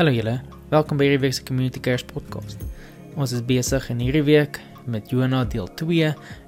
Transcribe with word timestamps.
Hallo 0.00 0.14
julle, 0.16 0.38
welkom 0.72 0.96
by 0.96 1.04
hierdie 1.04 1.20
week 1.20 1.34
se 1.36 1.42
Community 1.44 1.80
Cares 1.84 2.06
podcast. 2.08 2.62
Ons 3.20 3.34
is 3.36 3.42
besig 3.44 3.84
in 3.92 3.98
hierdie 4.00 4.22
week 4.24 4.56
met 4.88 5.10
Jona 5.12 5.42
deel 5.52 5.66
2 5.76 6.06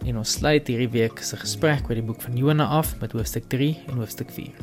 en 0.08 0.20
ons 0.22 0.32
sluit 0.38 0.70
hierdie 0.72 0.88
week 0.94 1.20
se 1.20 1.36
gesprek 1.36 1.84
oor 1.90 2.00
die 2.00 2.06
boek 2.08 2.24
van 2.24 2.38
Jona 2.40 2.70
af 2.78 2.94
met 3.02 3.12
hoofstuk 3.12 3.50
3 3.52 3.68
en 3.92 4.00
hoofstuk 4.00 4.32
4. 4.32 4.56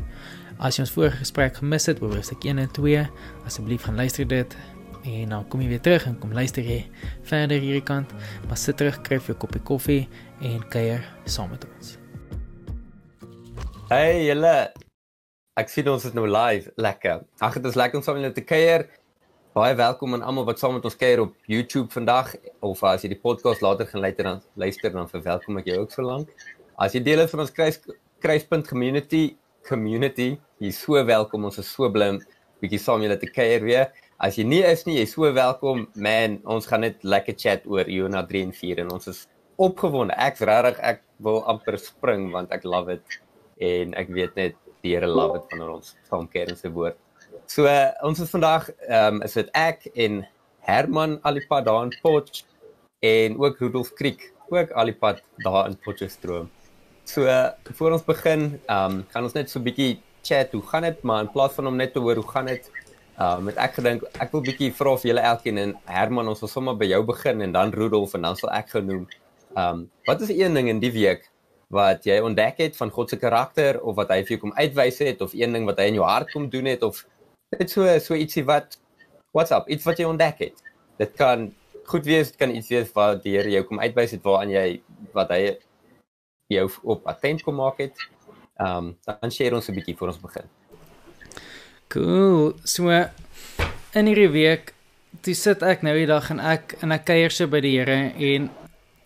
As 0.58 0.80
jy 0.80 0.88
ons 0.88 0.96
vorige 0.96 1.22
gesprek 1.22 1.62
gemis 1.62 1.86
het 1.86 2.02
oor 2.02 2.18
hoofstuk 2.18 2.50
1 2.50 2.64
en 2.66 2.74
2, 2.80 3.06
asseblief 3.46 3.86
gaan 3.86 4.02
luister 4.02 4.26
dit 4.26 4.58
en 5.04 5.38
dan 5.38 5.46
kom 5.54 5.62
jy 5.62 5.70
weer 5.76 5.86
terug 5.86 6.10
en 6.10 6.18
kom 6.26 6.34
luister 6.34 6.66
jy 6.66 6.82
verder 7.30 7.62
hierdie 7.62 7.86
kant, 7.86 8.10
maar 8.50 8.58
sit 8.58 8.82
terug, 8.82 8.98
kry 9.06 9.22
'n 9.22 9.38
koppie 9.38 9.62
koffie 9.62 10.04
en 10.42 10.66
kuier 10.74 11.06
saam 11.30 11.54
met 11.54 11.62
ons. 11.78 11.98
Hey 13.94 14.26
julle, 14.26 14.72
Ek 15.60 15.68
sien 15.68 15.90
ons 15.92 16.04
is 16.08 16.14
nou 16.16 16.24
live. 16.24 16.70
Lekker. 16.80 17.26
Ag, 17.44 17.58
dit 17.58 17.66
is 17.68 17.76
lekker 17.76 18.00
om 18.00 18.04
saam 18.06 18.16
met 18.16 18.24
julle 18.24 18.36
te 18.38 18.44
kuier. 18.48 18.86
Baie 19.58 19.74
welkom 19.76 20.14
aan 20.16 20.22
almal 20.24 20.46
wat 20.48 20.62
saam 20.62 20.78
met 20.78 20.86
ons 20.88 20.96
kuier 20.96 21.20
op 21.20 21.34
YouTube 21.52 21.90
vandag 21.92 22.30
of 22.64 22.84
as 22.88 23.04
jy 23.04 23.10
die 23.12 23.18
podcast 23.20 23.66
later 23.66 23.90
gaan 23.90 24.06
luister 24.06 24.30
dan 24.30 24.40
luister 24.62 24.94
dan 24.94 25.10
verwelkom 25.12 25.60
ek 25.60 25.68
jou 25.68 25.82
ook 25.82 25.92
so 25.92 26.06
lank. 26.06 26.30
As 26.80 26.96
jy 26.96 27.02
deel 27.04 27.26
is 27.26 27.34
van 27.34 27.44
ons 27.44 27.52
kruis 27.58 27.82
kruispunt 28.24 28.70
community 28.70 29.34
community, 29.68 30.30
jy 30.64 30.72
is 30.72 30.80
so 30.80 31.02
welkom. 31.10 31.50
Ons 31.50 31.60
is 31.60 31.74
so 31.74 31.92
bly 31.92 32.14
om 32.14 32.22
bietjie 32.64 32.80
saam 32.86 33.04
julle 33.04 33.20
te 33.20 33.28
kuier 33.28 33.66
weer. 33.68 33.92
As 34.16 34.40
jy 34.40 34.48
nie 34.48 34.62
is 34.70 34.86
nie, 34.88 34.96
jy 35.02 35.10
is 35.10 35.18
so 35.18 35.28
welkom. 35.36 35.90
Man, 36.00 36.40
ons 36.48 36.72
gaan 36.72 36.86
net 36.88 37.04
lekker 37.04 37.36
chat 37.36 37.68
oor 37.68 37.90
Jona 37.92 38.24
3 38.32 38.46
en 38.48 38.56
4 38.56 38.86
en 38.86 38.96
ons 38.96 39.12
is 39.12 39.26
opgewonde. 39.60 40.16
Ek's 40.30 40.48
regtig 40.48 40.80
ek 40.94 41.04
wil 41.28 41.44
amper 41.52 41.82
spring 41.84 42.30
want 42.38 42.56
ek 42.56 42.64
love 42.64 42.96
it 42.96 43.20
en 43.60 43.98
ek 44.00 44.16
weet 44.16 44.40
net 44.40 44.56
die 44.82 44.96
Here 44.96 45.08
love 45.08 45.40
dit 45.40 45.54
wanneer 45.54 45.72
ons 45.76 45.96
saam 46.10 46.28
keer 46.32 46.52
in 46.52 46.60
sy 46.60 46.72
woord. 46.74 46.98
So 47.50 47.66
uh, 47.70 47.92
ons 48.06 48.20
is 48.24 48.32
vandag 48.34 48.70
ehm 48.88 49.20
um, 49.20 49.24
is 49.26 49.36
dit 49.38 49.50
ek 49.58 49.88
en 49.96 50.22
Herman 50.70 51.18
Alipad 51.26 51.66
daar 51.66 51.84
in 51.88 51.94
Potch 52.04 52.44
en 53.06 53.38
ook 53.40 53.60
Rudolf 53.64 53.94
Kriek 53.98 54.32
ook 54.50 54.72
Alipad 54.72 55.22
daar 55.46 55.70
in 55.70 55.78
Potchefstroom. 55.78 56.50
So 57.04 57.26
uh, 57.26 57.50
voor 57.78 57.98
ons 57.98 58.06
begin 58.06 58.60
ehm 58.66 59.00
um, 59.00 59.06
gaan 59.10 59.24
ons 59.24 59.38
net 59.38 59.50
so 59.50 59.60
'n 59.60 59.68
bietjie 59.70 60.02
chat 60.22 60.52
hoe 60.52 60.62
gaan 60.62 60.84
dit 60.84 61.02
maar 61.02 61.24
in 61.24 61.32
plaas 61.32 61.54
van 61.54 61.68
om 61.68 61.76
net 61.76 61.94
te 61.94 62.00
hoor 62.00 62.16
hoe 62.16 62.32
gaan 62.32 62.46
dit 62.46 62.72
ehm 63.18 63.38
um, 63.38 63.44
met 63.44 63.58
ek 63.58 63.74
gedink 63.80 64.04
ek 64.20 64.32
wil 64.32 64.42
bietjie 64.42 64.72
vra 64.74 64.94
of 64.94 65.04
julle 65.04 65.24
elkeen 65.32 65.58
en 65.58 65.74
Herman 65.86 66.28
ons 66.28 66.40
wil 66.40 66.50
sommer 66.50 66.78
by 66.78 66.86
jou 66.86 67.04
begin 67.06 67.42
en 67.42 67.52
dan 67.52 67.74
Rudolf 67.74 68.14
en 68.14 68.22
dan 68.22 68.36
sal 68.36 68.52
ek 68.52 68.70
genoem. 68.78 69.08
Ehm 69.56 69.80
um, 69.80 69.90
wat 70.06 70.22
is 70.22 70.30
een 70.30 70.54
ding 70.54 70.70
in 70.70 70.80
die 70.80 70.92
week 70.92 71.30
wat 71.74 72.06
jy 72.06 72.18
ontdek 72.26 72.58
het 72.58 72.78
van 72.78 72.92
God 72.92 73.10
se 73.10 73.18
karakter 73.22 73.78
of 73.82 73.96
wat 74.00 74.10
hy 74.10 74.24
vir 74.24 74.36
jou 74.36 74.42
kom 74.48 74.54
uitwys 74.58 75.00
het 75.06 75.22
of 75.22 75.36
een 75.38 75.54
ding 75.54 75.68
wat 75.70 75.78
hy 75.82 75.90
in 75.92 76.00
jou 76.00 76.06
hart 76.08 76.32
kom 76.34 76.50
doen 76.50 76.66
het 76.66 76.84
of 76.84 77.04
net 77.54 77.70
so 77.70 77.86
so 78.02 78.18
ietsie 78.18 78.46
wat 78.46 78.78
what's 79.38 79.54
up 79.54 79.70
iets 79.70 79.86
wat 79.86 80.02
jy 80.02 80.08
ontdek 80.10 80.42
het. 80.48 80.64
Dit 80.98 81.14
kan 81.18 81.52
goed 81.90 82.06
wees 82.10 82.32
dit 82.32 82.40
kan 82.42 82.54
iets 82.56 82.70
wees 82.74 82.90
wat 82.96 83.22
die 83.24 83.36
Here 83.38 83.54
jou 83.54 83.64
kom 83.70 83.82
uitwys 83.82 84.16
het 84.18 84.26
waaraan 84.26 84.54
jy 84.54 84.82
wat 85.14 85.34
hy 85.36 85.42
jou 86.50 86.66
op 86.96 87.06
attent 87.10 87.46
kom 87.46 87.62
maak 87.62 87.82
het. 87.86 87.94
Ehm 88.60 88.90
um, 88.90 88.96
dan 89.06 89.32
share 89.32 89.56
ons 89.56 89.70
'n 89.70 89.78
bietjie 89.78 89.98
voor 89.98 90.08
ons 90.14 90.22
begin. 90.22 90.50
Cool. 91.88 92.54
So 92.66 92.90
in 92.90 94.06
hierdie 94.06 94.30
week 94.34 94.74
toe 95.22 95.34
sit 95.34 95.62
ek 95.62 95.82
nou 95.82 95.96
die 95.98 96.10
dag 96.10 96.30
en 96.30 96.40
ek 96.40 96.78
en 96.82 96.92
ek 96.92 97.06
kuier 97.06 97.32
so 97.32 97.48
by 97.48 97.62
die 97.62 97.78
Here 97.78 98.14
en 98.18 98.50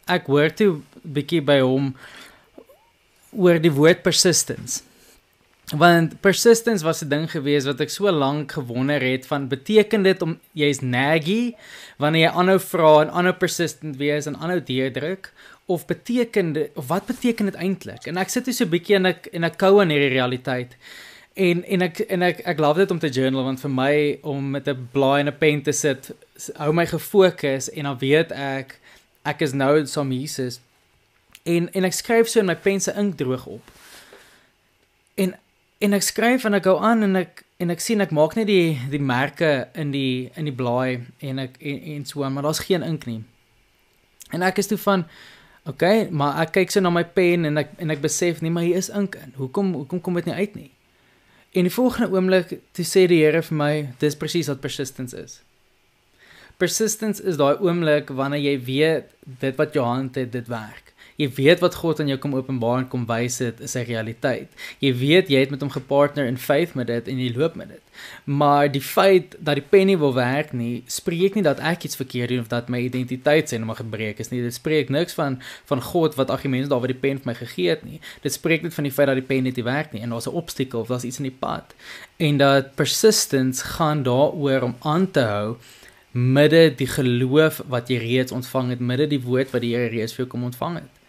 ek 0.08 0.28
hoor 0.28 0.52
toe 0.52 0.82
bietjie 1.04 1.42
by 1.42 1.60
hom 1.60 1.94
oor 3.36 3.60
die 3.62 3.72
woord 3.72 4.04
persistence. 4.04 4.82
Want 5.72 6.20
persistence 6.22 6.84
was 6.84 7.02
'n 7.04 7.10
ding 7.10 7.32
gewees 7.32 7.66
wat 7.66 7.80
ek 7.82 7.90
so 7.90 8.12
lank 8.12 8.52
gewonder 8.52 9.02
het 9.02 9.26
van 9.26 9.48
beteken 9.48 10.04
dit 10.04 10.22
om 10.22 10.40
jy's 10.54 10.82
naggy 10.82 11.56
wanneer 11.98 12.30
jy 12.30 12.34
aanhou 12.36 12.60
vra 12.60 13.02
en 13.02 13.10
aanhou 13.10 13.34
persistent 13.34 13.98
wees 13.98 14.26
en 14.26 14.36
aanhou 14.36 14.60
deurdruk 14.60 15.32
of 15.66 15.86
beteken 15.86 16.54
dit 16.54 16.70
of 16.76 16.88
wat 16.88 17.06
beteken 17.06 17.46
dit 17.46 17.56
eintlik? 17.56 18.06
En 18.08 18.18
ek 18.18 18.30
sit 18.30 18.46
hier 18.46 18.54
so 18.54 18.66
'n 18.66 18.70
bietjie 18.70 18.96
en 18.96 19.06
ek 19.06 19.30
en 19.34 19.44
ek 19.44 19.58
kou 19.58 19.82
aan 19.82 19.90
hierdie 19.90 20.14
realiteit. 20.20 20.76
En 21.36 21.64
en 21.64 21.82
ek 21.82 22.00
en 22.00 22.22
ek 22.22 22.42
ek 22.46 22.60
love 22.60 22.80
dit 22.80 22.92
om 22.92 23.00
te 23.00 23.10
journal 23.10 23.44
want 23.44 23.60
vir 23.60 23.70
my 23.70 24.20
om 24.22 24.52
met 24.52 24.68
'n 24.68 24.90
blaai 24.92 25.20
en 25.20 25.28
'n 25.28 25.38
pen 25.38 25.62
te 25.62 25.72
sit 25.72 26.12
hou 26.58 26.74
my 26.74 26.86
gefokus 26.86 27.70
en 27.70 27.84
dan 27.84 27.98
weet 27.98 28.32
ek 28.32 28.80
ek 29.26 29.42
is 29.42 29.54
nou 29.54 29.86
saam 29.86 30.12
Jesus 30.12 30.60
en 31.44 31.70
en 31.72 31.88
ek 31.88 31.96
skryf 31.98 32.30
so 32.32 32.40
in 32.40 32.50
my 32.52 32.56
pen 32.56 32.82
se 32.82 32.94
ink 32.98 33.18
droog 33.18 33.46
op. 33.46 33.72
En 35.16 35.36
en 35.84 35.94
ek 35.94 36.06
skryf 36.08 36.46
en 36.48 36.56
ek 36.60 36.68
gou 36.70 36.78
aan 36.80 37.04
en 37.04 37.20
ek 37.24 37.44
en 37.60 37.74
ek 37.74 37.84
sien 37.84 38.02
ek 38.04 38.14
maak 38.16 38.38
net 38.40 38.48
die 38.48 38.80
die 38.92 39.02
merke 39.04 39.68
in 39.80 39.92
die 39.92 40.32
in 40.40 40.48
die 40.48 40.56
blaai 40.56 41.04
en 41.20 41.44
ek 41.44 41.60
en, 41.60 41.80
en 41.96 42.06
so 42.08 42.30
maar 42.30 42.48
daar's 42.48 42.64
geen 42.68 42.84
ink 42.84 43.08
nie. 43.10 43.22
En 44.32 44.42
ek 44.42 44.64
is 44.64 44.72
toe 44.72 44.80
van 44.82 45.06
oké, 45.64 45.72
okay, 45.72 46.08
maar 46.12 46.42
ek 46.44 46.56
kyk 46.58 46.72
so 46.72 46.84
na 46.84 46.92
my 46.92 47.04
pen 47.04 47.46
en 47.46 47.62
ek 47.62 47.76
en 47.80 47.92
ek 47.94 48.02
besef 48.04 48.42
nee, 48.42 48.52
maar 48.52 48.68
hier 48.68 48.80
is 48.80 48.90
ink 48.90 49.20
in. 49.20 49.36
Hoekom 49.40 49.74
hoekom 49.82 50.02
kom 50.02 50.20
dit 50.20 50.32
nie 50.32 50.40
uit 50.40 50.56
nie? 50.56 50.72
En 51.54 51.68
die 51.68 51.74
volgende 51.74 52.10
oomblik 52.10 52.56
toe 52.74 52.86
sê 52.88 53.06
die 53.06 53.22
Here 53.22 53.44
vir 53.46 53.58
my, 53.58 53.74
dis 54.02 54.18
presies 54.18 54.50
wat 54.50 54.64
persistence 54.64 55.14
is. 55.14 55.42
Persistence 56.58 57.22
is 57.22 57.38
daai 57.38 57.62
oomblik 57.62 58.10
wanneer 58.10 58.42
jy 58.42 58.56
weet 58.66 59.14
dit 59.44 59.60
wat 59.62 59.78
jou 59.78 59.86
hand 59.86 60.18
het, 60.18 60.32
dit 60.34 60.50
werk. 60.50 60.83
Jy 61.16 61.30
weet 61.38 61.60
wat 61.62 61.76
God 61.76 62.00
aan 62.00 62.10
jou 62.10 62.18
kom 62.18 62.34
openbaar 62.36 62.80
en 62.82 62.88
kom 62.90 63.06
wys 63.10 63.38
dit 63.38 63.60
is 63.60 63.76
'n 63.76 63.86
realiteit. 63.86 64.50
Jy 64.80 64.94
weet 64.98 65.30
jy 65.30 65.40
het 65.40 65.50
met 65.50 65.62
hom 65.62 65.70
gepartner 65.70 66.26
in 66.26 66.38
faith 66.38 66.74
met 66.74 66.88
dit 66.88 67.08
en 67.08 67.20
jy 67.20 67.34
loop 67.36 67.56
met 67.56 67.70
dit. 67.70 67.82
Maar 68.24 68.72
die 68.72 68.82
feit 68.82 69.36
dat 69.40 69.56
die 69.56 69.66
pen 69.70 69.86
nie 69.86 69.98
wil 69.98 70.14
werk 70.14 70.54
nie, 70.54 70.84
spreek 70.88 71.36
nie 71.36 71.44
dat 71.44 71.60
ek 71.60 71.84
iets 71.84 71.96
verkeerd 71.96 72.30
doen 72.30 72.40
of 72.40 72.48
dat 72.48 72.70
my 72.70 72.80
identiteit 72.80 73.50
sien 73.50 73.64
om 73.64 73.76
gebreek 73.76 74.20
is 74.20 74.30
nie. 74.30 74.42
Dit 74.42 74.54
spreek 74.54 74.90
niks 74.90 75.14
van 75.14 75.42
van 75.66 75.82
God 75.82 76.16
wat 76.16 76.30
argumente 76.30 76.70
daar 76.70 76.80
wat 76.80 76.90
die 76.90 77.00
pen 77.00 77.20
vir 77.20 77.32
my 77.32 77.36
gegee 77.36 77.70
het 77.70 77.84
nie. 77.84 78.00
Dit 78.22 78.34
spreek 78.34 78.62
net 78.62 78.74
van 78.74 78.84
die 78.84 78.94
feit 78.94 79.08
dat 79.08 79.16
die 79.16 79.26
pen 79.26 79.44
net 79.44 79.56
nie 79.56 79.64
werk 79.64 79.94
nie 79.94 80.02
en 80.02 80.10
daar's 80.10 80.28
'n 80.28 80.34
obstakel 80.34 80.80
of 80.80 80.88
daar's 80.88 81.04
iets 81.04 81.18
in 81.18 81.30
die 81.30 81.40
pad. 81.40 81.76
En 82.18 82.38
dat 82.38 82.76
persistence 82.76 83.64
gaan 83.64 84.04
daaroor 84.04 84.62
om 84.62 84.76
aan 84.82 85.12
te 85.12 85.20
hou 85.20 85.58
midde 86.14 86.76
die 86.78 86.88
geloof 86.88 87.62
wat 87.68 87.90
jy 87.90 87.98
reeds 87.98 88.32
ontvang 88.32 88.70
het, 88.70 88.80
midde 88.80 89.08
die 89.08 89.22
woord 89.22 89.52
wat 89.52 89.62
die 89.62 89.74
Here 89.74 89.90
reeds 89.90 90.14
vir 90.14 90.26
jou 90.26 90.32
kom 90.32 90.44
ontvang 90.44 90.76
het. 90.76 91.03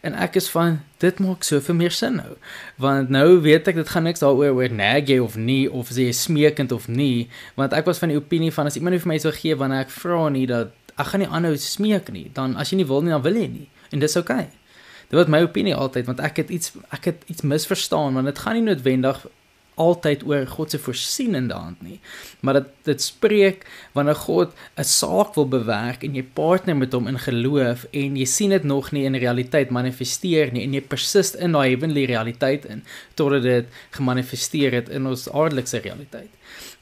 En 0.00 0.14
ek 0.16 0.38
is 0.40 0.48
van 0.48 0.78
dit 1.02 1.18
maak 1.20 1.44
soveel 1.44 1.76
meer 1.76 1.92
sin 1.92 2.16
nou. 2.16 2.36
Want 2.80 3.12
nou 3.12 3.40
weet 3.44 3.68
ek 3.68 3.80
dit 3.82 3.88
gaan 3.88 4.06
niks 4.08 4.22
daaroor 4.24 4.56
oor 4.56 4.72
nag 4.72 5.10
jy 5.10 5.18
of 5.20 5.36
nie 5.36 5.66
of 5.68 5.92
as 5.92 6.00
jy 6.00 6.08
smeekend 6.16 6.72
of 6.72 6.88
nie, 6.88 7.28
want 7.60 7.76
ek 7.76 7.88
was 7.88 8.00
van 8.00 8.12
die 8.12 8.20
opinie 8.20 8.52
van 8.52 8.70
as 8.70 8.78
iemand 8.80 9.02
vir 9.02 9.12
my 9.12 9.18
sou 9.20 9.32
gee 9.36 9.58
wanneer 9.60 9.84
ek 9.84 9.92
vra 9.92 10.28
nie 10.32 10.46
dat 10.48 10.72
ek 10.96 11.12
gaan 11.12 11.24
nie 11.24 11.28
aanhou 11.28 11.52
smeek 11.60 12.08
nie, 12.12 12.30
dan 12.36 12.56
as 12.60 12.72
jy 12.72 12.80
nie 12.80 12.88
wil 12.88 13.04
nie 13.04 13.12
dan 13.12 13.24
wil 13.24 13.36
jy 13.36 13.50
nie. 13.52 13.68
En 13.90 14.00
dis 14.00 14.16
oukei. 14.16 14.46
Okay. 14.48 14.60
Dit 15.10 15.18
was 15.18 15.26
my 15.26 15.42
opinie 15.42 15.74
altyd 15.74 16.06
want 16.06 16.20
ek 16.22 16.44
het 16.44 16.50
iets 16.54 16.72
ek 16.94 17.10
het 17.10 17.24
iets 17.26 17.42
misverstaan 17.42 18.14
want 18.14 18.30
dit 18.30 18.38
gaan 18.38 18.54
nie 18.56 18.66
noodwendig 18.68 19.24
altyd 19.80 20.24
oor 20.28 20.46
God 20.46 20.70
se 20.70 20.78
voorsienende 20.78 21.56
hand 21.56 21.82
nie. 21.82 21.98
Maar 22.40 22.60
dit 22.60 22.68
dit 22.90 23.02
spreek 23.02 23.66
wanneer 23.96 24.18
God 24.24 24.52
'n 24.76 24.84
saak 24.84 25.34
wil 25.34 25.48
bewerk 25.48 26.04
en 26.04 26.14
jy 26.14 26.22
partner 26.22 26.76
met 26.76 26.92
hom 26.92 27.06
in 27.06 27.18
geloof 27.18 27.86
en 27.92 28.16
jy 28.16 28.24
sien 28.24 28.50
dit 28.50 28.64
nog 28.64 28.92
nie 28.92 29.04
in 29.04 29.14
realiteit 29.14 29.70
manifesteer 29.70 30.52
nie 30.52 30.64
en 30.64 30.74
jy 30.74 30.80
persist 30.80 31.34
in 31.34 31.52
daai 31.52 31.68
heavenly 31.68 32.04
realiteit 32.04 32.64
in 32.64 32.84
totdat 33.14 33.42
dit 33.42 33.66
gemanifesteer 33.90 34.72
het 34.72 34.88
in 34.88 35.06
ons 35.06 35.28
aardelike 35.30 35.78
realiteit. 35.78 36.30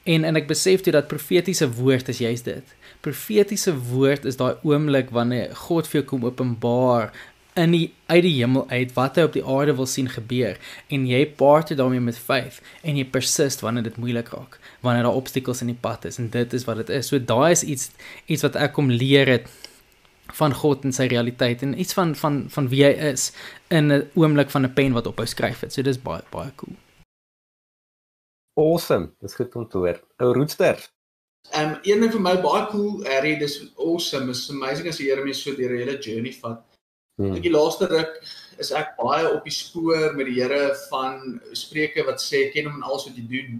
En 0.03 0.23
en 0.23 0.35
ek 0.35 0.47
besef 0.47 0.81
dit 0.81 0.93
dat 0.93 1.07
profetiese 1.07 1.67
woord 1.71 2.09
is 2.09 2.17
juist 2.17 2.45
dit. 2.45 2.75
Profetiese 3.01 3.75
woord 3.75 4.25
is 4.25 4.39
daai 4.39 4.55
oomblik 4.63 5.09
wanneer 5.09 5.55
God 5.55 5.87
vir 5.87 6.01
jou 6.01 6.07
kom 6.09 6.25
openbaar 6.25 7.13
in 7.53 7.71
die 7.71 7.93
uit 8.05 8.21
die 8.23 8.35
hemel 8.37 8.65
uit 8.69 8.93
wat 8.93 9.15
hy 9.17 9.25
op 9.27 9.33
die 9.33 9.45
aarde 9.45 9.75
wil 9.75 9.87
sien 9.89 10.09
gebeur 10.09 10.59
en 10.93 11.07
jy 11.09 11.21
partner 11.39 11.77
daarmee 11.77 12.03
met 12.03 12.17
faith 12.17 12.59
en 12.83 12.97
jy 12.99 13.05
persist 13.05 13.63
wanneer 13.65 13.87
dit 13.89 13.97
moeilik 13.97 14.29
raak 14.33 14.59
wanneer 14.85 15.07
daar 15.07 15.17
obstacles 15.19 15.63
in 15.65 15.71
die 15.73 15.81
pad 15.81 16.05
is 16.05 16.19
en 16.21 16.29
dit 16.33 16.53
is 16.53 16.65
wat 16.69 16.83
dit 16.83 16.89
is. 16.99 17.09
So 17.09 17.19
daai 17.19 17.51
is 17.51 17.63
iets 17.63 17.89
iets 18.27 18.45
wat 18.45 18.55
ek 18.55 18.75
kom 18.77 18.91
leer 18.91 19.27
het 19.27 19.49
van 20.39 20.53
God 20.53 20.85
en 20.85 20.93
sy 20.93 21.09
realiteit 21.09 21.63
en 21.65 21.73
iets 21.79 21.97
van 21.97 22.13
van 22.15 22.43
van 22.53 22.69
wie 22.69 22.83
hy 22.85 22.93
is 23.13 23.31
in 23.69 23.91
'n 23.91 24.05
oomblik 24.15 24.49
van 24.49 24.65
'n 24.65 24.73
pen 24.73 24.93
wat 24.93 25.07
ophou 25.07 25.25
skryf 25.25 25.61
het. 25.61 25.73
So 25.73 25.81
dis 25.81 25.97
baie 25.97 26.21
baie 26.31 26.51
cool. 26.55 26.77
Awesome. 28.55 29.11
Dis 29.21 29.35
goed 29.35 29.55
om 29.55 29.67
te 29.67 29.77
hoor. 29.77 29.99
Ou 30.17 30.33
roetster 30.33 30.77
Um 31.55 31.79
een 31.81 31.99
ding 31.99 32.11
vir 32.11 32.21
my 32.21 32.35
baie 32.41 32.65
cool, 32.69 33.03
Harry, 33.05 33.35
dis 33.39 33.73
awesome. 33.77 34.29
It's 34.29 34.49
amazing 34.49 34.87
as 34.87 34.97
die 34.97 35.07
Here 35.09 35.23
my 35.25 35.33
so 35.33 35.55
deur 35.55 35.71
'n 35.73 35.79
hele 35.79 35.97
journey 35.97 36.33
vat. 36.33 36.68
Hmm. 37.19 37.35
Ek 37.35 37.43
die 37.43 37.51
laaste 37.51 37.89
ruk 37.91 38.21
is 38.63 38.71
ek 38.75 38.93
baie 38.99 39.27
op 39.27 39.43
die 39.43 39.51
spoor 39.51 40.13
met 40.15 40.29
die 40.29 40.37
Here 40.39 40.69
van 40.87 41.39
Spreuke 41.57 42.05
wat 42.07 42.23
sê 42.23 42.45
ken 42.53 42.69
hom 42.69 42.79
in 42.79 42.85
alles 42.87 43.09
wat 43.09 43.17
jy 43.19 43.25
doen. 43.27 43.57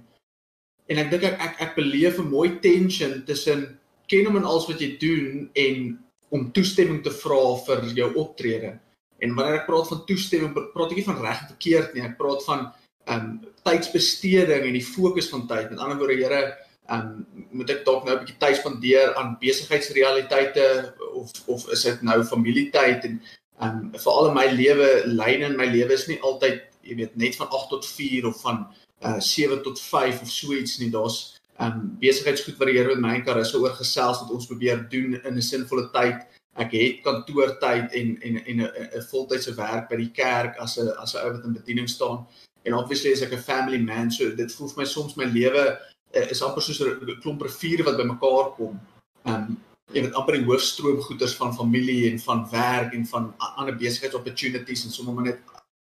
En 0.89 1.01
ek 1.03 1.09
dink 1.11 1.25
ek 1.27 1.41
ek, 1.43 1.57
ek 1.65 1.75
beleef 1.75 2.19
'n 2.19 2.31
mooi 2.31 2.59
tension 2.63 3.19
tussen 3.27 3.67
ken 4.07 4.25
hom 4.25 4.39
in 4.39 4.47
alles 4.47 4.67
wat 4.71 4.79
jy 4.79 4.95
doen 5.01 5.49
en 5.55 5.99
om 6.31 6.51
toestemming 6.55 7.03
te 7.03 7.11
vra 7.11 7.43
vir 7.67 7.83
jou 7.99 8.09
optrede. 8.15 8.79
En 9.19 9.35
wanneer 9.35 9.59
ek 9.59 9.67
praat 9.67 9.91
van 9.91 10.05
toestemming, 10.07 10.53
praat 10.55 10.91
ek 10.91 11.01
nie 11.01 11.09
van 11.11 11.21
reg 11.21 11.43
of 11.43 11.51
verkeerd 11.51 11.93
nie. 11.93 12.03
Ek 12.07 12.17
praat 12.17 12.45
van 12.47 12.71
ehm 13.09 13.19
um, 13.19 13.39
tydsbesteding 13.65 14.63
en 14.65 14.73
die 14.73 14.85
fokus 14.85 15.27
van 15.29 15.47
tyd. 15.47 15.69
Met 15.69 15.79
ander 15.79 15.97
woorde, 15.97 16.15
Here, 16.15 16.55
um 16.89 17.25
moet 17.51 17.69
ek 17.73 17.83
dalk 17.85 18.05
nou 18.05 18.15
'n 18.15 18.21
bietjie 18.23 18.39
tyd 18.41 18.57
spandeer 18.57 19.15
aan 19.19 19.37
besigheidsrealiteite 19.41 20.93
of 21.13 21.31
of 21.47 21.67
is 21.75 21.83
dit 21.83 22.01
nou 22.01 22.23
familietyd 22.23 23.05
en 23.09 23.21
um 23.61 23.91
veral 23.93 24.29
in 24.29 24.35
my 24.35 24.47
lewe 24.51 24.89
lyn 25.05 25.41
in 25.41 25.57
my 25.57 25.65
lewe 25.65 25.93
is 25.93 26.07
nie 26.07 26.19
altyd 26.21 26.61
jy 26.87 26.95
weet 26.95 27.17
net 27.19 27.35
van 27.35 27.49
8 27.51 27.69
tot 27.73 27.85
4 27.85 28.27
of 28.29 28.41
van 28.41 28.65
uh 29.03 29.19
7 29.19 29.61
tot 29.63 29.79
5 29.79 30.21
of 30.21 30.31
so 30.31 30.53
iets 30.53 30.79
nie. 30.79 30.91
Daar's 30.91 31.39
um 31.59 31.97
besigheidsgoed 31.99 32.57
wat 32.59 32.71
die 32.71 32.77
Here 32.77 32.95
met 32.95 33.03
my 33.03 33.15
en 33.19 33.25
Karissa 33.27 33.59
oor 33.59 33.75
gesels 33.75 34.21
wat 34.23 34.31
ons 34.31 34.47
probeer 34.47 34.85
doen 34.89 35.19
in 35.23 35.35
'n 35.35 35.41
sinvolle 35.41 35.89
tyd. 35.91 36.23
Ek 36.55 36.71
het 36.71 37.03
kantoortyd 37.03 37.91
en 37.91 38.17
en 38.21 38.45
en 38.45 38.61
'n 38.63 39.03
voltydse 39.11 39.55
werk 39.55 39.89
by 39.89 39.95
die 39.95 40.11
kerk 40.11 40.57
as 40.57 40.77
'n 40.77 40.89
as 40.97 41.15
'n 41.15 41.25
ou 41.25 41.31
wat 41.33 41.45
in 41.45 41.53
bediening 41.53 41.89
staan. 41.89 42.27
En 42.65 42.73
obviously 42.73 43.11
as 43.11 43.21
ek 43.21 43.33
'n 43.33 43.47
family 43.51 43.77
man 43.77 44.11
so 44.11 44.35
dit 44.35 44.53
voel 44.53 44.69
vir 44.69 44.77
my 44.83 44.85
soms 44.85 45.15
my 45.15 45.25
lewe 45.25 45.79
uh, 46.15 46.29
is 46.29 46.41
amper 46.41 46.61
soos 46.61 46.81
'n 46.81 47.19
klomp 47.21 47.41
riviere 47.41 47.83
wat 47.83 47.97
bymekaar 47.97 48.55
kom. 48.55 48.79
Ehm 49.25 49.35
um, 49.35 49.57
jy 49.93 50.03
weet 50.05 50.17
amper 50.17 50.37
die 50.37 50.45
hoofstroom 50.45 50.99
goeders 51.01 51.33
van 51.39 51.55
familie 51.57 52.09
en 52.11 52.19
van 52.21 52.45
werk 52.51 52.93
en 52.93 53.05
van 53.09 53.31
ander 53.39 53.77
besigheidsopportunities 53.77 54.85
en 54.85 54.93
sommer 54.93 55.25
net 55.25 55.39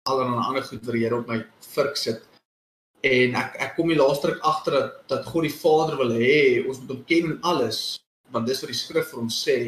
allerlei 0.09 0.41
ander 0.41 0.65
goed 0.65 0.85
wat 0.87 0.97
die 0.97 1.05
Here 1.05 1.21
op 1.21 1.29
my 1.29 1.43
vurk 1.75 1.99
sit. 2.01 2.25
En 3.05 3.37
ek 3.41 3.57
ek 3.67 3.77
kom 3.77 3.93
die 3.93 3.99
laaste 4.01 4.33
ruk 4.33 4.43
agter 4.49 4.77
dat 4.77 4.97
dat 5.13 5.29
God 5.29 5.47
die 5.49 5.55
Vader 5.57 6.01
wil 6.01 6.13
hê 6.17 6.41
ons 6.67 6.81
moet 6.81 6.95
hom 6.95 7.05
ken 7.09 7.33
in 7.35 7.39
alles 7.53 7.99
want 8.33 8.47
dis 8.47 8.61
wat 8.63 8.71
die 8.71 8.79
skrif 8.79 9.09
vir 9.13 9.23
ons 9.25 9.39
sê. 9.45 9.59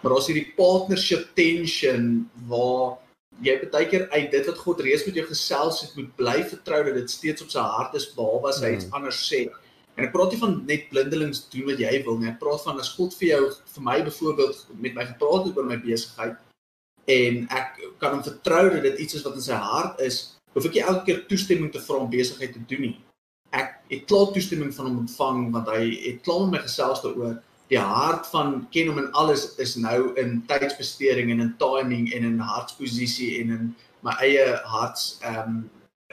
Maar 0.00 0.14
daar's 0.14 0.28
hierdie 0.30 0.52
partnership 0.56 1.30
tension 1.36 2.28
waar 2.48 2.98
jy 3.44 3.56
baie 3.72 3.88
keer 3.90 4.06
uit 4.12 4.30
dit 4.30 4.48
wat 4.48 4.60
God 4.62 4.82
reeds 4.86 5.06
met 5.08 5.16
jou 5.18 5.26
gesels 5.26 5.80
het 5.82 5.96
moet 5.98 6.10
bly 6.16 6.36
vertrou 6.46 6.80
dat 6.88 6.98
dit 7.00 7.10
steeds 7.10 7.42
op 7.42 7.50
sy 7.50 7.64
hart 7.76 7.96
is 7.98 8.10
behalwe 8.14 8.52
as 8.52 8.60
hy 8.62 8.74
iets 8.76 8.88
hmm. 8.88 8.98
anders 9.00 9.20
sê. 9.28 9.44
En 9.94 10.06
ek 10.08 10.10
praat 10.14 10.32
nie 10.34 10.40
van 10.40 10.54
net 10.66 10.88
blindelings 10.90 11.44
doen 11.52 11.68
wat 11.68 11.80
jy 11.82 11.92
wil 12.06 12.18
nie. 12.18 12.30
Ek 12.32 12.40
praat 12.40 12.64
van 12.66 12.80
as 12.82 12.90
God 12.96 13.14
vir 13.20 13.28
jou 13.28 13.42
vir 13.76 13.86
my 13.86 14.00
byvoorbeeld 14.08 14.64
met 14.82 14.96
my 14.98 15.06
gepraat 15.12 15.46
het 15.48 15.58
oor 15.60 15.68
my 15.68 15.78
besigheid 15.82 16.40
en 17.14 17.42
ek 17.52 17.80
kan 18.00 18.14
hom 18.16 18.22
vertrou 18.24 18.62
dat 18.72 18.82
dit 18.86 19.02
iets 19.04 19.18
is 19.18 19.24
wat 19.26 19.36
in 19.36 19.44
sy 19.44 19.58
hart 19.60 19.98
is, 20.00 20.20
hoef 20.56 20.66
ek 20.70 20.78
nie 20.78 20.84
elke 20.84 21.04
keer 21.04 21.18
toestemming 21.28 21.70
te 21.72 21.82
vra 21.84 22.00
om 22.00 22.08
besigheid 22.10 22.54
te 22.56 22.62
doen 22.70 22.86
nie. 22.88 22.94
Ek 23.54 23.76
het 23.92 24.06
klaar 24.10 24.32
toestemming 24.34 24.72
van 24.74 24.88
hom 24.88 25.02
ontvang 25.04 25.42
want 25.54 25.70
hy 25.70 25.82
het 26.08 26.22
klaar 26.26 26.46
met 26.46 26.56
my 26.56 26.62
gesels 26.64 27.04
daaroor. 27.04 27.38
Die 27.70 27.80
hart 27.80 28.26
van 28.32 28.64
ken 28.74 28.90
hom 28.90 29.00
en 29.04 29.12
alles 29.20 29.46
is 29.62 29.76
nou 29.80 30.10
in 30.20 30.40
tydsbesteding 30.48 31.30
en 31.32 31.44
in 31.44 31.54
timing 31.60 32.10
en 32.16 32.26
in 32.32 32.42
hartsposisie 32.42 33.34
en 33.42 33.54
in 33.58 33.72
my 34.04 34.16
eie 34.24 34.50
harts 34.74 35.14
ehm 35.22 35.60
um, 35.60 35.64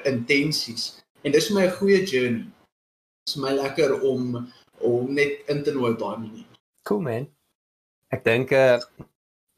intensies. 0.06 1.02
En 1.26 1.34
dis 1.34 1.48
vir 1.50 1.56
my 1.56 1.66
'n 1.66 1.78
goeie 1.80 2.06
journey 2.06 2.46
is 3.32 3.40
my 3.42 3.54
lekker 3.56 3.96
om 4.08 4.36
om 4.82 5.14
net 5.14 5.48
in 5.52 5.64
te 5.64 5.74
nooi 5.76 5.94
daai 5.98 6.18
manier. 6.18 6.46
Cool 6.90 7.04
man. 7.06 7.28
Ek 8.12 8.26
dink 8.26 8.54
uh 8.58 8.80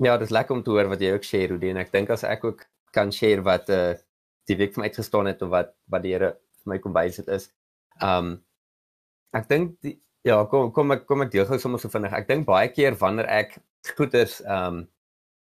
ja, 0.03 0.17
dit 0.17 0.27
is 0.27 0.33
lekker 0.35 0.57
om 0.57 0.63
te 0.63 0.73
hoor 0.73 0.89
wat 0.91 1.01
jy 1.01 1.13
ook 1.15 1.27
share 1.27 1.53
Rudy 1.53 1.69
en 1.71 1.79
ek 1.79 1.93
dink 1.93 2.11
as 2.11 2.25
ek 2.27 2.43
ook 2.43 2.65
kan 2.95 3.13
share 3.15 3.45
wat 3.45 3.69
uh 3.71 3.93
die 4.51 4.57
week 4.59 4.73
van 4.75 4.83
uitgestaan 4.83 5.29
het 5.31 5.41
of 5.41 5.53
wat 5.53 5.71
wat 5.87 6.03
die 6.03 6.11
Here 6.11 6.33
vir 6.63 6.73
my 6.73 6.79
kom 6.83 6.95
wys 6.95 7.21
het 7.21 7.29
is. 7.31 7.49
Um 8.03 8.35
ek 9.33 9.47
dink 9.49 9.77
ja, 10.27 10.41
kom 10.51 10.71
kom 10.75 10.91
ek 10.95 11.07
kom 11.07 11.23
ek 11.25 11.31
deel 11.31 11.47
gou 11.47 11.59
sommer 11.59 11.79
so 11.79 11.91
vinnig. 11.93 12.13
Ek 12.13 12.27
dink 12.27 12.47
baie 12.49 12.69
keer 12.73 12.97
wanneer 12.99 13.29
ek 13.31 13.57
goed 13.97 14.13
is 14.19 14.41
um 14.43 14.83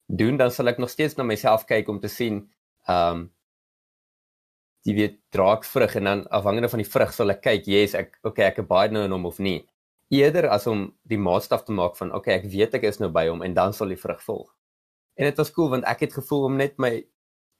doen 0.07 0.39
dan 0.39 0.51
sal 0.55 0.71
ek 0.71 0.79
nog 0.79 0.89
steeds 0.89 1.17
na 1.17 1.27
myself 1.27 1.67
kyk 1.67 1.89
om 1.91 1.99
te 1.99 2.11
sien 2.11 2.45
um 2.87 3.27
jy 4.87 4.95
weet 4.95 5.17
draak 5.35 5.65
vrug 5.67 5.95
en 5.99 6.07
dan 6.07 6.21
afhangende 6.31 6.69
van 6.71 6.81
die 6.81 6.89
vrug 6.89 7.11
sal 7.13 7.33
ek 7.33 7.41
kyk, 7.43 7.67
yes, 7.67 7.95
ek 7.97 8.15
okay, 8.27 8.47
ek 8.51 8.61
baie 8.69 8.91
nou 8.93 9.03
in 9.07 9.15
hom 9.15 9.27
of 9.27 9.41
nie. 9.43 9.59
Eerder 10.13 10.47
as 10.53 10.67
om 10.71 10.85
die 11.03 11.19
maatstaf 11.19 11.65
te 11.67 11.75
maak 11.75 11.97
van 11.99 12.13
okay, 12.15 12.37
ek 12.39 12.47
weet 12.53 12.77
ek 12.79 12.87
is 12.87 13.01
nou 13.03 13.09
by 13.11 13.25
hom 13.27 13.43
en 13.43 13.57
dan 13.57 13.75
sal 13.75 13.91
die 13.91 13.99
vrug 13.99 14.21
volg. 14.23 14.47
En 15.19 15.27
dit 15.27 15.39
was 15.41 15.51
cool 15.51 15.73
want 15.75 15.87
ek 15.89 16.05
het 16.07 16.15
gevoel 16.15 16.47
om 16.47 16.57
net 16.59 16.77
my 16.79 16.93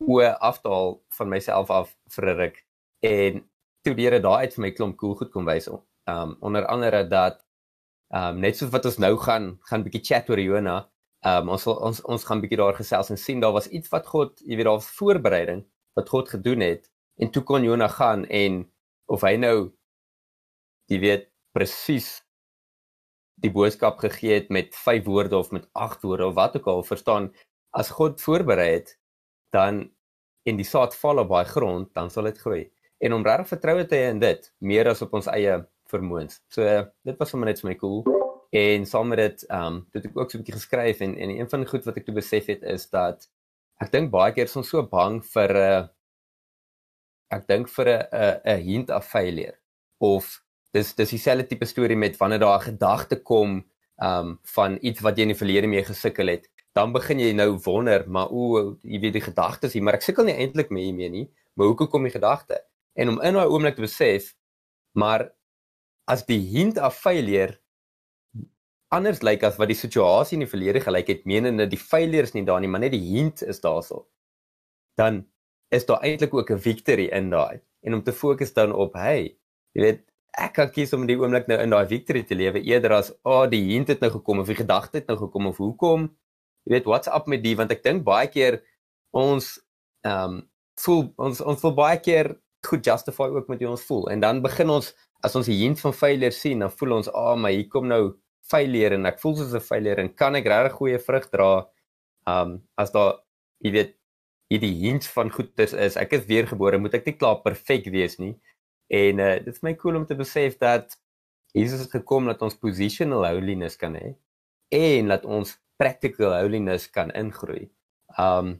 oë 0.07 0.31
af 0.45 0.61
te 0.61 0.71
haal 0.71 0.99
van 1.17 1.31
myself 1.33 1.71
af 1.73 1.91
vir 2.15 2.29
'n 2.31 2.37
ruk 2.37 2.57
en 3.03 3.43
toe 3.83 3.95
die 3.97 4.05
Here 4.05 4.19
daai 4.21 4.45
uit 4.45 4.53
vir 4.53 4.61
my 4.61 4.71
klomp 4.71 4.97
cool 4.97 5.15
goed 5.15 5.31
kom 5.31 5.45
wys 5.45 5.67
um, 5.67 6.37
onder 6.41 6.65
andere 6.65 7.03
dat 7.09 7.41
um, 8.13 8.39
net 8.39 8.57
soos 8.57 8.71
wat 8.71 8.85
ons 8.85 8.99
nou 8.99 9.17
gaan 9.17 9.57
gaan 9.69 9.83
bietjie 9.83 10.05
chat 10.05 10.29
oor 10.29 10.39
Jona 10.39 10.85
Um, 11.25 11.49
ons 11.49 11.65
ons 11.67 11.99
ons 12.05 12.25
gaan 12.29 12.41
bietjie 12.43 12.59
daar 12.59 12.75
gesels 12.77 13.09
en 13.09 13.17
sien 13.17 13.39
daar 13.41 13.55
was 13.55 13.67
iets 13.73 13.89
wat 13.89 14.05
God, 14.05 14.37
jy 14.45 14.55
weet 14.59 14.67
daar 14.67 14.77
was 14.77 14.89
voorbereiding 14.99 15.63
wat 15.97 16.11
God 16.13 16.29
gedoen 16.29 16.61
het 16.61 16.85
En 17.17 17.31
toe 17.31 17.43
kon 17.43 17.63
Jonah 17.63 17.91
gaan 17.91 18.25
en 18.25 18.63
of 19.05 19.23
hy 19.25 19.35
nou 19.41 19.57
jy 20.91 20.99
weet 21.03 21.27
presies 21.55 22.21
die 23.41 23.51
boodskap 23.53 23.99
gegee 24.01 24.39
het 24.39 24.49
met 24.53 24.75
5 24.75 25.05
woorde 25.05 25.37
of 25.37 25.51
met 25.51 25.67
8 25.73 26.05
woorde 26.05 26.27
of 26.27 26.35
wat 26.37 26.57
ook 26.57 26.67
al 26.67 26.83
verstaan 26.83 27.29
as 27.77 27.89
God 27.93 28.21
voorberei 28.21 28.71
het 28.79 28.95
dan 29.53 29.87
en 30.47 30.57
die 30.57 30.65
saad 30.65 30.95
val 30.95 31.21
op 31.21 31.31
baie 31.33 31.45
grond 31.45 31.89
dan 31.97 32.09
sal 32.13 32.29
dit 32.29 32.39
groei 32.41 32.63
en 33.03 33.13
om 33.13 33.25
regtig 33.25 33.51
vertroue 33.53 33.85
te 33.85 33.97
hê 33.99 34.11
in 34.13 34.21
dit 34.21 34.47
meer 34.59 34.89
as 34.89 35.03
op 35.05 35.13
ons 35.17 35.29
eie 35.29 35.59
vermoëns. 35.91 36.41
So 36.51 36.65
dit 37.05 37.19
was 37.19 37.29
sommer 37.31 37.51
net 37.51 37.61
vir 37.61 37.71
my 37.71 37.75
cool 37.81 38.01
en 38.55 38.85
saam 38.87 39.11
met 39.11 39.21
dit 39.21 39.45
ehm 39.49 39.67
um, 39.67 39.81
het 39.93 40.07
ek 40.07 40.17
ook 40.17 40.31
so 40.31 40.37
'n 40.37 40.41
bietjie 40.41 40.57
geskryf 40.59 41.01
en 41.01 41.17
en 41.17 41.29
een 41.29 41.49
van 41.49 41.59
die 41.63 41.69
goed 41.69 41.85
wat 41.85 41.97
ek 41.97 42.05
toe 42.05 42.15
besef 42.15 42.47
het 42.47 42.63
is 42.63 42.89
dat 42.89 43.29
ek 43.81 43.91
dink 43.91 44.11
baie 44.11 44.33
keer 44.33 44.49
is 44.49 44.55
ons 44.55 44.69
so 44.69 44.81
bang 44.83 45.21
vir 45.33 45.53
'n 45.53 45.83
uh, 45.83 45.87
ek 47.33 47.47
dink 47.47 47.69
vir 47.69 47.87
'n 47.87 48.03
'n 48.11 48.41
'n 48.45 48.61
hint 48.67 48.89
of 48.89 49.05
failure 49.05 49.57
of 49.99 50.43
dis 50.73 50.93
dis 50.95 51.09
dieselfde 51.09 51.47
tipe 51.47 51.65
storie 51.65 51.97
met 51.97 52.17
wanneer 52.17 52.39
daar 52.39 52.59
'n 52.59 52.69
gedagte 52.71 53.21
kom 53.21 53.65
um 54.01 54.39
van 54.43 54.77
iets 54.81 55.01
wat 55.01 55.17
jy 55.17 55.23
in 55.23 55.33
die 55.33 55.41
verlede 55.43 55.67
mee 55.67 55.83
gesukkel 55.83 56.27
het 56.27 56.49
dan 56.77 56.93
begin 56.93 57.19
jy 57.19 57.33
nou 57.33 57.57
wonder 57.65 58.05
maar 58.07 58.29
o 58.29 58.77
jy 58.83 58.99
weet 59.01 59.13
die 59.17 59.27
gedagtes 59.29 59.75
maar 59.81 59.97
ek 59.97 60.05
sukkel 60.05 60.25
nie 60.25 60.37
eintlik 60.37 60.69
mee 60.69 60.85
hiermee 60.85 61.09
nie 61.09 61.27
maar 61.57 61.71
hoekom 61.71 61.87
kom 61.89 62.03
die 62.05 62.13
gedagte? 62.13 62.59
En 62.93 63.09
om 63.09 63.21
in 63.25 63.33
daai 63.33 63.49
oomblik 63.49 63.75
te 63.75 63.81
besef 63.81 64.35
maar 64.93 65.31
as 66.05 66.25
die 66.25 66.39
hint 66.53 66.77
of 66.77 66.97
failure 66.97 67.57
anders 68.93 69.23
lyk 69.25 69.43
as 69.43 69.57
wat 69.59 69.71
die 69.71 69.77
situasie 69.77 70.37
in 70.37 70.45
die 70.45 70.51
verlede 70.51 70.81
gelyk 70.85 71.09
het 71.11 71.25
menende 71.25 71.67
die 71.67 71.81
failures 71.81 72.33
nie 72.33 72.45
daar 72.45 72.61
nie 72.61 72.69
maar 72.71 72.85
net 72.85 72.93
die 72.95 73.03
hint 73.17 73.41
is 73.43 73.59
daarso 73.63 74.05
dan 75.01 75.25
is 75.69 75.85
daar 75.85 76.03
eintlik 76.03 76.33
ook 76.33 76.51
'n 76.51 76.59
victory 76.59 77.07
in 77.11 77.29
daai. 77.29 77.59
En 77.81 77.93
om 77.93 78.03
te 78.03 78.13
fokus 78.13 78.53
dan 78.53 78.73
op 78.73 78.93
hey 78.93 79.37
jy 79.73 79.81
weet 79.81 80.01
ek 80.37 80.53
kan 80.53 80.69
kies 80.71 80.93
om 80.93 81.05
die 81.07 81.17
oomblik 81.17 81.47
nou 81.47 81.59
in 81.61 81.69
daai 81.69 81.87
victory 81.87 82.23
te 82.23 82.35
lewe 82.35 82.61
eerder 82.61 82.93
as 82.93 83.11
o 83.23 83.43
oh, 83.43 83.45
die 83.49 83.63
hint 83.73 83.87
het 83.87 83.99
nou 83.99 84.11
gekom 84.11 84.39
of 84.39 84.47
die 84.47 84.55
gedagte 84.55 84.97
het 84.97 85.07
nou 85.07 85.17
gekom 85.17 85.47
of 85.47 85.57
hoekom. 85.57 86.09
Jy 86.63 86.73
weet 86.73 86.85
what's 86.85 87.07
up 87.07 87.27
met 87.27 87.43
die? 87.43 87.55
Want 87.55 87.71
ek 87.71 87.83
dink 87.83 88.03
baie 88.03 88.27
keer 88.27 88.61
ons 89.11 89.57
ehm 90.05 90.37
um, 90.37 90.49
voel 90.77 91.13
ons 91.17 91.41
ons 91.41 91.59
voel 91.59 91.73
baie 91.73 91.99
keer 91.99 92.35
goed 92.67 92.85
justify 92.85 93.27
ook 93.33 93.47
met 93.49 93.61
hoe 93.61 93.69
ons 93.73 93.85
voel. 93.89 94.09
En 94.13 94.19
dan 94.19 94.41
begin 94.41 94.69
ons 94.69 94.93
as 95.25 95.35
ons 95.35 95.47
die 95.49 95.57
hint 95.63 95.79
van 95.81 95.93
failure 95.93 96.35
sien 96.35 96.59
dan 96.61 96.71
voel 96.71 96.99
ons 96.99 97.09
ah 97.13 97.31
oh, 97.33 97.37
maar 97.41 97.51
hier 97.55 97.67
kom 97.67 97.87
nou 97.89 98.17
failure 98.47 98.95
en 98.95 99.09
ek 99.09 99.19
voel 99.23 99.35
soos 99.39 99.53
'n 99.53 99.63
failure 99.63 100.01
en 100.01 100.13
kan 100.13 100.35
ek 100.35 100.45
regtig 100.47 100.77
goeie 100.79 100.99
vrug 100.99 101.29
dra 101.33 101.51
ehm 102.27 102.51
um, 102.51 102.57
as 102.77 102.91
daar 102.91 103.17
jy 103.65 103.71
weet 103.71 103.96
hierdie 104.51 104.75
hint 104.85 105.07
van 105.15 105.31
goeders 105.31 105.73
is 105.73 105.97
ek 105.99 106.13
is 106.19 106.27
weergebore 106.29 106.79
moet 106.79 106.93
ek 106.93 107.05
nie 107.05 107.17
klaar 107.17 107.41
perfek 107.43 107.89
wees 107.91 108.17
nie 108.19 108.35
en 108.87 109.19
uh, 109.19 109.35
dit 109.43 109.53
is 109.53 109.63
my 109.63 109.73
cool 109.75 109.99
om 109.99 110.05
te 110.07 110.15
besef 110.15 110.57
dat 110.57 110.95
Jesus 111.57 111.79
het 111.85 111.91
gekom 111.91 112.27
dat 112.29 112.41
ons 112.45 112.57
positional 112.59 113.25
holiness 113.25 113.79
kan 113.79 113.95
hê 113.97 114.13
en 114.75 115.11
dat 115.13 115.25
ons 115.25 115.55
practical 115.79 116.33
holiness 116.35 116.89
kan 116.91 117.11
ingroei. 117.15 117.67
Um 118.17 118.57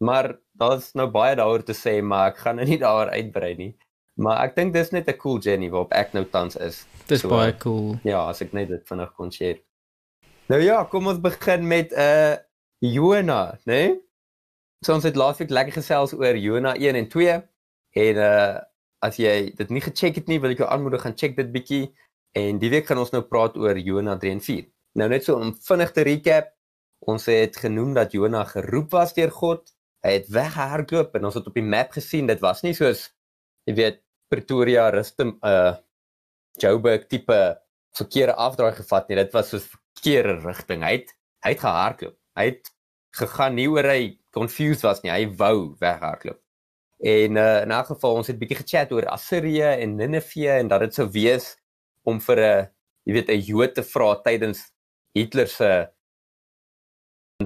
maar 0.00 0.32
daar's 0.56 0.94
nou 0.96 1.10
baie 1.12 1.34
daaroor 1.36 1.60
te 1.60 1.74
sê 1.76 1.98
maar 2.00 2.30
ek 2.30 2.38
gaan 2.40 2.56
nou 2.56 2.64
nie 2.64 2.78
daaroor 2.80 3.10
uitbrei 3.12 3.50
nie. 3.58 3.72
Maar 4.16 4.46
ek 4.46 4.54
dink 4.56 4.72
dis 4.72 4.92
net 4.96 5.08
'n 5.08 5.18
cool 5.20 5.38
journey 5.38 5.68
waarop 5.68 5.92
ek 5.92 6.14
nou 6.14 6.24
tans 6.24 6.56
is. 6.56 6.86
Dis 7.06 7.20
so, 7.20 7.28
baie 7.28 7.52
cool. 7.58 7.98
Ja, 8.04 8.28
as 8.28 8.40
ek 8.40 8.52
net 8.52 8.68
dit 8.68 8.86
vinnig 8.88 9.12
kon 9.12 9.30
share. 9.30 9.60
Nou 10.48 10.60
ja, 10.60 10.84
kom 10.84 11.06
ons 11.06 11.20
begin 11.20 11.66
met 11.68 11.92
'n 11.92 12.00
uh, 12.00 12.36
Jona, 12.80 13.58
né? 13.64 13.72
Nee? 13.72 14.00
So 14.80 14.94
ons 14.96 15.04
het 15.04 15.16
laasweek 15.20 15.50
lekker 15.52 15.76
gesels 15.76 16.14
oor 16.16 16.36
Jona 16.40 16.70
1 16.80 16.96
en 16.96 17.08
2 17.12 17.32
en 18.04 18.20
uh 18.26 18.58
as 19.00 19.16
jy 19.16 19.54
dit 19.56 19.70
nie 19.72 19.80
gecheck 19.80 20.18
het 20.18 20.26
nie, 20.28 20.36
wil 20.44 20.52
ek 20.52 20.58
jou 20.60 20.66
aanmoedig 20.68 21.00
gaan 21.00 21.14
check 21.16 21.32
dit 21.38 21.48
bietjie 21.52 21.84
en 22.36 22.58
die 22.60 22.68
week 22.68 22.84
gaan 22.88 22.98
ons 23.00 23.12
nou 23.14 23.22
praat 23.24 23.54
oor 23.56 23.78
Jona 23.80 24.18
3 24.20 24.34
en 24.36 24.42
4. 24.44 24.66
Nou 25.00 25.06
net 25.08 25.24
so 25.24 25.38
om 25.40 25.54
vinnig 25.68 25.92
te 25.96 26.04
recap, 26.04 26.50
ons 27.08 27.24
het 27.32 27.56
genoem 27.56 27.94
dat 27.96 28.12
Jona 28.12 28.42
geroep 28.48 28.92
was 28.92 29.14
deur 29.16 29.32
God. 29.32 29.72
Hy 30.04 30.12
het 30.18 30.28
weggehardloop 30.32 31.16
en 31.16 31.28
ons 31.30 31.38
het 31.40 31.48
op 31.48 31.56
die 31.56 31.64
map 31.64 31.96
gesien 31.96 32.28
dit 32.28 32.44
was 32.44 32.60
nie 32.64 32.74
soos 32.76 33.06
jy 33.68 33.76
weet 33.80 34.00
Pretoria 34.32 34.88
Rustem 34.92 35.36
uh 35.44 35.76
Joburg 36.60 37.08
tipe 37.08 37.40
verkeerde 37.96 38.36
afdraai 38.36 38.72
gevat 38.80 39.08
nie. 39.08 39.20
Dit 39.20 39.36
was 39.36 39.52
soos 39.52 39.68
verkeerde 39.68 40.40
rigting. 40.44 40.84
Hy 40.84 40.96
het 40.98 41.12
hy 41.44 41.54
het 41.56 41.64
gehardloop. 41.64 42.16
Hy 42.36 42.48
het 42.52 42.72
gegaan 43.16 43.56
nie 43.56 43.68
oor 43.68 43.88
hy 43.88 44.00
confused 44.30 44.82
was 44.82 45.02
nie. 45.02 45.12
Hy 45.12 45.26
wou 45.36 45.76
weghardloop. 45.80 46.40
En 47.00 47.36
uh, 47.36 47.62
in 47.62 47.72
'n 47.72 47.84
geval 47.84 48.14
ons 48.20 48.26
het 48.26 48.38
bietjie 48.38 48.60
gechat 48.60 48.92
oor 48.92 49.06
Assirië 49.08 49.80
en 49.80 49.96
Ninive 49.96 50.50
en 50.50 50.68
dat 50.68 50.80
dit 50.80 50.94
sou 50.94 51.08
wees 51.08 51.56
om 52.04 52.20
vir 52.20 52.38
'n 52.38 52.68
jy 53.06 53.12
weet 53.12 53.30
'n 53.30 53.40
Jood 53.40 53.74
te 53.74 53.82
vra 53.82 54.14
tydens 54.22 54.72
Hitler 55.14 55.48
se 55.48 55.88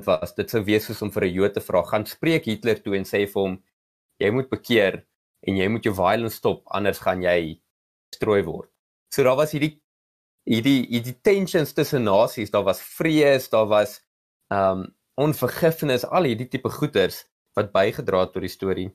was 0.04 0.34
dit 0.34 0.50
sou 0.50 0.62
wees 0.64 0.86
soos 0.86 1.02
om 1.02 1.10
vir 1.10 1.24
'n 1.24 1.34
Jood 1.34 1.54
te 1.54 1.60
vra 1.60 1.82
gaan 1.82 2.06
spreek 2.06 2.44
Hitler 2.44 2.82
toe 2.82 2.96
en 2.96 3.04
sê 3.04 3.26
vir 3.26 3.42
hom 3.42 3.62
jy 4.18 4.30
moet 4.30 4.50
bekeer 4.50 5.04
en 5.46 5.56
jy 5.56 5.68
moet 5.68 5.84
jou 5.84 5.94
violence 5.94 6.36
stop 6.36 6.64
anders 6.66 6.98
gaan 6.98 7.22
jy 7.22 7.60
strooi 8.14 8.42
word. 8.42 8.70
So 9.10 9.22
daar 9.22 9.36
was 9.36 9.52
hierdie 9.52 9.80
hierdie 10.44 10.86
hierdie 10.90 11.16
tensions 11.22 11.72
tussen 11.72 12.04
nasies, 12.04 12.50
daar 12.50 12.64
was 12.64 12.82
vrees, 12.82 13.48
daar 13.48 13.66
was 13.66 14.02
um 14.50 14.94
onvergifnis, 15.20 16.04
al 16.04 16.28
hierdie 16.28 16.48
tipe 16.50 16.70
goeters 16.70 17.24
wat 17.54 17.72
bygedra 17.74 18.24
het 18.24 18.32
tot 18.34 18.44
die 18.44 18.52
storie. 18.52 18.88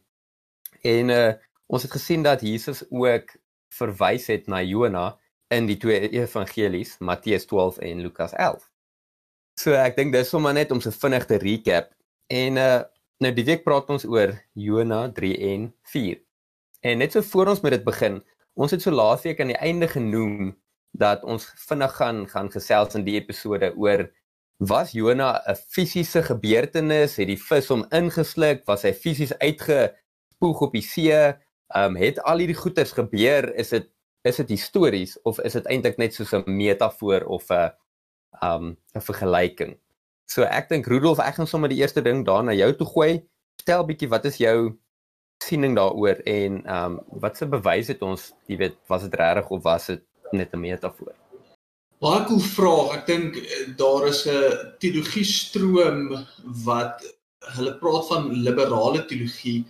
En 0.84 1.14
uh 1.16 1.30
ons 1.70 1.84
het 1.86 1.92
gesien 1.94 2.24
dat 2.26 2.42
Jesus 2.42 2.80
ook 2.90 3.36
verwys 3.78 4.24
het 4.32 4.48
na 4.50 4.64
Jona 4.66 5.20
in 5.54 5.68
die 5.70 5.78
twee 5.78 6.08
evangelies, 6.18 6.96
Matteus 6.98 7.46
12 7.46 7.78
en 7.86 8.02
Lukas 8.02 8.34
11. 8.34 8.64
So 9.62 9.76
ek 9.78 10.00
dink 10.00 10.16
dis 10.16 10.32
sommer 10.34 10.56
net 10.58 10.74
om 10.74 10.82
so 10.82 10.90
vinnig 10.90 11.28
te 11.30 11.38
recap. 11.38 11.92
En 12.34 12.58
uh 12.58 12.82
nou 13.20 13.32
die 13.36 13.46
week 13.46 13.66
praat 13.68 13.90
ons 13.94 14.08
oor 14.08 14.34
Jona 14.58 15.04
3 15.14 15.36
en 15.52 15.70
4. 15.94 16.18
En 16.88 17.02
net 17.04 17.14
so 17.14 17.22
voor 17.22 17.52
ons 17.54 17.62
met 17.62 17.76
dit 17.76 17.84
begin, 17.84 18.22
ons 18.56 18.72
het 18.72 18.82
so 18.82 18.96
laasweek 18.96 19.42
aan 19.44 19.52
die 19.52 19.60
einde 19.60 19.90
genoem 19.92 20.54
dat 20.98 21.24
ons 21.28 21.46
vinnig 21.68 21.96
gaan 22.00 22.24
gaan 22.32 22.50
gesels 22.52 22.96
in 22.96 23.04
die 23.06 23.18
episode 23.20 23.74
oor 23.76 24.08
was 24.60 24.92
Jona 24.92 25.42
'n 25.48 25.56
fisiese 25.56 26.24
gebeurtenis, 26.24 27.16
het 27.16 27.28
die 27.28 27.40
vis 27.40 27.68
hom 27.72 27.86
ingesluk, 27.96 28.66
was 28.68 28.84
hy 28.84 28.92
fisies 28.94 29.32
uitgespoeg 29.40 30.62
op 30.62 30.74
die 30.74 30.84
see, 30.84 31.14
ehm 31.16 31.96
um, 31.96 31.96
het 31.96 32.20
al 32.20 32.38
hierdie 32.44 32.60
goeters 32.60 32.92
gebeur, 32.92 33.54
is 33.56 33.70
dit 33.70 33.88
is 34.28 34.36
dit 34.36 34.50
histories 34.50 35.16
of 35.24 35.40
is 35.40 35.54
dit 35.54 35.66
eintlik 35.66 35.98
net 35.98 36.14
soos 36.14 36.34
'n 36.34 36.44
metafoor 36.46 37.26
of 37.26 37.50
'n 37.50 37.72
ehm 38.42 38.64
um, 38.64 38.78
'n 38.96 39.02
vergelyking? 39.02 39.80
So 40.26 40.44
ek 40.44 40.70
dink 40.70 40.88
Rudolf, 40.88 41.20
ek 41.20 41.36
gaan 41.36 41.48
sommer 41.48 41.70
die 41.70 41.80
eerste 41.80 42.02
ding 42.02 42.26
daar 42.26 42.44
na 42.44 42.54
jou 42.54 42.76
toe 42.76 42.88
gooi. 42.88 43.28
Stel 43.62 43.86
bietjie 43.86 44.10
wat 44.10 44.26
is 44.26 44.38
jou 44.38 44.78
siening 45.44 45.76
daaroor 45.76 46.20
en 46.26 46.66
ehm 46.66 46.86
um, 46.86 47.00
watse 47.22 47.46
bewys 47.48 47.88
het 47.88 48.02
ons, 48.02 48.34
jy 48.48 48.58
weet, 48.58 48.76
was 48.88 49.02
dit 49.02 49.16
regtig 49.16 49.50
of 49.50 49.64
was 49.64 49.88
dit 49.88 50.04
net 50.32 50.54
'n 50.54 50.60
metafoor? 50.60 51.29
Baie 52.00 52.24
cool 52.30 52.40
vraag. 52.40 52.94
Ek 52.96 53.08
dink 53.10 53.38
eh, 53.42 53.64
daar 53.80 54.06
is 54.08 54.24
'n 54.24 54.76
teologie 54.80 55.26
stroom 55.28 56.16
wat 56.64 57.04
hulle 57.56 57.74
praat 57.82 58.08
van 58.08 58.30
liberale 58.48 59.02
teologie 59.10 59.66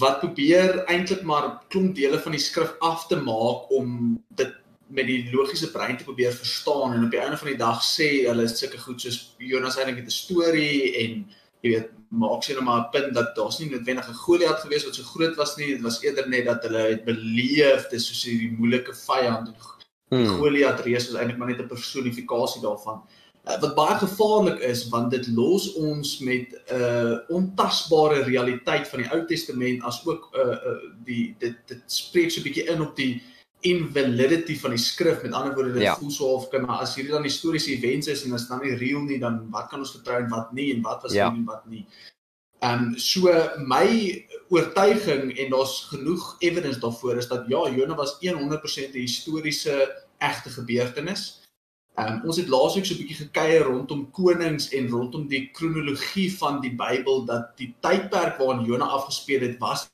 wat 0.00 0.20
probeer 0.22 0.80
eintlik 0.88 1.22
maar 1.22 1.60
klomp 1.68 1.94
dele 1.94 2.18
van 2.24 2.32
die 2.32 2.40
skrif 2.40 2.72
af 2.80 3.06
te 3.06 3.16
maak 3.20 3.68
om 3.70 4.16
dit 4.40 4.54
met 4.88 5.06
die 5.06 5.28
logiese 5.32 5.70
brein 5.70 5.96
te 5.96 6.08
probeer 6.08 6.32
verstaan 6.32 6.94
en 6.94 7.04
op 7.04 7.10
die 7.10 7.20
einde 7.20 7.36
van 7.36 7.52
die 7.52 7.60
dag 7.60 7.84
sê 7.84 8.08
hulle 8.26 8.48
is 8.48 8.58
sulke 8.58 8.78
goed 8.78 9.00
soos 9.00 9.36
Jonas 9.38 9.76
eintlik 9.76 10.00
het 10.00 10.08
'n 10.08 10.20
storie 10.24 10.96
en 11.04 11.26
jy 11.62 11.68
weet 11.74 11.90
maak 12.08 12.42
sy 12.44 12.52
nou 12.54 12.64
maar 12.64 12.80
'n 12.80 12.92
punt 12.96 13.14
dat 13.14 13.36
daar's 13.36 13.60
nie 13.60 13.70
noodwendig 13.70 14.08
'n 14.08 14.22
Goliat 14.24 14.60
gewees 14.64 14.88
wat 14.88 14.94
so 14.94 15.02
groot 15.02 15.36
was 15.36 15.56
nie 15.56 15.72
dit 15.74 15.82
was 15.82 16.02
eerder 16.02 16.28
net 16.28 16.46
dat 16.46 16.62
hulle 16.64 16.82
het 16.96 17.04
beleef 17.04 17.88
dis 17.90 18.06
soos 18.08 18.24
hierdie 18.24 18.56
moeilike 18.56 18.94
vyand 18.94 19.48
en 19.48 19.75
die 20.08 20.24
hmm. 20.24 20.38
Goliat 20.38 20.80
reus 20.86 21.08
is 21.08 21.14
eintlik 21.14 21.38
maar 21.38 21.48
net 21.48 21.60
'n 21.60 21.68
personifikasie 21.68 22.62
daarvan 22.62 23.02
uh, 23.46 23.60
wat 23.60 23.74
baie 23.74 23.96
gevaarlik 23.98 24.60
is 24.60 24.88
want 24.88 25.10
dit 25.10 25.26
los 25.34 25.72
ons 25.74 26.18
met 26.18 26.54
'n 26.54 26.80
uh, 26.80 27.16
ontasbare 27.28 28.22
realiteit 28.22 28.88
van 28.88 29.02
die 29.02 29.10
Ou 29.10 29.26
Testament 29.26 29.82
as 29.82 30.02
ook 30.06 30.30
uh, 30.34 30.42
uh, 30.42 30.76
die 31.04 31.34
dit 31.38 31.56
dit 31.66 31.82
spreek 31.86 32.30
so 32.30 32.40
'n 32.40 32.48
bietjie 32.48 32.68
in 32.70 32.80
op 32.80 32.96
die 32.96 33.22
invalidity 33.60 34.58
van 34.58 34.70
die 34.70 34.78
skrif 34.82 35.22
met 35.22 35.32
ander 35.32 35.54
woorde 35.54 35.72
dit 35.72 35.82
ja. 35.82 35.96
voel 35.96 36.10
so 36.10 36.24
of 36.24 36.48
kan 36.48 36.66
as 36.66 36.94
hierdie 36.94 37.12
dan 37.12 37.22
historiese 37.26 37.72
events 37.72 38.06
is 38.06 38.24
en 38.24 38.32
as 38.32 38.48
dan 38.48 38.60
nie 38.62 38.76
real 38.76 39.00
nie 39.00 39.18
dan 39.18 39.46
wat 39.50 39.70
kan 39.70 39.80
ons 39.80 39.94
vertrou 39.96 40.20
en 40.22 40.28
wat 40.28 40.52
nie 40.52 40.74
en 40.74 40.82
wat 40.82 41.02
was 41.02 41.12
ja. 41.12 41.30
nie 41.30 41.40
en 41.40 41.48
wat 41.48 41.66
nie. 41.66 41.86
Ehm 42.66 42.82
um, 42.82 42.98
so 42.98 43.30
my 43.62 43.88
oortuiging 44.48 45.36
en 45.38 45.50
daar's 45.50 45.80
genoeg 45.90 46.36
evidence 46.38 46.80
daarvoor 46.80 47.16
is 47.16 47.28
dat 47.28 47.48
ja 47.48 47.70
Jona 47.70 47.94
was 47.94 48.16
100% 48.20 48.94
'n 48.94 48.98
historiese 49.06 50.04
egte 50.18 50.50
gebeurtenis. 50.50 51.42
Ehm 51.94 52.12
um, 52.12 52.22
ons 52.24 52.36
het 52.36 52.48
laasweek 52.48 52.84
so 52.84 52.94
'n 52.94 52.98
bietjie 52.98 53.22
gekuier 53.24 53.62
rondom 53.62 54.10
konings 54.10 54.70
en 54.72 54.88
rondom 54.88 55.28
die 55.28 55.50
kronologie 55.50 56.36
van 56.36 56.60
die 56.60 56.74
Bybel 56.74 57.24
dat 57.24 57.56
die 57.56 57.74
tydperk 57.80 58.38
waarin 58.38 58.64
Jona 58.64 58.84
afgespeel 58.84 59.40
het 59.40 59.58
was 59.58 59.86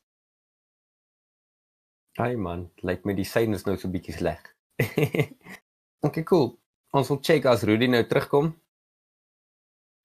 Ai 2.20 2.36
man, 2.36 2.70
lyk 2.84 3.06
my 3.08 3.14
die 3.16 3.24
sein 3.24 3.54
is 3.56 3.64
nou 3.64 3.76
so 3.76 3.88
bietjie 3.88 4.12
sleg. 4.12 4.40
okay, 6.06 6.22
cool. 6.28 6.58
Ons 6.92 7.08
wil 7.08 7.20
check 7.24 7.46
as 7.48 7.64
Rudy 7.64 7.88
nou 7.88 8.02
terugkom. 8.04 8.52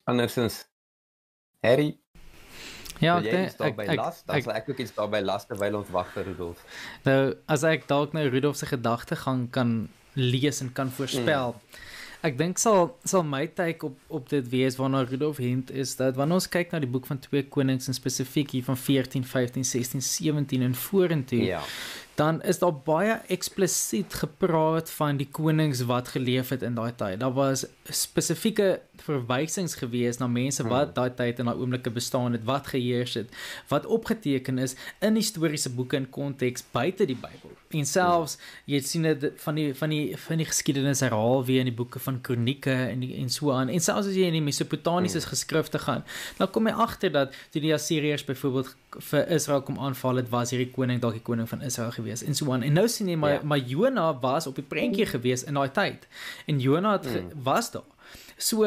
Andersins 0.08 0.62
Harry. 1.60 1.98
Ja, 2.98 3.18
ek 3.20 3.28
dink 3.30 3.60
ek 3.68 3.76
by 3.78 3.86
las, 3.98 4.22
dan 4.26 4.42
sal 4.42 4.56
ek 4.58 4.70
ook 4.72 4.80
iets 4.82 4.94
daar 4.96 5.10
by 5.12 5.20
las 5.24 5.46
terwyl 5.46 5.80
ons 5.80 5.92
wag 5.94 6.08
vir 6.14 6.26
Rudolf. 6.32 6.64
Nou, 7.06 7.20
as 7.46 7.66
ek 7.68 7.86
dalk 7.90 8.16
nou 8.16 8.24
Rudolf 8.28 8.58
se 8.60 8.70
gedagtegang 8.70 9.46
kan 9.54 9.76
lees 10.18 10.62
en 10.64 10.72
kan 10.74 10.90
voorspel. 10.90 11.54
Hmm. 11.54 11.84
Ek 12.26 12.34
dink 12.34 12.58
sal 12.58 12.96
sal 13.06 13.22
my 13.22 13.44
take 13.54 13.86
op 13.86 14.16
op 14.18 14.26
dit 14.32 14.48
wees 14.50 14.74
waarna 14.80 15.04
Rudolf 15.06 15.38
hint 15.38 15.70
is 15.70 15.94
dat 16.00 16.18
wanneer 16.18 16.40
ons 16.40 16.50
kyk 16.50 16.74
na 16.74 16.82
die 16.82 16.90
boek 16.90 17.06
van 17.06 17.20
2 17.22 17.46
Konings 17.54 17.86
en 17.86 17.94
spesifiek 17.94 18.56
hier 18.56 18.66
van 18.66 18.76
14, 18.76 19.22
15, 19.22 19.64
16, 19.64 20.02
17 20.02 20.66
en 20.66 20.74
vorentoe. 20.74 21.44
Ja 21.46 21.62
dan 22.18 22.42
is 22.42 22.58
daar 22.58 22.74
baie 22.74 23.20
eksplisiet 23.30 24.14
gepraat 24.14 24.90
van 24.90 25.20
die 25.20 25.28
konings 25.30 25.84
wat 25.86 26.08
geleef 26.08 26.48
het 26.50 26.64
in 26.66 26.74
daai 26.74 26.90
tyd. 26.98 27.20
Daar 27.20 27.32
was 27.32 27.62
spesifieke 27.84 28.80
verwysings 29.02 29.74
gewees 29.78 30.18
na 30.18 30.26
mense 30.26 30.64
wat 30.66 30.92
hmm. 30.92 30.96
daai 30.98 31.14
tyd 31.20 31.38
en 31.38 31.50
daai 31.50 31.60
oomblikke 31.60 31.90
bestaan 31.94 32.36
het, 32.36 32.44
wat 32.48 32.70
geheers 32.72 33.14
het, 33.20 33.32
wat 33.68 33.86
opgeteken 33.86 34.58
is 34.58 34.76
in 35.04 35.18
historiese 35.18 35.70
boeke 35.74 35.96
en 35.96 36.10
konteks 36.10 36.64
buite 36.72 37.06
die 37.08 37.18
Bybel. 37.18 37.54
En 37.76 37.84
selfs 37.86 38.38
jy 38.68 38.80
sien 38.80 39.04
dit 39.04 39.28
van 39.44 39.58
die 39.58 39.68
van 39.76 39.92
die 39.92 40.16
van 40.16 40.40
die 40.40 40.48
geskiedenis 40.48 41.02
herhaal 41.04 41.44
weer 41.44 41.64
in 41.64 41.70
die 41.70 41.76
boeke 41.76 42.00
van 42.00 42.20
kronieke 42.24 42.72
en 42.72 43.04
die, 43.04 43.14
en 43.20 43.28
so 43.32 43.52
aan. 43.52 43.68
En 43.68 43.84
selfs 43.84 44.08
as 44.08 44.16
jy 44.16 44.28
in 44.30 44.38
die 44.38 44.44
Mesopotamiese 44.44 45.20
hmm. 45.20 45.28
geskrifte 45.34 45.82
gaan, 45.82 46.04
dan 46.38 46.50
kom 46.50 46.70
jy 46.70 46.76
agter 46.88 47.12
dat 47.12 47.36
toe 47.52 47.62
die 47.64 47.74
Assiriërs 47.76 48.24
byvoorbeeld 48.28 48.74
vir 49.10 49.28
Israel 49.36 49.62
kom 49.62 49.78
aanval 49.78 50.22
het, 50.22 50.30
was 50.32 50.54
hierdie 50.54 50.70
koning 50.72 51.00
dalk 51.02 51.18
die 51.18 51.24
koning 51.24 51.48
van 51.48 51.62
Israel 51.62 51.92
gewees 51.92 52.24
en 52.24 52.34
so 52.34 52.52
aan. 52.52 52.64
En 52.64 52.72
nou 52.72 52.88
sien 52.88 53.08
jy 53.08 53.18
maar 53.20 53.38
ja. 53.38 53.44
maar 53.44 53.58
Jona 53.58 54.08
was 54.20 54.46
op 54.46 54.56
die 54.56 54.64
prentjie 54.64 55.06
gewees 55.06 55.44
in 55.44 55.58
daai 55.60 55.70
tyd. 55.70 56.08
En 56.46 56.60
Jona 56.60 56.96
mm. 56.96 57.42
was 57.44 57.70
daar. 57.70 57.86
So 58.38 58.64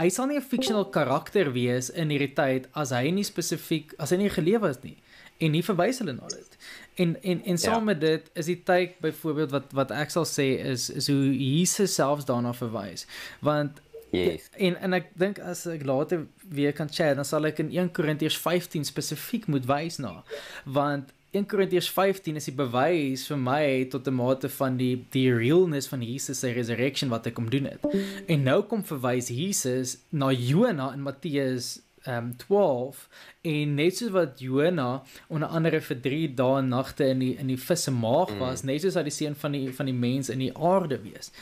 hy 0.00 0.08
sal 0.10 0.26
nie 0.26 0.40
'n 0.40 0.42
fictional 0.42 0.88
karakter 0.90 1.52
wees 1.52 1.90
in 1.90 2.10
hierdie 2.10 2.34
tyd 2.34 2.68
as 2.74 2.90
hy 2.90 3.10
nie 3.10 3.24
spesifiek 3.24 3.94
as 3.98 4.10
hy 4.10 4.16
nie 4.16 4.30
geleef 4.30 4.62
het 4.62 4.82
nie 4.84 4.98
en 5.38 5.50
nie 5.50 5.62
verwys 5.62 5.98
hulle 6.02 6.14
na 6.16 6.28
dit. 6.32 6.58
En 7.02 7.16
en 7.22 7.44
en 7.44 7.58
saam 7.58 7.82
ja. 7.82 7.84
met 7.92 8.00
dit 8.00 8.30
is 8.34 8.46
die 8.46 8.62
tyd 8.62 8.98
byvoorbeeld 9.02 9.50
wat 9.50 9.72
wat 9.72 9.90
ek 9.90 10.10
sal 10.10 10.26
sê 10.28 10.48
is 10.62 10.90
is 10.90 11.08
hoe 11.10 11.32
Jesus 11.38 11.94
selfs 11.94 12.24
daarna 12.24 12.54
verwys. 12.54 13.06
Want 13.40 13.82
Yes. 14.14 14.48
En 14.62 14.76
en 14.78 14.92
ek 14.94 15.08
dink 15.18 15.40
as 15.42 15.64
ek 15.66 15.82
later 15.82 16.26
weer 16.38 16.72
kan 16.72 16.86
chat, 16.86 17.16
dan 17.18 17.26
sal 17.26 17.46
ek 17.48 17.58
in 17.58 17.72
1 17.74 17.90
Korintiërs 17.96 18.36
15 18.38 18.86
spesifiek 18.86 19.48
moet 19.50 19.66
wys 19.66 19.98
na. 19.98 20.22
Want 20.64 21.10
1 21.34 21.48
Korintiërs 21.50 21.88
15 21.90 22.36
is 22.38 22.46
die 22.46 22.54
bewys 22.54 23.24
vir 23.26 23.38
my 23.42 23.62
tot 23.90 24.06
'n 24.06 24.14
mate 24.14 24.48
van 24.48 24.76
die 24.78 25.04
die 25.10 25.32
realness 25.34 25.88
van 25.90 26.02
Jesus 26.02 26.38
se 26.38 26.52
resurrection 26.52 27.10
wat 27.10 27.24
hy 27.24 27.32
kom 27.32 27.50
doen 27.50 27.66
het. 27.66 27.82
En 28.28 28.42
nou 28.42 28.62
kom 28.62 28.84
verwys 28.84 29.28
Jesus 29.28 29.98
na 30.10 30.30
Jona 30.30 30.92
in 30.94 31.02
Matteus 31.02 31.80
um 32.06 32.36
12 32.36 33.08
en 33.42 33.74
net 33.74 33.96
soos 33.96 34.12
wat 34.14 34.40
Jona 34.40 35.02
onder 35.28 35.48
andere 35.48 35.80
vir 35.80 36.00
3 36.00 36.34
dae 36.34 36.58
en 36.58 36.68
nagte 36.68 37.04
in 37.08 37.18
die 37.18 37.34
in 37.40 37.50
die 37.50 37.58
visse 37.58 37.90
maag 37.90 38.30
mm. 38.30 38.38
was, 38.38 38.62
mm. 38.62 38.70
net 38.70 38.82
soos 38.82 38.94
hy 38.94 39.02
die 39.02 39.18
seun 39.18 39.34
van 39.34 39.52
die 39.52 39.72
van 39.72 39.86
die 39.86 39.98
mens 40.06 40.30
in 40.30 40.38
die 40.38 40.54
aarde 40.54 41.00
wees. 41.02 41.32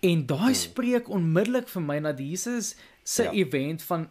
En 0.00 0.26
daai 0.26 0.50
mm. 0.50 0.62
spreek 0.66 1.08
onmiddellik 1.08 1.68
vir 1.68 1.82
my 1.82 2.00
dat 2.00 2.18
Jesus 2.18 2.74
se 3.04 3.22
ja. 3.22 3.32
event 3.32 3.82
van 3.82 4.08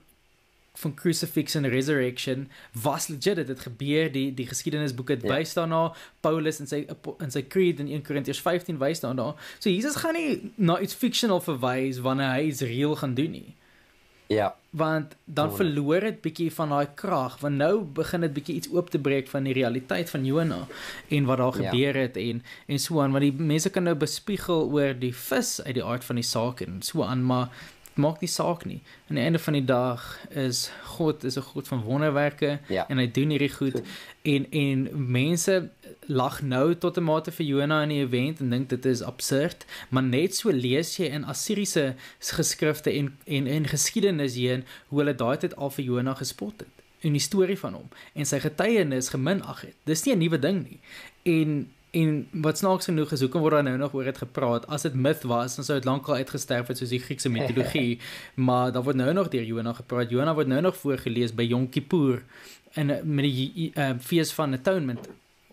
van 0.78 0.94
crucifix 0.94 1.56
en 1.56 1.70
resurrection 1.70 2.48
was 2.84 3.08
legit 3.08 3.48
dit 3.48 3.60
gebeur 3.60 4.12
die 4.12 4.28
die 4.34 4.48
geskiedenisboeke 4.48 5.18
het 5.18 5.26
ja. 5.26 5.36
wys 5.36 5.54
daarna 5.58 5.82
Paulus 6.22 6.62
in 6.62 6.70
sy 6.70 6.84
in 7.24 7.34
sy 7.34 7.44
creed 7.50 7.82
in 7.84 7.90
1 8.00 8.06
Korintiërs 8.06 8.42
15 8.46 8.78
wys 8.82 9.02
daarna 9.06 9.32
so 9.58 9.70
Jesus 9.70 9.98
gaan 10.04 10.18
nie 10.18 10.52
na 10.56 10.80
iets 10.84 10.98
fictional 10.98 11.42
verwys 11.42 12.02
wanneer 12.06 12.36
hy 12.36 12.50
iets 12.52 12.62
real 12.62 12.96
gaan 13.02 13.16
doen 13.18 13.34
nie 13.40 13.56
ja 14.28 14.54
want 14.78 15.16
dan 15.26 15.50
oh. 15.50 15.56
verloor 15.56 16.04
dit 16.06 16.20
bietjie 16.22 16.50
van 16.54 16.74
daai 16.76 16.90
krag 17.00 17.40
want 17.42 17.58
nou 17.58 17.82
begin 18.00 18.26
dit 18.28 18.34
bietjie 18.36 18.58
iets 18.60 18.70
oop 18.76 18.92
te 18.94 19.00
breek 19.02 19.32
van 19.32 19.48
die 19.48 19.56
realiteit 19.58 20.12
van 20.14 20.26
Jona 20.28 20.60
en 21.10 21.30
wat 21.30 21.42
daar 21.42 21.62
ja. 21.62 21.72
gebeur 21.72 21.98
het 22.04 22.20
en 22.22 22.44
en 22.68 22.84
so 22.84 23.02
aan 23.02 23.16
want 23.16 23.26
die 23.26 23.48
mense 23.54 23.72
kan 23.74 23.88
nou 23.88 23.96
bespiegel 23.98 24.68
oor 24.76 24.94
die 25.00 25.14
vis 25.16 25.58
uit 25.64 25.80
die 25.80 25.86
aard 25.86 26.06
van 26.06 26.22
die 26.22 26.28
saak 26.28 26.62
en 26.68 26.82
so 26.86 27.08
aan 27.08 27.24
maar 27.32 27.50
maak 27.98 28.20
nie 28.22 28.27
saak 28.30 28.66
nie. 28.66 28.82
Aan 29.10 29.16
die 29.16 29.24
einde 29.24 29.39
van 29.39 29.54
die 29.54 29.66
dag 29.66 30.20
is 30.30 30.72
God 30.84 31.24
is 31.24 31.38
'n 31.38 31.42
God 31.42 31.68
van 31.68 31.82
wonderwerke 31.82 32.60
Ja. 32.70 32.86
en 32.89 32.98
hy 32.98 33.12
doen 33.12 33.30
hierdie 33.30 33.54
goed 33.54 33.82
en 34.24 34.46
en 34.51 34.89
mense 35.12 35.70
lag 36.08 36.42
nou 36.42 36.75
tot 36.75 36.98
'n 36.98 37.04
mate 37.04 37.32
vir 37.32 37.46
Jona 37.46 37.82
in 37.84 37.89
die 37.89 38.01
event 38.06 38.39
en 38.39 38.50
dink 38.50 38.70
dit 38.70 38.86
is 38.86 39.01
absurd, 39.01 39.66
maar 39.89 40.04
net 40.04 40.36
so 40.36 40.50
lees 40.51 40.98
jy 40.98 41.06
in 41.06 41.24
Assiriese 41.25 41.96
geskrifte 42.20 42.92
en 42.92 43.18
en 43.25 43.48
en 43.48 43.66
geskiedenis 43.68 44.36
heen 44.36 44.63
hoe 44.88 45.00
hulle 45.00 45.16
daai 45.16 45.38
tyd 45.38 45.56
al 45.56 45.70
vir 45.70 45.86
Jona 45.86 46.13
gespot 46.13 46.54
het 46.60 46.68
en 47.01 47.12
die 47.12 47.22
storie 47.22 47.58
van 47.60 47.74
hom 47.74 47.89
en 48.16 48.25
sy 48.25 48.39
getuienis 48.39 49.10
geminag 49.10 49.62
het. 49.62 49.75
Dis 49.86 50.04
nie 50.06 50.16
'n 50.16 50.20
nuwe 50.20 50.39
ding 50.39 50.63
nie. 50.70 50.80
En 51.24 51.72
en 51.98 52.18
wat 52.46 52.58
snaaks 52.62 52.86
genoeg 52.89 53.12
is, 53.16 53.22
hoekom 53.25 53.42
word 53.42 53.54
daar 53.58 53.63
nou 53.68 53.77
nog 53.82 53.94
oor 53.98 54.08
dit 54.10 54.18
gepraat? 54.22 54.66
As 54.68 54.86
dit 54.86 54.94
myth 54.94 55.24
was, 55.30 55.56
dan 55.58 55.66
sou 55.66 55.77
dit 55.80 55.88
lankal 55.88 56.20
uitgesterf 56.22 56.68
het 56.72 56.77
soos 56.82 56.94
die 56.94 57.00
Griekse 57.04 57.30
mitologie, 57.34 58.00
maar 58.48 58.72
daar 58.75 58.84
word 58.86 59.00
nou 59.00 59.13
nog 59.18 59.30
deur 59.34 59.44
Jona 59.48 59.74
gepraat. 59.77 60.12
Jona 60.13 60.34
word 60.38 60.48
nou 60.51 60.62
nog 60.62 60.77
voorgeles 60.77 61.34
by 61.36 61.48
Yom 61.50 61.70
Kippur 61.74 62.24
en 62.77 62.89
eh, 62.94 63.01
met 63.04 63.25
die 63.25 63.72
uh, 63.74 63.92
fees 64.00 64.34
van 64.38 64.54
atonement 64.54 65.08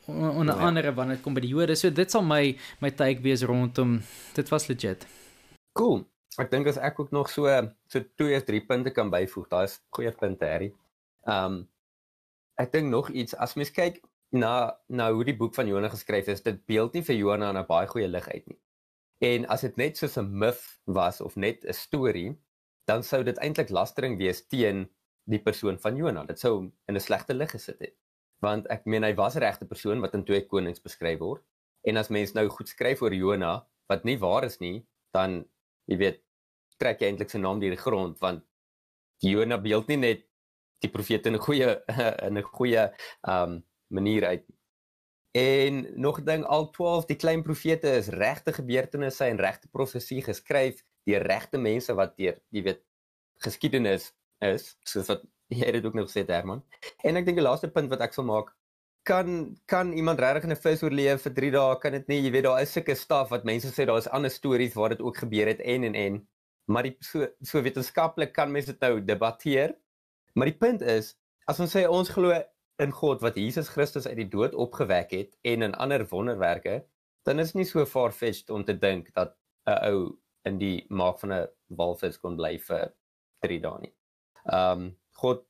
onder 0.06 0.54
Ja. 0.56 0.66
andere 0.66 0.92
wanneer 0.94 1.16
dit 1.16 1.24
kom 1.24 1.34
by 1.34 1.40
die 1.40 1.52
Jode. 1.54 1.74
So 1.80 1.90
dit 1.90 2.10
sal 2.10 2.22
my 2.22 2.56
my 2.84 2.90
take 2.92 3.22
wees 3.24 3.42
rondom 3.42 4.00
dit 4.36 4.48
was 4.52 4.66
legit. 4.68 5.06
Cool. 5.72 6.02
Ek 6.36 6.50
dink 6.50 6.66
as 6.68 6.76
ek 6.76 6.98
ook 7.00 7.10
nog 7.14 7.30
so 7.30 7.46
so 7.88 8.02
twee 8.18 8.36
of 8.36 8.44
drie 8.44 8.60
punte 8.66 8.90
kan 8.90 9.10
byvoeg, 9.10 9.46
daai 9.48 9.64
is 9.64 9.78
goeie 9.96 10.12
punte, 10.12 10.44
Harry. 10.44 10.72
Um 11.24 11.62
ek 12.60 12.72
dink 12.74 12.90
nog 12.92 13.08
iets 13.10 13.34
as 13.40 13.54
mens 13.56 13.70
kyk 13.72 14.02
na 14.34 14.74
na 14.88 15.10
hoe 15.12 15.24
die 15.24 15.36
boek 15.36 15.54
van 15.54 15.68
Jona 15.70 15.88
geskryf 15.92 16.28
is, 16.32 16.42
dit 16.42 16.58
beeld 16.66 16.94
nie 16.94 17.02
vir 17.06 17.16
Jona 17.16 17.52
'n 17.52 17.66
baie 17.66 17.86
goeie 17.86 18.08
lig 18.08 18.28
uit 18.28 18.46
nie. 18.48 18.58
En 19.22 19.46
as 19.46 19.60
dit 19.62 19.76
net 19.76 19.96
soos 19.96 20.18
'n 20.18 20.38
myth 20.38 20.64
was 20.86 21.20
of 21.20 21.36
net 21.36 21.64
'n 21.64 21.72
storie, 21.72 22.36
dan 22.86 23.02
sou 23.02 23.22
dit 23.22 23.38
eintlik 23.38 23.70
lastering 23.70 24.18
wees 24.18 24.46
teen 24.46 24.90
die 25.24 25.38
persoon 25.38 25.78
van 25.78 25.96
Jona. 25.96 26.24
Dit 26.24 26.38
sou 26.38 26.54
hom 26.56 26.72
in 26.88 26.96
'n 26.96 27.00
slegte 27.00 27.34
lig 27.34 27.50
gesit 27.50 27.78
het. 27.78 27.94
Want 28.40 28.66
ek 28.66 28.84
meen 28.86 29.02
hy 29.04 29.14
was 29.14 29.36
'n 29.36 29.40
regte 29.40 29.66
persoon 29.66 30.00
wat 30.00 30.14
in 30.14 30.24
2 30.24 30.46
Konings 30.46 30.82
beskryf 30.82 31.18
word. 31.18 31.42
En 31.84 31.96
as 31.96 32.08
mens 32.08 32.34
nou 32.34 32.48
goed 32.48 32.68
skryf 32.68 33.02
oor 33.02 33.14
Jona 33.14 33.66
wat 33.88 34.04
nie 34.04 34.18
waar 34.18 34.44
is 34.44 34.58
nie, 34.60 34.86
dan 35.12 35.44
jy 35.86 35.96
weet 35.96 36.20
trek 36.78 37.00
jy 37.00 37.06
eintlik 37.06 37.30
sy 37.30 37.38
naam 37.38 37.60
deur 37.60 37.70
die 37.70 37.80
grond 37.80 38.18
want 38.18 38.42
Jona 39.22 39.58
beeld 39.58 39.88
nie 39.88 39.96
net 39.96 40.24
die 40.82 40.90
profete 40.90 41.28
in 41.28 41.36
'n 41.36 41.44
goeie 41.46 41.82
in 42.26 42.38
'n 42.38 42.42
goeie 42.42 42.92
um 43.22 43.62
manier 43.94 44.26
uit. 44.26 44.44
En 45.34 45.86
nog 46.00 46.20
ding 46.26 46.44
al 46.44 46.68
12 46.70 47.06
die 47.10 47.18
klein 47.18 47.42
profete 47.42 47.94
is 47.98 48.10
regte 48.14 48.52
gebeurtenisse 48.54 49.24
en 49.24 49.40
regte 49.42 49.68
profesie 49.68 50.22
geskryf 50.22 50.84
deur 51.08 51.22
regte 51.26 51.58
mense 51.58 51.94
wat 51.94 52.14
deur 52.16 52.38
jy 52.54 52.62
weet 52.68 52.82
geskiedenis 53.46 54.12
is 54.44 54.74
soos 54.86 55.10
wat 55.10 55.24
jy 55.52 55.72
dit 55.74 55.86
ook 55.86 55.96
nog 55.98 56.12
het 56.12 56.30
Herman. 56.30 56.62
En 57.02 57.16
ek 57.16 57.26
dink 57.26 57.40
die 57.40 57.46
laaste 57.46 57.70
punt 57.70 57.90
wat 57.90 58.04
ek 58.06 58.14
sal 58.16 58.28
maak 58.28 58.54
kan 59.04 59.56
kan 59.64 59.92
iemand 59.92 60.18
regtig 60.18 60.44
in 60.44 60.52
'n 60.56 60.62
vis 60.66 60.82
oorleef 60.82 61.22
vir 61.22 61.34
3 61.38 61.50
dae 61.56 61.78
kan 61.80 61.92
dit 61.92 62.06
nie 62.08 62.20
jy 62.24 62.30
weet 62.32 62.46
daar 62.46 62.62
is 62.62 62.72
sulke 62.72 62.94
staf 62.96 63.28
wat 63.34 63.44
mense 63.44 63.68
sê 63.68 63.84
daar 63.86 64.00
is 64.00 64.08
ander 64.08 64.30
stories 64.30 64.76
waar 64.78 64.94
dit 64.94 65.02
ook 65.04 65.16
gebeur 65.24 65.46
het 65.52 65.60
en 65.60 65.84
en 65.88 65.94
en 65.94 66.14
maar 66.72 66.88
die 66.88 66.96
so 67.00 67.28
so 67.42 67.62
wetenskaplik 67.62 68.32
kan 68.32 68.52
mense 68.52 68.72
dit 68.72 68.80
nou 68.80 69.04
debatteer 69.04 69.76
maar 70.34 70.48
die 70.48 70.60
punt 70.64 70.82
is 70.82 71.12
as 71.52 71.60
ons 71.60 71.76
sê 71.76 71.84
ons 71.88 72.08
glo 72.16 72.32
in 72.83 72.93
God 72.93 73.21
wat 73.23 73.37
Jesus 73.38 73.69
Christus 73.69 74.07
uit 74.07 74.16
die 74.16 74.28
dood 74.28 74.54
opgewek 74.54 75.11
het 75.11 75.37
en 75.43 75.62
in 75.62 75.75
ander 75.75 76.07
wonderwerke 76.11 76.85
dan 77.25 77.38
is 77.38 77.54
nie 77.54 77.64
so 77.64 77.87
far-fetched 77.87 78.50
om 78.50 78.64
te 78.64 78.76
dink 78.78 79.12
dat 79.14 79.37
'n 79.66 79.78
ou 79.90 79.99
in 80.45 80.59
die 80.59 80.85
maag 80.88 81.19
van 81.21 81.33
'n 81.33 81.49
walvis 81.66 82.19
kon 82.21 82.37
bly 82.37 82.59
vir 82.59 82.93
3 83.40 83.61
dae 83.61 83.81
nie. 83.81 83.95
Ehm 84.45 84.81
um, 84.81 84.97
God 85.12 85.45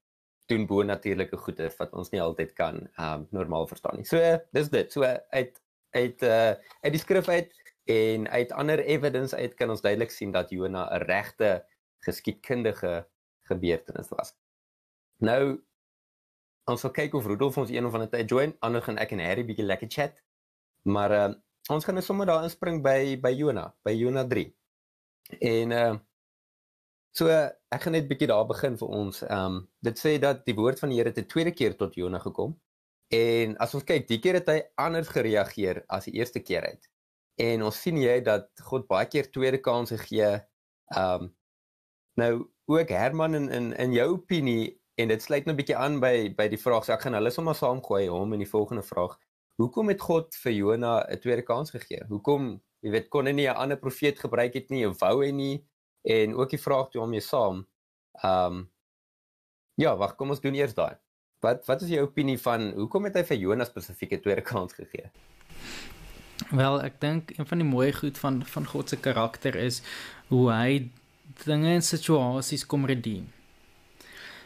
doen 0.47 0.67
bo 0.67 0.83
natuurlike 0.83 1.37
goeie 1.37 1.71
wat 1.79 1.93
ons 1.93 2.11
nie 2.13 2.23
altyd 2.23 2.53
kan 2.55 2.89
ehm 2.97 3.13
um, 3.13 3.27
normaal 3.31 3.67
verstaan 3.67 3.97
nie. 3.97 4.05
So 4.05 4.39
dis 4.53 4.71
dit. 4.71 4.93
So 4.93 5.03
uit 5.31 5.61
uit 5.91 6.23
uh 6.23 6.55
uit 6.85 6.93
die 6.93 7.03
skrif 7.03 7.29
uit 7.29 7.53
en 7.85 8.29
uit 8.29 8.53
ander 8.53 8.79
evidence 8.79 9.37
uit 9.37 9.55
kan 9.55 9.71
ons 9.71 9.83
duidelik 9.83 10.11
sien 10.11 10.33
dat 10.33 10.51
Jona 10.51 10.89
'n 10.91 11.05
regte 11.07 11.65
geskiedkundige 12.05 13.07
gebeurtenis 13.49 14.09
was. 14.09 14.37
Nou 15.19 15.65
ons 16.71 16.81
sal 16.81 16.93
kyk 16.97 17.15
of 17.19 17.27
Rudolf 17.29 17.59
ons 17.61 17.73
een 17.73 17.87
of 17.87 17.95
ander 17.97 18.11
tyd 18.11 18.31
join, 18.31 18.55
anders 18.65 18.87
gaan 18.87 18.99
ek 19.03 19.13
en 19.17 19.23
Harry 19.25 19.45
bietjie 19.47 19.67
lekker 19.67 19.91
chat. 19.91 20.21
Maar 20.89 21.19
uh 21.21 21.33
ons 21.73 21.85
gaan 21.85 21.97
nou 21.97 22.05
sommer 22.05 22.29
daar 22.29 22.43
inspring 22.45 22.83
by 22.85 23.17
by 23.25 23.31
Jona, 23.33 23.71
by 23.89 23.95
Jona 23.97 24.27
3. 24.29 24.51
En 25.41 25.73
uh 25.73 25.95
so 27.15 27.31
ek 27.31 27.85
gaan 27.85 27.95
net 27.97 28.09
bietjie 28.11 28.29
daar 28.29 28.47
begin 28.49 28.77
vir 28.81 28.95
ons. 29.01 29.23
Um 29.29 29.63
dit 29.87 30.01
sê 30.01 30.17
dat 30.21 30.45
die 30.49 30.57
woord 30.59 30.81
van 30.83 30.93
die 30.93 31.01
Here 31.01 31.13
'n 31.13 31.29
tweede 31.29 31.53
keer 31.53 31.77
tot 31.77 31.95
Jona 31.95 32.19
gekom. 32.19 32.57
En 33.13 33.57
as 33.59 33.75
ons 33.75 33.85
kyk, 33.85 34.09
die 34.09 34.21
keer 34.21 34.41
het 34.41 34.49
hy 34.49 34.61
anders 34.77 35.09
gereageer 35.09 35.85
as 35.89 36.05
die 36.09 36.17
eerste 36.19 36.41
keer 36.41 36.65
uit. 36.67 36.89
En 37.39 37.63
ons 37.63 37.81
sien 37.81 37.97
jy 37.97 38.21
dat 38.25 38.49
God 38.61 38.89
baie 38.89 39.07
keer 39.07 39.31
tweede 39.31 39.61
kansse 39.61 39.99
gee. 39.99 40.41
Um 40.97 41.35
nou 42.17 42.51
ook 42.67 42.89
Herman 42.89 43.35
in 43.35 43.49
in 43.51 43.73
in 43.77 43.93
jou 43.93 44.09
opinie 44.15 44.84
en 44.95 45.09
dit 45.09 45.23
sluit 45.23 45.45
nou 45.45 45.55
'n 45.55 45.61
bietjie 45.61 45.77
aan 45.77 46.01
by 46.01 46.35
by 46.37 46.49
die 46.49 46.61
vraag. 46.61 46.85
So 46.85 46.93
ek 46.93 47.03
gaan 47.03 47.15
hulle 47.15 47.31
sommer 47.31 47.55
saamgooi 47.55 48.09
hom 48.09 48.33
in 48.33 48.39
die 48.39 48.51
volgende 48.51 48.83
vraag. 48.83 49.19
Hoekom 49.57 49.89
het 49.89 50.01
God 50.01 50.35
vir 50.35 50.53
Jona 50.53 51.07
'n 51.09 51.19
tweede 51.19 51.43
kans 51.43 51.71
gegee? 51.71 52.03
Hoekom, 52.09 52.61
jy 52.81 52.91
weet, 52.91 53.09
kon 53.09 53.27
hy 53.27 53.33
nie 53.33 53.49
'n 53.49 53.57
ander 53.57 53.77
profeet 53.77 54.19
gebruik 54.19 54.55
het 54.55 54.71
nie 54.71 54.87
wou 54.87 55.25
hy 55.25 55.31
nie? 55.31 55.65
En 56.03 56.35
ook 56.35 56.51
die 56.51 56.59
vraag 56.61 56.91
toe 56.91 57.03
om 57.03 57.11
mee 57.11 57.21
saam. 57.21 57.67
Um 58.25 58.71
Ja, 59.77 59.97
wag, 59.97 60.15
kom 60.15 60.31
ons 60.31 60.41
doen 60.41 60.55
eers 60.55 60.75
daai. 60.75 60.95
Wat 61.43 61.67
wat 61.67 61.83
is 61.83 61.89
jou 61.89 62.05
opinie 62.07 62.39
van 62.39 62.71
hoekom 62.77 63.05
het 63.05 63.17
hy 63.19 63.25
vir 63.25 63.37
Jona 63.37 63.65
spesifieke 63.65 64.21
tweede 64.23 64.43
kans 64.43 64.73
gegee? 64.73 65.11
Wel, 66.51 66.83
ek 66.83 67.01
dink 67.01 67.33
een 67.35 67.47
van 67.47 67.59
die 67.59 67.67
mooi 67.67 67.93
goed 67.93 68.19
van 68.19 68.43
van 68.47 68.67
God 68.67 68.89
se 68.89 68.97
karakter 68.97 69.57
is 69.57 69.83
hoe 70.29 70.51
hy 70.53 70.91
dinge 71.45 71.75
en 71.75 71.83
situasies 71.83 72.67
kom 72.67 72.87
redeem. 72.87 73.27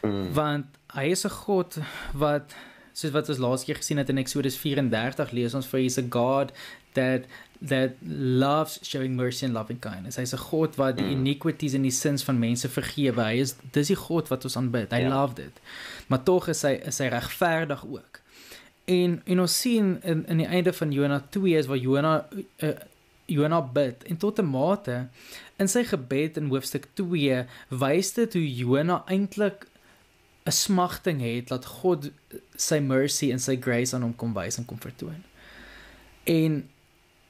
Mm. 0.03 0.33
Want 0.33 0.65
hy 0.93 1.03
is 1.11 1.25
'n 1.25 1.29
God 1.45 1.77
wat 2.13 2.53
soos 2.93 3.11
wat 3.11 3.29
ons 3.29 3.37
laas 3.37 3.63
keer 3.63 3.75
gesien 3.75 3.97
het 3.97 4.09
in 4.09 4.17
Eksodus 4.17 4.57
34 4.57 5.31
lees 5.31 5.53
ons 5.55 5.67
vir 5.67 5.79
hy's 5.79 5.97
a 5.97 6.03
God 6.09 6.51
that 6.93 7.21
that 7.67 7.91
loves 8.39 8.79
showing 8.83 9.15
mercy 9.15 9.45
and 9.45 9.53
loving 9.53 9.79
kindness. 9.79 10.15
Hy's 10.15 10.33
'n 10.33 10.37
God 10.51 10.75
wat 10.77 10.97
die 10.97 11.03
Mm. 11.05 11.11
iniquities 11.25 11.73
en 11.73 11.81
die 11.81 11.91
sins 11.91 12.23
van 12.23 12.39
mense 12.39 12.69
vergewe. 12.69 13.21
Hy 13.23 13.39
is 13.39 13.55
dis 13.71 13.87
die 13.87 13.95
God 13.95 14.27
wat 14.29 14.43
ons 14.43 14.55
aanbid. 14.57 14.91
Hy 14.91 15.01
Ja. 15.01 15.09
love 15.09 15.35
dit. 15.35 15.51
Maar 16.07 16.23
tog 16.23 16.47
is 16.47 16.61
hy 16.61 16.79
is 16.85 16.97
hy 16.99 17.07
regverdig 17.07 17.85
ook. 17.85 18.21
En 18.87 19.21
en 19.25 19.39
ons 19.39 19.59
sien 19.61 19.99
in 20.03 20.25
in 20.27 20.37
die 20.37 20.47
einde 20.47 20.73
van 20.73 20.91
Jona 20.91 21.19
2 21.29 21.57
is 21.57 21.65
waar 21.67 21.77
Jona 21.77 22.25
uh, 22.63 22.69
Jona 23.27 23.61
bid 23.61 24.03
en 24.03 24.17
tot 24.17 24.39
'n 24.39 24.45
mate 24.45 25.07
in 25.57 25.67
sy 25.67 25.83
gebed 25.83 26.37
in 26.37 26.49
hoofstuk 26.49 26.85
2 26.95 27.45
wys 27.69 28.13
dit 28.13 28.33
hoe 28.33 28.55
Jona 28.55 29.03
eintlik 29.07 29.67
'n 30.49 30.55
smagting 30.57 31.21
het 31.21 31.47
dat 31.53 31.65
God 31.65 32.09
sy 32.57 32.79
mercy 32.79 33.29
en 33.31 33.39
sy 33.39 33.55
grace 33.61 33.93
aan 33.95 34.01
hom 34.07 34.15
kom 34.15 34.33
wys 34.33 34.57
en 34.57 34.65
kom 34.65 34.79
vertoon. 34.81 35.23
En 36.25 36.69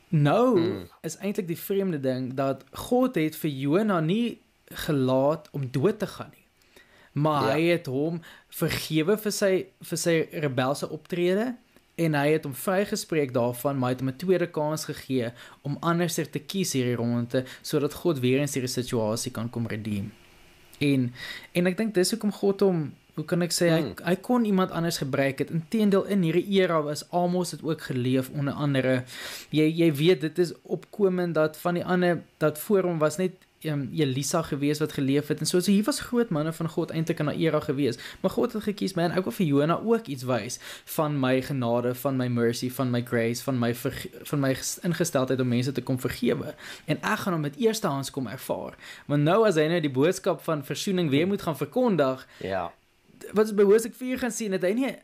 nou 0.10 0.60
Mm. 0.60 0.88
is 1.02 1.18
eintlik 1.18 1.48
die 1.48 1.58
vreemde 1.58 2.00
ding 2.00 2.34
dat 2.34 2.64
God 2.90 3.16
het 3.16 3.36
vir 3.36 3.52
Jona 3.52 4.00
nie 4.00 4.40
gelaat 4.70 5.50
om 5.52 5.68
dood 5.72 6.00
te 6.00 6.08
gaan 6.08 6.30
nie. 6.32 6.46
Maar 7.12 7.44
Ja. 7.48 7.54
hy 7.54 7.62
het 7.62 7.86
hom 7.86 8.22
vergewe 8.50 9.18
vir 9.18 9.32
sy 9.32 9.66
vir 9.82 9.98
sy 9.98 10.28
rebelse 10.32 10.90
optrede 10.90 11.56
en 11.96 12.14
hy 12.14 12.28
het 12.32 12.44
hom 12.44 12.54
vrygespreek 12.56 13.34
daarvan, 13.34 13.78
maar 13.78 13.90
hy 13.90 13.96
het 13.96 14.00
hom 14.00 14.10
'n 14.10 14.18
tweede 14.18 14.48
kans 14.48 14.86
gegee 14.86 15.32
om 15.62 15.78
anderser 15.82 16.30
te 16.30 16.40
kies 16.40 16.74
hierdie 16.74 16.96
ronde 16.96 17.46
sodat 17.62 17.94
God 17.94 18.20
weer 18.20 18.40
eens 18.40 18.54
hierdie 18.54 18.74
situasie 18.84 19.32
kan 19.32 19.50
kom 19.50 19.68
redeem. 19.68 20.12
En 20.80 21.14
en 21.54 21.68
ek 21.68 21.78
dink 21.78 21.94
dis 21.94 22.12
hoekom 22.12 22.32
God 22.32 22.60
hom 22.60 22.94
hoe 23.20 23.26
kan 23.28 23.42
ek 23.44 23.52
sê 23.52 23.68
hy 23.70 23.82
Hmm. 23.82 23.94
hy 24.08 24.16
kon 24.16 24.46
iemand 24.48 24.72
anders 24.72 24.98
gebruik 25.04 25.40
het. 25.44 25.52
Inteendeel 25.52 26.06
in 26.08 26.22
hierdie 26.24 26.48
era 26.62 26.80
was 26.82 27.04
Amos 27.12 27.50
dit 27.52 27.64
ook 27.64 27.82
geleef 27.92 28.30
onder 28.32 28.54
andere. 28.54 29.04
Jy 29.52 29.68
jy 29.82 29.92
weet 29.94 30.22
dit 30.22 30.40
is 30.40 30.54
opkomend 30.64 31.36
dat 31.36 31.58
van 31.60 31.74
die 31.74 31.86
ander 31.86 32.22
dat 32.40 32.60
voor 32.60 32.84
hom 32.88 32.98
was 33.00 33.18
net 33.18 33.32
um, 33.68 33.90
Elisa 33.92 34.40
gewees 34.42 34.80
wat 34.80 34.94
geleef 34.96 35.28
het 35.28 35.40
en 35.44 35.46
so 35.46 35.60
so 35.60 35.72
hier 35.72 35.84
was 35.84 36.00
groot 36.00 36.30
manne 36.32 36.54
van 36.54 36.70
God 36.70 36.92
eintlik 36.96 37.20
in 37.20 37.26
'n 37.28 37.36
era 37.40 37.60
gewees. 37.60 37.98
Maar 38.22 38.32
God 38.32 38.54
het 38.54 38.64
gekies 38.64 38.94
man, 38.96 39.12
ek 39.12 39.24
wil 39.24 39.32
vir 39.36 39.46
Jona 39.46 39.80
ook 39.84 40.08
iets 40.08 40.24
wys 40.24 40.60
van 40.86 41.20
my 41.20 41.42
genade, 41.42 41.92
van 41.96 42.16
my 42.18 42.28
mercy, 42.28 42.70
van 42.72 42.90
my 42.90 43.02
grace, 43.04 43.44
van 43.44 43.60
my 43.60 43.74
van 44.24 44.40
my 44.40 44.56
ges- 44.56 44.80
ingesteldheid 44.82 45.40
om 45.40 45.48
mense 45.48 45.72
te 45.72 45.82
kom 45.84 46.00
vergewe. 46.00 46.56
En 46.86 46.98
ek 47.02 47.20
gaan 47.20 47.34
hom 47.34 47.42
met 47.42 47.56
eerstehands 47.58 48.12
kom 48.12 48.28
ervaar. 48.28 48.74
Want 49.08 49.24
nou 49.24 49.46
as 49.48 49.56
hy 49.56 49.68
nou 49.68 49.82
die 49.82 49.92
boodskap 49.92 50.42
van 50.42 50.64
verzoening 50.66 51.10
weer 51.10 51.28
moet 51.28 51.42
gaan 51.42 51.58
verkondig, 51.58 52.28
Ja. 52.42 52.72
Wat 53.34 53.46
ons 53.46 53.56
by 53.58 53.63
Hoofstuk 53.63 53.96
4 53.96 54.20
gaan 54.24 54.32
sien, 54.32 54.52
het 54.52 54.65
hy 54.65 54.74
nie 54.78 54.96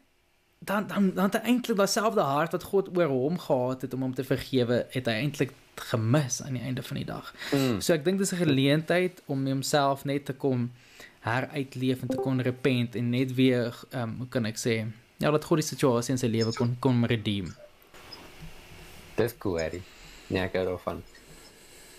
dan 0.66 0.88
dan 0.88 1.14
dan 1.14 1.30
het 1.30 1.36
eintlik 1.36 1.78
dieselfde 1.78 2.22
hart 2.22 2.52
wat 2.52 2.64
God 2.64 2.98
oor 2.98 3.12
hom 3.12 3.40
gehad 3.40 3.82
het 3.82 3.94
om 3.94 4.02
hom 4.02 4.14
te 4.14 4.24
vergewe, 4.24 4.86
het 4.90 5.06
hy 5.06 5.14
eintlik 5.14 5.54
gemis 5.76 6.42
aan 6.42 6.54
die 6.54 6.64
einde 6.64 6.84
van 6.84 6.98
die 6.98 7.06
dag. 7.06 7.34
Mm. 7.52 7.82
So 7.82 7.94
ek 7.94 8.06
dink 8.06 8.20
dis 8.20 8.32
'n 8.34 8.44
geleentheid 8.46 9.22
om 9.26 9.46
homself 9.48 10.06
net 10.06 10.26
te 10.26 10.34
kom 10.34 10.72
heruitleef 11.20 12.02
en 12.02 12.08
te 12.08 12.18
kon 12.22 12.42
repent 12.42 12.96
en 12.96 13.10
net 13.10 13.34
weer 13.34 13.74
ehm 13.90 14.02
um, 14.02 14.16
hoe 14.18 14.28
kan 14.28 14.46
ek 14.46 14.58
sê, 14.58 14.86
ja, 15.18 15.32
dat 15.32 15.46
God 15.46 15.58
die 15.58 15.68
situasie 15.68 16.14
in 16.14 16.22
sy 16.22 16.28
lewe 16.28 16.54
kon 16.54 16.78
kon 16.80 17.06
redeem. 17.06 17.56
Dis 19.16 19.38
cool, 19.38 19.60
Eddie. 19.60 19.84
Ja, 20.28 20.44
ek 20.44 20.54
gou 20.54 20.78
van. 20.84 21.04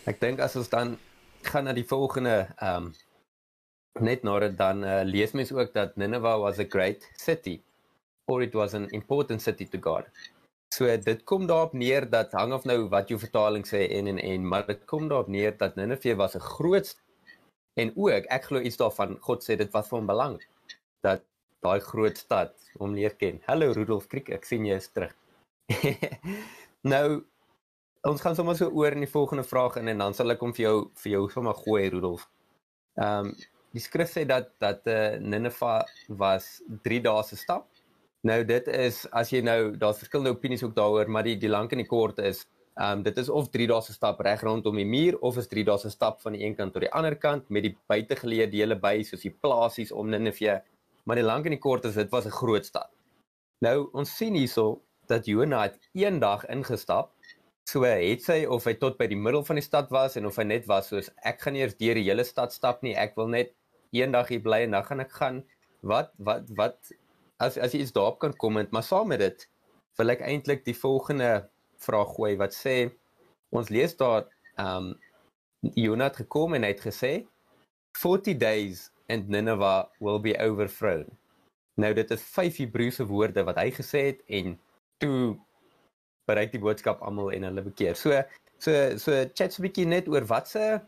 Ek 0.04 0.20
dink 0.20 0.40
as 0.40 0.56
ons 0.56 0.68
dan 0.68 0.98
gaan 1.42 1.64
na 1.64 1.72
die 1.72 1.86
volgende 1.86 2.46
ehm 2.56 2.86
um, 2.86 2.94
net 4.00 4.22
nadat 4.22 4.56
dan 4.58 4.84
uh, 4.84 5.00
lees 5.04 5.32
mens 5.32 5.52
ook 5.52 5.72
dat 5.72 5.96
Nineveh 5.96 6.38
was 6.40 6.58
a 6.58 6.66
great 6.68 7.08
city 7.16 7.62
or 8.26 8.42
it 8.42 8.54
was 8.54 8.74
an 8.74 8.88
important 8.90 9.42
city 9.42 9.64
to 9.64 9.78
God. 9.80 10.04
So 10.74 10.84
dit 10.96 11.22
kom 11.24 11.46
daarop 11.46 11.72
neer 11.72 12.10
dat 12.10 12.32
hang 12.32 12.52
of 12.52 12.64
nou 12.64 12.88
wat 12.92 13.08
jou 13.08 13.18
vertaling 13.18 13.64
sê 13.66 13.86
en 13.96 14.06
en 14.06 14.18
en 14.18 14.48
maar 14.48 14.66
dit 14.66 14.84
kom 14.84 15.08
daarop 15.08 15.28
neer 15.28 15.56
dat 15.56 15.76
Nineveh 15.76 16.16
was 16.16 16.34
'n 16.36 16.40
groot 16.40 16.96
en 17.74 17.92
ook 17.96 18.24
ek 18.28 18.44
glo 18.44 18.60
iets 18.60 18.76
daarvan 18.76 19.16
God 19.20 19.44
sê 19.44 19.56
dit 19.56 19.72
was 19.72 19.88
van 19.88 20.06
belang 20.06 20.42
dat 21.00 21.22
daai 21.60 21.80
groot 21.80 22.18
stad 22.18 22.52
hom 22.78 22.94
leer 22.94 23.14
ken. 23.14 23.40
Hallo 23.46 23.72
Rudolf 23.72 24.06
Kriek, 24.06 24.28
ek 24.30 24.44
sien 24.44 24.66
jy 24.66 24.76
is 24.76 24.88
terug. 24.88 25.14
nou 26.92 27.24
ons 28.02 28.20
gaan 28.20 28.34
sommer 28.34 28.56
so 28.56 28.68
oor 28.70 28.92
in 28.92 29.02
die 29.02 29.10
volgende 29.10 29.44
vraag 29.44 29.76
in 29.76 29.88
en 29.88 29.98
dan 29.98 30.14
sal 30.14 30.30
ek 30.30 30.40
hom 30.40 30.54
vir 30.54 30.62
jou 30.62 30.90
vir 31.02 31.12
jou 31.12 31.28
sommer 31.30 31.54
gooi 31.54 31.88
Rudolf. 31.88 32.28
Ehm 32.96 33.26
um, 33.26 33.34
die 33.76 33.84
skrif 33.84 34.10
sê 34.12 34.24
dat 34.28 34.52
dat 34.62 34.88
uh, 34.88 35.16
Nineveh 35.20 35.82
was 36.08 36.62
3 36.84 37.02
dae 37.04 37.22
se 37.28 37.36
stap 37.36 37.68
Nou 38.26 38.42
dit 38.46 38.68
is 38.72 39.04
as 39.14 39.30
jy 39.30 39.42
nou 39.44 39.76
daar's 39.78 40.00
verskillende 40.00 40.32
opinies 40.34 40.64
ook 40.66 40.74
daaroor, 40.74 41.10
maar 41.12 41.26
die 41.26 41.36
die 41.38 41.50
lank 41.50 41.74
en 41.74 41.82
die 41.82 41.90
kort 41.90 42.18
is, 42.18 42.42
ehm 42.76 42.98
um, 42.98 43.02
dit 43.06 43.18
is 43.22 43.28
of 43.28 43.50
3 43.54 43.66
dae 43.70 43.82
se 43.84 43.94
stap 43.94 44.20
reg 44.26 44.42
rondom 44.44 44.80
die 44.80 44.88
muur 44.88 45.18
of 45.28 45.38
is 45.42 45.48
3 45.52 45.64
dae 45.68 45.78
se 45.78 45.90
stap 45.94 46.18
van 46.24 46.34
die 46.34 46.42
een 46.44 46.56
kant 46.58 46.74
tot 46.74 46.84
die 46.84 46.92
ander 47.00 47.16
kant 47.16 47.46
met 47.54 47.64
die 47.68 47.74
buitegeleë 47.92 48.48
dele 48.52 48.78
by 48.82 48.96
soos 49.06 49.22
die 49.22 49.34
plasies 49.44 49.92
om 49.92 50.10
Nineve. 50.10 50.58
Maar 51.06 51.20
die 51.20 51.26
lank 51.26 51.46
en 51.46 51.54
die 51.54 51.62
kort 51.68 51.86
is 51.86 51.94
dit 52.00 52.10
was 52.10 52.26
'n 52.26 52.38
groot 52.40 52.66
stad. 52.66 52.90
Nou 53.62 53.88
ons 53.92 54.16
sien 54.16 54.34
hierso 54.34 54.82
dat 55.06 55.26
Jonah 55.26 55.62
het 55.62 55.78
een 55.94 56.18
dag 56.18 56.46
ingestap. 56.46 57.12
So 57.68 57.82
het 57.82 58.22
sy 58.22 58.44
of 58.44 58.64
hy 58.64 58.74
tot 58.74 58.98
by 58.98 59.06
die 59.06 59.22
middel 59.26 59.44
van 59.44 59.56
die 59.56 59.68
stad 59.70 59.90
was 59.90 60.16
en 60.16 60.26
of 60.26 60.36
hy 60.36 60.44
net 60.44 60.66
was 60.66 60.88
soos 60.88 61.10
ek 61.22 61.40
gaan 61.40 61.54
eers 61.56 61.76
deur 61.76 61.94
die 61.94 62.08
hele 62.10 62.24
stad 62.24 62.52
stap 62.52 62.82
nie, 62.82 62.94
ek 62.94 63.16
wil 63.16 63.28
net 63.28 63.54
een 63.90 64.12
dag 64.12 64.28
hier 64.28 64.42
bly 64.42 64.62
en 64.66 64.70
dan 64.76 64.84
gaan 64.84 65.00
ek 65.00 65.12
gaan 65.12 65.42
wat 65.80 66.12
wat 66.18 66.48
wat 66.58 66.92
as 67.42 67.58
as 67.58 67.72
jy 67.72 67.80
iets 67.84 67.92
daarop 67.96 68.18
kan 68.18 68.36
kom 68.36 68.56
en 68.56 68.68
maar 68.70 68.86
saam 68.86 69.08
met 69.12 69.20
dit 69.20 69.48
wil 69.98 70.12
ek 70.14 70.24
eintlik 70.24 70.64
die 70.64 70.76
volgende 70.76 71.48
vraag 71.86 72.14
gooi 72.16 72.36
wat 72.40 72.54
sê 72.54 72.76
ons 73.50 73.68
lees 73.68 73.96
daar 73.96 74.26
ehm 74.56 74.92
um, 74.92 74.94
Jonah 75.74 76.06
het 76.10 76.20
gekom 76.20 76.54
en 76.54 76.62
hy 76.62 76.68
het 76.74 76.84
gesê 76.84 77.12
40 77.96 78.36
days 78.38 78.90
and 79.08 79.28
Nineveh 79.28 79.86
will 79.98 80.20
be 80.20 80.36
overthrown. 80.38 81.06
Nou 81.80 81.92
dit 81.96 82.10
is 82.10 82.22
vyf 82.34 82.60
Hebreëse 82.60 83.06
woorde 83.08 83.44
wat 83.48 83.58
hy 83.60 83.70
gesê 83.74 84.02
het 84.10 84.20
en 84.38 84.56
toe 85.02 85.36
bereik 86.28 86.52
die 86.52 86.62
boodskap 86.62 87.02
almal 87.04 87.32
en 87.34 87.48
hulle 87.48 87.64
bekeer. 87.66 87.96
So 87.98 88.22
so 88.58 88.72
so 89.00 89.24
chat 89.34 89.56
'n 89.56 89.66
bietjie 89.66 89.86
net 89.86 90.08
oor 90.08 90.24
wat 90.28 90.48
se 90.48 90.80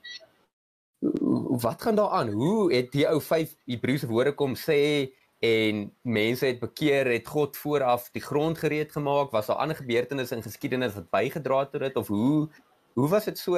wat 1.64 1.82
gaan 1.82 1.96
daar 1.96 2.10
aan? 2.10 2.28
Hoe 2.28 2.72
het 2.74 2.92
die 2.92 3.06
ou 3.08 3.20
vyf 3.22 3.54
Hebreëse 3.64 4.06
woorde 4.06 4.34
kom 4.34 4.56
sê 4.58 5.12
en 5.38 5.92
mense 6.02 6.46
het 6.46 6.58
bekeer 6.58 7.06
het 7.06 7.28
God 7.28 7.56
vooraf 7.56 8.08
die 8.12 8.22
grond 8.22 8.58
gereed 8.58 8.92
gemaak? 8.92 9.30
Was 9.30 9.46
daar 9.46 9.62
ander 9.62 9.76
gebeurtenisse 9.76 10.34
in 10.34 10.42
geskiedenis 10.42 10.94
wat 10.94 11.10
bygedra 11.10 11.58
het 11.58 11.70
tot 11.70 11.80
dit? 11.80 11.96
Of 11.96 12.08
hoe 12.08 12.48
hoe 12.94 13.08
was 13.08 13.24
dit 13.24 13.38
so 13.38 13.54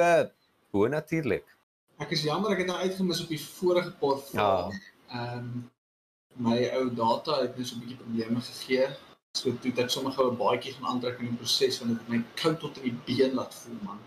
bo 0.71 0.87
natuurlik 0.87 1.47
ek 2.01 2.15
is 2.15 2.25
jammer 2.25 2.53
ek 2.55 2.63
het 2.63 2.71
nou 2.71 2.79
uitgemis 2.81 3.21
op 3.23 3.31
die 3.31 3.41
vorige 3.41 3.93
pot 4.01 4.33
ja. 4.33 4.49
ehm 5.13 5.37
um, 5.37 5.53
my 6.41 6.57
ou 6.77 6.85
data 6.95 7.41
het 7.41 7.57
net 7.59 7.67
so 7.67 7.75
'n 7.75 7.81
bietjie 7.83 7.97
probleme 7.99 8.41
gegee. 8.41 8.85
So 9.37 9.51
toe 9.61 9.71
ek 9.83 9.89
sommer 9.91 10.13
gou 10.15 10.29
'n 10.31 10.37
baadjie 10.39 10.73
gaan 10.73 10.87
aantrek 10.91 11.19
in 11.19 11.27
die 11.27 11.39
proses 11.41 11.79
want 11.79 11.91
dit 11.91 11.99
het 11.99 12.09
my 12.13 12.21
koud 12.41 12.59
tot 12.59 12.77
in 12.77 12.83
die 12.83 12.95
been 13.07 13.35
laat 13.35 13.53
voel 13.53 13.81
man. 13.83 13.99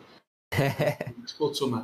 Ek 1.21 1.29
spot 1.35 1.57
sommer 1.57 1.83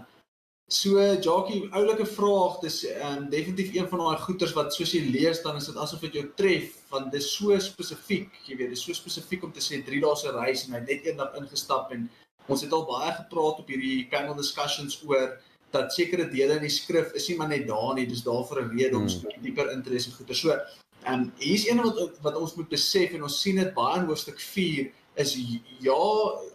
So 0.70 1.02
Jackie, 1.18 1.64
oulike 1.74 2.04
vraag, 2.06 2.60
dis 2.62 2.84
um, 2.86 3.24
definitief 3.30 3.72
een 3.74 3.88
van 3.90 4.04
daai 4.04 4.20
goeters 4.22 4.52
wat 4.54 4.70
soos 4.70 4.92
jy 4.94 5.00
lees 5.10 5.40
dan 5.42 5.56
is 5.58 5.66
dit 5.66 5.78
asof 5.82 6.04
dit 6.06 6.20
jou 6.20 6.22
tref 6.38 6.76
want 6.92 7.08
dis 7.10 7.26
so 7.26 7.56
spesifiek, 7.58 8.36
jy 8.46 8.54
weet, 8.54 8.70
dis 8.76 8.84
so 8.86 8.94
spesifiek 8.94 9.42
om 9.42 9.50
te 9.50 9.64
sê 9.64 9.80
3 9.82 9.98
dae 10.04 10.20
se 10.20 10.30
reis 10.36 10.62
en 10.68 10.76
hy 10.78 10.82
net 10.84 11.08
eendag 11.10 11.34
ingestap 11.40 11.90
en 11.96 12.06
ons 12.46 12.62
het 12.62 12.76
al 12.76 12.86
baie 12.86 13.10
gepraat 13.16 13.58
op 13.64 13.72
hierdie 13.74 14.04
panel 14.12 14.38
discussions 14.38 15.00
oor 15.08 15.34
dat 15.74 15.90
sekere 15.90 16.28
dele 16.30 16.60
in 16.60 16.68
die 16.68 16.72
skrif 16.76 17.10
is 17.18 17.26
nie 17.26 17.40
maar 17.42 17.50
net 17.50 17.66
daar 17.66 17.90
nie, 17.98 18.06
dis 18.06 18.22
daar 18.22 18.46
vir 18.46 18.62
'n 18.62 18.70
rede 18.78 18.96
om 18.96 19.10
so 19.10 19.26
hmm. 19.26 19.42
dieper 19.42 19.74
in 19.74 19.82
te 19.82 19.90
lees 19.90 20.06
en 20.06 20.14
goeie. 20.20 20.38
So, 20.38 20.54
ehm 20.54 21.14
um, 21.14 21.32
hier's 21.42 21.66
een 21.66 21.82
wat 21.82 22.22
wat 22.22 22.38
ons 22.38 22.54
moet 22.54 22.70
besef 22.70 23.18
en 23.18 23.26
ons 23.26 23.42
sien 23.42 23.58
dit 23.58 23.74
baie 23.74 23.98
in 23.98 24.06
hoofstuk 24.06 24.38
4 24.38 24.86
is 25.14 25.34
ja, 25.78 25.94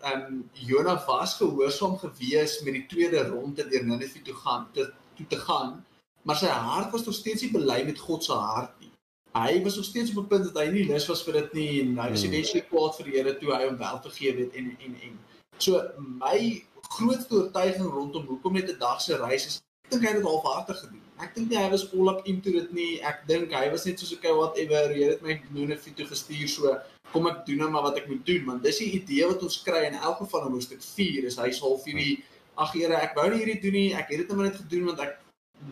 ehm 0.02 0.22
um, 0.22 0.50
Jonah 0.54 1.06
was 1.08 1.36
gehoorsaam 1.36 1.98
gewees 1.98 2.62
met 2.62 2.74
die 2.74 2.86
tweede 2.86 3.28
ronde 3.28 3.68
deur 3.68 3.86
Ninive 3.86 4.22
toe 4.22 4.34
gaan 4.34 4.68
te 4.74 4.92
toe 5.16 5.28
te 5.28 5.40
gaan, 5.40 5.86
maar 6.22 6.36
sy 6.36 6.52
hart 6.52 6.92
was 6.92 7.06
nog 7.06 7.16
steeds 7.16 7.42
nie 7.42 7.52
bely 7.52 7.84
met 7.86 8.00
God 8.00 8.24
se 8.24 8.34
hart 8.34 8.80
nie. 8.80 8.92
Hy 9.36 9.62
was 9.64 9.76
nog 9.76 9.86
steeds 9.86 10.12
op 10.16 10.24
'n 10.24 10.28
punt 10.28 10.44
dat 10.44 10.64
hy 10.64 10.72
nie 10.72 10.86
lus 10.88 11.08
was 11.08 11.24
vir 11.24 11.34
dit 11.34 11.54
nie 11.54 11.82
en 11.82 11.98
hy 11.98 12.10
was 12.10 12.24
hmm. 12.24 12.34
eventually 12.34 12.66
kwaad 12.70 12.96
vir 12.96 13.06
die 13.06 13.16
Here 13.18 13.38
toe 13.38 13.54
hy 13.54 13.64
hom 13.68 13.78
wel 13.78 14.00
vergewe 14.02 14.40
het 14.42 14.54
en 14.54 14.78
en 14.80 14.96
en. 15.08 15.20
So 15.58 15.82
my 15.98 16.66
grootste 16.96 17.36
oortuiging 17.36 17.90
rondom 17.92 18.26
hoekom 18.26 18.54
net 18.54 18.70
'n 18.70 18.80
dag 18.80 19.02
se 19.02 19.18
reis 19.18 19.46
is, 19.46 19.62
ek 19.86 19.92
dink 19.92 20.04
hy 20.04 20.08
het 20.14 20.22
dit 20.22 20.32
halfhartig 20.32 20.80
gedoen. 20.80 21.05
Ek 21.24 21.32
dink 21.36 21.54
hy 21.56 21.70
was 21.72 21.86
all 21.94 22.10
up 22.12 22.26
into 22.28 22.52
dit 22.52 22.72
nie. 22.76 22.92
Ek 23.02 23.24
dink 23.30 23.54
hy 23.56 23.70
was 23.72 23.86
net 23.88 24.02
soos 24.02 24.14
okay 24.18 24.34
whatever, 24.36 24.92
jy 24.92 25.14
het 25.14 25.24
my 25.24 25.38
Ninive 25.56 25.94
toe 25.96 26.08
gestuur 26.10 26.50
so 26.52 26.76
kom 27.14 27.30
ek 27.32 27.46
doen 27.48 27.62
nou 27.64 27.70
maar 27.72 27.86
wat 27.88 28.02
ek 28.02 28.10
moet 28.12 28.26
doen. 28.28 28.44
Want 28.50 28.66
dis 28.66 28.82
die 28.84 28.92
idee 29.00 29.28
wat 29.30 29.44
ons 29.48 29.62
kry 29.64 29.86
in 29.88 29.96
elk 29.96 30.20
geval 30.26 30.50
in 30.50 30.58
hoofstuk 30.58 30.84
4 30.84 31.30
is 31.32 31.40
hy 31.40 31.52
sal 31.56 31.78
vir 31.86 32.02
die 32.02 32.16
ag 32.60 32.74
Here 32.76 33.00
ek 33.00 33.16
wou 33.16 33.30
nie 33.32 33.44
hierdie 33.44 33.62
doen 33.64 33.78
nie. 33.80 33.88
Ek 33.96 34.12
het 34.12 34.24
dit 34.24 34.28
net 34.28 34.38
maar 34.40 34.50
net 34.50 34.60
gedoen 34.60 34.92
want 34.92 35.04
ek 35.06 35.16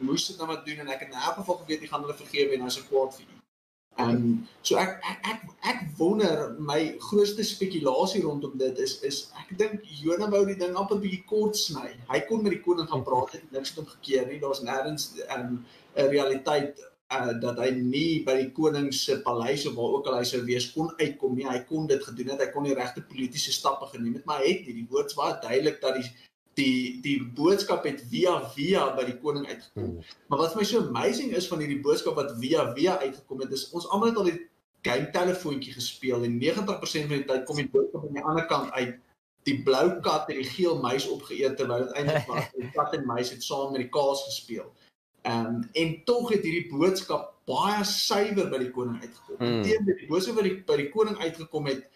moes 0.02 0.28
dit 0.30 0.40
nou 0.40 0.48
maar 0.48 0.64
doen 0.66 0.84
en 0.84 0.92
ek 0.96 1.06
het 1.06 1.12
in 1.12 1.20
elk 1.20 1.40
geval 1.42 1.60
geweet 1.64 1.84
jy 1.84 1.92
gaan 1.92 2.06
hulle 2.06 2.20
vergewe 2.24 2.56
en 2.56 2.68
hy's 2.68 2.80
kwaad 2.88 3.18
vir 3.18 3.33
u. 3.98 4.04
En 4.04 4.48
so 4.62 4.78
ek 4.78 4.98
ek 5.10 5.28
ek, 5.32 5.42
ek 5.72 5.82
wonder 5.98 6.56
my 6.60 6.96
grootste 7.00 7.44
spekulasie 7.46 8.24
rondom 8.24 8.58
dit 8.58 8.80
is 8.80 8.98
is 9.02 9.20
ek 9.40 9.54
dink 9.58 9.84
Jonah 10.02 10.30
wou 10.32 10.46
die 10.50 10.58
ding 10.58 10.76
amper 10.76 11.02
bietjie 11.04 11.24
kort 11.30 11.58
sny. 11.58 11.92
Hy 12.10 12.24
kon 12.30 12.44
met 12.44 12.56
die 12.58 12.64
koning 12.66 12.90
gaan 12.90 13.06
praat 13.06 13.38
en 13.38 13.46
niks 13.52 13.74
het 13.74 13.84
hom 13.84 13.92
gekeer 13.92 14.26
nie. 14.30 14.42
Daar's 14.42 14.64
nêrens 14.66 15.14
'n 15.14 15.62
'n 15.96 16.10
realiteit 16.10 16.82
uh, 17.14 17.34
dat 17.40 17.60
hy 17.62 17.70
nie 17.78 18.24
by 18.26 18.36
die 18.42 18.52
koning 18.56 18.92
se 18.94 19.20
paleis 19.22 19.68
of 19.70 19.76
waar 19.78 19.98
ook 19.98 20.08
al 20.10 20.20
hy 20.20 20.28
sou 20.28 20.42
wees 20.48 20.72
kon 20.74 20.90
uitkom 21.00 21.36
nie. 21.38 21.48
Hy 21.48 21.60
kon 21.70 21.88
dit 21.88 22.04
gedoen 22.04 22.34
het. 22.34 22.42
Hy 22.42 22.52
kon 22.54 22.64
die 22.70 22.78
regte 22.78 23.06
politieke 23.10 23.54
stappe 23.54 23.90
geneem 23.94 24.20
het, 24.20 24.26
maar 24.26 24.42
hy 24.42 24.56
het 24.56 24.68
nie. 24.68 24.80
Die 24.82 24.90
woord 24.90 25.12
is 25.12 25.20
baie 25.20 25.38
duidelik 25.44 25.82
dat 25.82 26.00
die 26.02 26.08
die 26.58 27.02
die 27.02 27.18
boodskap 27.36 27.86
het 27.88 28.02
via 28.12 28.36
via 28.56 28.88
by 28.98 29.06
die 29.10 29.18
koning 29.22 29.48
uitgekom. 29.50 29.96
Hmm. 29.96 30.12
Maar 30.30 30.44
wat 30.44 30.54
vir 30.54 30.62
my 30.62 30.68
so 30.70 30.82
amazing 30.88 31.34
is 31.38 31.48
van 31.50 31.64
hierdie 31.64 31.82
boodskap 31.86 32.20
wat 32.20 32.36
via 32.42 32.68
via 32.78 32.98
uitgekom 33.02 33.46
het, 33.46 33.56
is 33.58 33.70
ons 33.72 33.88
almal 33.90 34.12
het 34.12 34.22
al 34.22 34.30
die 34.30 34.40
game 34.84 35.10
telefoontjie 35.16 35.74
gespeel 35.74 36.26
en 36.28 36.38
90% 36.42 37.10
van 37.10 37.18
die 37.18 37.26
tyd 37.30 37.46
kom 37.48 37.60
die 37.62 37.70
boodskap 37.72 38.06
aan 38.08 38.20
die 38.20 38.28
ander 38.34 38.48
kant 38.52 38.72
uit 38.78 38.98
die 39.48 39.58
blou 39.64 40.00
kat 40.04 40.30
en 40.32 40.40
die 40.40 40.48
geel 40.48 40.80
muis 40.84 41.08
opgeëet 41.12 41.58
terwyl 41.60 41.86
dit 41.86 41.98
eintlik 42.00 42.28
was 42.32 42.50
die 42.56 42.70
kat 42.76 42.96
en 42.98 43.06
muis 43.08 43.32
het 43.34 43.44
saam 43.44 43.74
met 43.74 43.84
die 43.84 43.92
kaas 43.92 44.24
gespeel. 44.30 44.70
Ehm 45.24 45.56
um, 45.56 45.62
en 45.80 45.94
tog 46.08 46.32
het 46.36 46.44
hierdie 46.44 46.70
boodskap 46.72 47.32
baie 47.48 47.84
suiwer 47.88 48.48
by 48.52 48.60
die 48.62 48.72
koning 48.76 49.02
uitgekom. 49.02 49.38
Hmm. 49.40 49.60
Inteendeel, 49.60 50.00
die 50.00 50.10
boodskap 50.12 50.40
wat 50.40 50.48
die, 50.48 50.56
by 50.68 50.78
die 50.80 50.90
koning 50.94 51.20
uitgekom 51.20 51.68
het 51.72 51.93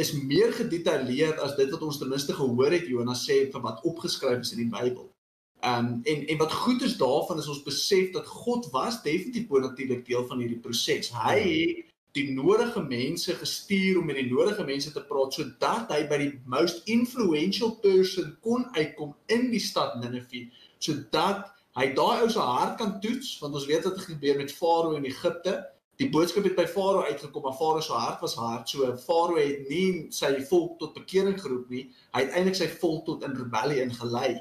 is 0.00 0.12
meer 0.12 0.52
gedetailleerd 0.56 1.40
as 1.44 1.56
dit 1.56 1.70
wat 1.70 1.82
ons 1.84 1.98
ten 2.00 2.08
minste 2.08 2.32
gehoor 2.36 2.72
het 2.72 2.86
Jonas 2.88 3.26
sê 3.28 3.42
vir 3.52 3.64
wat 3.64 3.82
opgeskryf 3.84 4.40
is 4.40 4.54
in 4.56 4.64
die 4.64 4.72
Bybel. 4.72 5.10
Ehm 5.60 5.86
um, 5.86 6.00
en 6.08 6.26
en 6.32 6.38
wat 6.40 6.52
goed 6.52 6.82
is 6.82 6.96
daarvan 6.96 7.38
is 7.38 7.48
ons 7.48 7.62
besef 7.62 8.10
dat 8.12 8.26
God 8.26 8.70
was 8.72 9.02
definitief 9.02 9.46
bonatuurlik 9.46 10.06
deel 10.06 10.26
van 10.26 10.40
hierdie 10.40 10.62
proses. 10.64 11.12
Hy 11.12 11.38
hmm. 11.42 11.50
het 11.50 11.90
die 12.16 12.30
nodige 12.34 12.82
mense 12.82 13.34
gestuur 13.38 14.00
om 14.00 14.08
met 14.08 14.16
die 14.18 14.30
nodige 14.30 14.64
mense 14.64 14.92
te 14.92 15.02
praat 15.06 15.36
sodat 15.36 15.92
hy 15.94 16.00
by 16.10 16.18
die 16.24 16.32
most 16.50 16.88
influential 16.90 17.76
person 17.84 18.32
kon 18.42 18.64
uitkom 18.74 19.12
in 19.30 19.50
die 19.52 19.62
stad 19.62 20.00
Ninive 20.00 20.46
sodat 20.82 21.52
hy 21.78 21.86
daai 21.94 22.24
ou 22.24 22.30
se 22.32 22.42
hart 22.42 22.80
kan 22.80 22.96
toets 23.04 23.36
want 23.42 23.54
ons 23.54 23.68
weet 23.68 23.84
wat 23.86 24.00
het 24.00 24.08
gebeur 24.08 24.40
met 24.40 24.54
Farao 24.54 24.96
in 24.96 25.06
Egipte. 25.06 25.60
Die 26.00 26.08
boodskap 26.08 26.46
het 26.48 26.56
by 26.56 26.64
Farao 26.64 27.02
uitgekom, 27.04 27.42
maar 27.44 27.56
Farao 27.58 27.82
se 27.84 27.92
hart 27.92 28.22
was 28.24 28.34
hard. 28.40 28.68
So 28.72 28.88
Farao 28.96 29.36
het 29.36 29.66
nie 29.68 30.06
sy 30.16 30.32
volk 30.48 30.78
tot 30.80 30.94
bekering 30.96 31.36
geroep 31.36 31.68
nie. 31.68 31.90
Hy 32.16 32.22
het 32.24 32.36
eintlik 32.38 32.56
sy 32.56 32.68
volk 32.80 33.04
tot 33.08 33.26
in 33.26 33.36
rebellie 33.36 33.82
ingelei. 33.84 34.38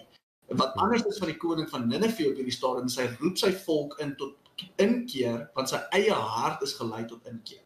Wat 0.60 0.78
anders 0.80 1.04
is 1.10 1.20
van 1.20 1.34
die 1.34 1.38
koning 1.42 1.68
van 1.70 1.90
Ninive 1.90 2.30
op 2.30 2.40
hierdie 2.40 2.56
stadium, 2.56 2.88
sy 2.90 3.10
roep 3.20 3.38
sy 3.38 3.52
volk 3.66 3.98
in 4.04 4.16
tot 4.22 4.38
inkeer 4.82 5.50
want 5.56 5.72
sy 5.72 5.80
eie 5.96 6.16
hart 6.16 6.64
is 6.64 6.78
gelei 6.80 7.04
tot 7.12 7.28
inkeer. 7.30 7.62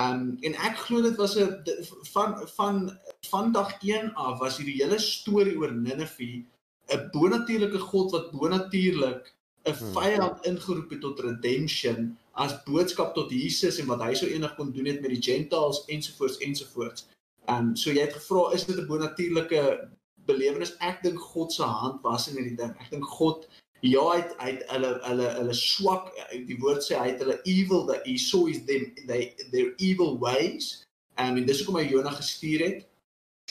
Um 0.00 0.36
en 0.44 0.56
ek 0.68 0.78
glo 0.86 1.02
dit 1.04 1.16
was 1.16 1.36
'n 1.36 1.64
van 2.12 2.36
van 2.56 2.98
van 3.30 3.52
dag 3.52 3.72
1 3.80 4.14
af 4.14 4.38
was 4.40 4.58
hierdie 4.58 4.80
hele 4.82 4.98
storie 4.98 5.56
oor 5.56 5.72
Ninive 5.72 6.44
'n 6.92 7.08
bonatuurlike 7.12 7.78
God 7.78 8.12
wat 8.12 8.32
bonatuurlik 8.32 9.34
'n 9.64 9.72
hmm. 9.72 9.92
vyand 9.96 10.46
ingeroep 10.46 10.90
het 10.90 11.00
tot 11.00 11.20
redemption 11.20 12.16
as 12.32 12.54
boodskap 12.64 13.14
tot 13.14 13.30
Jesus 13.30 13.78
en 13.78 13.88
wat 13.90 14.02
hy 14.06 14.12
sou 14.16 14.28
enig 14.30 14.54
kon 14.56 14.70
doen 14.72 14.88
het 14.88 15.00
met 15.04 15.12
die 15.12 15.22
gentiles 15.22 15.82
ensovoorts 15.92 16.38
ensovoorts. 16.46 17.08
Ehm 17.48 17.72
um, 17.72 17.74
so 17.76 17.90
jy 17.90 18.06
het 18.06 18.14
gevra 18.16 18.52
is 18.56 18.64
dit 18.64 18.78
'n 18.78 18.86
bonatuurlike 18.86 19.62
belewenis? 20.26 20.76
Ek 20.78 21.02
dink 21.02 21.18
God 21.18 21.52
se 21.52 21.62
hand 21.62 22.02
was 22.02 22.28
in 22.28 22.36
hierdie 22.36 22.56
ding. 22.56 22.72
Ek 22.80 22.90
dink 22.90 23.04
God 23.04 23.48
ja, 23.82 24.02
hy 24.12 24.20
het, 24.20 24.34
hy 24.38 24.50
het 24.54 24.70
hulle 24.70 24.92
hulle 25.02 25.28
hulle 25.40 25.54
swak 25.58 26.12
die 26.46 26.58
woord 26.62 26.84
sê 26.86 26.94
hy 26.94 27.08
het 27.10 27.18
hulle 27.24 27.40
evil 27.44 27.84
that 27.86 28.06
he 28.06 28.16
saw 28.16 28.46
is 28.46 28.62
them 28.64 28.94
they 29.06 29.34
their 29.50 29.74
evil 29.78 30.18
ways. 30.18 30.86
Ehm 31.18 31.34
um, 31.34 31.36
en 31.42 31.46
dis 31.46 31.60
hoekom 31.60 31.80
hy 31.82 31.90
Jonah 31.90 32.14
gestuur 32.14 32.64
het. 32.68 32.88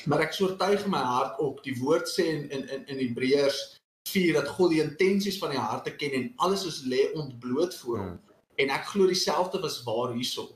Maar 0.06 0.26
ek 0.26 0.34
soortuig 0.34 0.88
my 0.88 1.04
hart 1.04 1.40
ook 1.40 1.62
die 1.64 1.76
woord 1.78 2.10
sê 2.10 2.26
in 2.26 2.50
in 2.50 2.68
in, 2.70 2.88
in 2.88 3.06
Hebreërs 3.08 3.62
4 4.10 4.34
dat 4.40 4.48
God 4.48 4.72
die 4.74 4.82
intensies 4.82 5.38
van 5.38 5.54
die 5.54 5.62
harte 5.62 5.94
ken 5.96 6.16
en 6.18 6.32
alles 6.36 6.66
is 6.66 6.82
lê 6.90 7.12
ontbloot 7.14 7.76
voor 7.84 7.98
hom. 7.98 8.08
Hmm. 8.16 8.31
En 8.62 8.74
ek 8.74 8.90
glo 8.94 9.10
dieselfde 9.10 9.62
was 9.64 9.80
waar 9.88 10.14
hierso. 10.16 10.50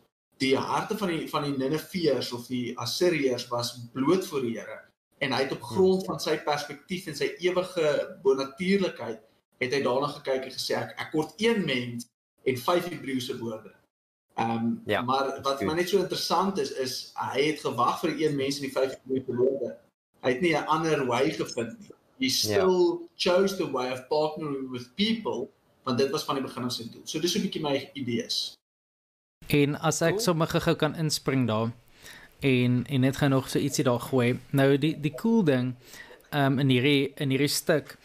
Die 0.44 0.56
harte 0.58 0.98
van 1.00 1.14
die 1.14 1.30
van 1.32 1.48
die 1.48 1.56
Ninevehers 1.58 2.32
of 2.36 2.50
die 2.52 2.76
Assiriërs 2.82 3.48
was 3.52 3.76
bloot 3.94 4.28
voor 4.28 4.44
die 4.46 4.58
Here 4.58 4.82
en 5.24 5.32
hy 5.32 5.46
het 5.46 5.54
op 5.56 5.64
grond 5.64 6.04
van 6.06 6.20
sy 6.20 6.34
perspektief 6.44 7.06
en 7.08 7.16
sy 7.16 7.30
ewige 7.40 7.92
bonatuurlikheid 8.24 9.22
het 9.64 9.72
hy 9.74 9.80
daarna 9.86 10.10
gekyk 10.18 10.50
en 10.50 10.54
gesê 10.58 10.76
ek 10.76 10.92
ek 11.06 11.16
word 11.16 11.40
een 11.40 11.64
mens 11.66 12.10
en 12.44 12.60
vyf 12.66 12.90
Hebreëse 12.92 13.38
woorde. 13.40 13.72
Ehm 14.36 14.52
um, 14.52 14.68
ja, 14.92 15.02
maar 15.02 15.32
wat 15.46 15.64
maar 15.64 15.80
net 15.80 15.90
so 15.90 16.04
interessant 16.04 16.60
is 16.60 16.74
is 16.84 16.98
hy 17.16 17.48
het 17.54 17.64
gewag 17.64 18.02
vir 18.04 18.18
een 18.26 18.36
mens 18.36 18.60
en 18.60 18.68
die 18.68 18.76
vyf 18.76 18.98
Hebreëse 18.98 19.40
woorde. 19.40 19.72
Hy 20.26 20.36
het 20.36 20.44
nie 20.44 20.56
'n 20.58 20.68
ander 20.68 21.06
way 21.08 21.32
gevind 21.32 21.80
nie 21.80 21.96
he 22.20 22.30
still 22.30 23.00
yeah. 23.00 23.08
chose 23.18 23.58
the 23.58 23.66
way 23.66 23.92
of 23.92 24.08
partnering 24.10 24.70
with 24.72 24.96
people 24.96 25.52
want 25.86 25.98
dit 26.02 26.12
was 26.12 26.26
van 26.26 26.40
die 26.40 26.44
begin 26.44 26.68
af 26.68 26.74
sy 26.74 26.88
doel. 26.92 27.06
So 27.06 27.22
dis 27.22 27.36
'n 27.38 27.42
bietjie 27.46 27.62
my 27.62 27.90
idees. 27.94 28.54
En 29.48 29.76
as 29.80 30.02
ek 30.02 30.20
sommer 30.20 30.48
gou 30.48 30.76
kan 30.76 30.96
inspring 30.96 31.48
daar 31.48 31.72
en 32.40 32.86
en 32.90 33.02
net 33.02 33.18
gaan 33.18 33.30
nog 33.30 33.50
so 33.50 33.60
ietsie 33.60 33.84
daar 33.84 34.00
gooi. 34.00 34.40
Nou 34.50 34.78
die 34.78 35.00
die 35.00 35.14
cool 35.16 35.44
ding 35.44 35.76
um 36.34 36.60
in 36.60 36.70
hierdie 36.70 37.14
in 37.16 37.30
hierdie 37.30 37.48
stuk 37.48 37.98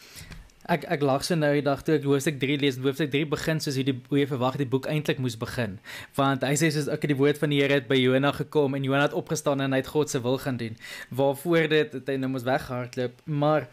Ek 0.71 0.85
ek 0.93 1.03
lag 1.03 1.25
so 1.27 1.35
nou 1.35 1.49
die 1.57 1.65
dag 1.67 1.81
toe 1.83 1.97
ek 1.97 2.05
hoofstuk 2.07 2.37
3 2.39 2.59
lees 2.63 2.77
hoofstuk 2.79 3.09
3 3.11 3.27
begin 3.33 3.63
soos 3.65 3.75
hoe 3.81 3.85
die 3.89 3.95
hoe 4.11 4.19
jy 4.21 4.27
verwag 4.31 4.59
die 4.61 4.69
boek 4.69 4.87
eintlik 4.93 5.19
moes 5.19 5.35
begin. 5.41 5.79
Want 6.15 6.45
hy 6.47 6.53
sê 6.61 6.69
soos 6.71 6.87
ek 6.93 7.09
die 7.11 7.17
woord 7.19 7.41
van 7.43 7.51
die 7.51 7.59
Here 7.59 7.81
het 7.81 7.89
by 7.89 7.97
Jonah 7.99 8.35
gekom 8.37 8.77
en 8.79 8.85
Jonah 8.87 9.09
het 9.09 9.17
opgestaan 9.19 9.65
en 9.65 9.73
hy 9.75 9.81
het 9.81 9.91
God 9.91 10.13
se 10.13 10.21
wil 10.23 10.39
gaan 10.39 10.61
doen. 10.61 10.77
Waarvoor 11.11 11.67
dit 11.73 11.97
het 11.99 12.13
hy 12.13 12.17
nou 12.21 12.31
mos 12.37 12.47
weggehardloop, 12.47 13.25
maar 13.25 13.67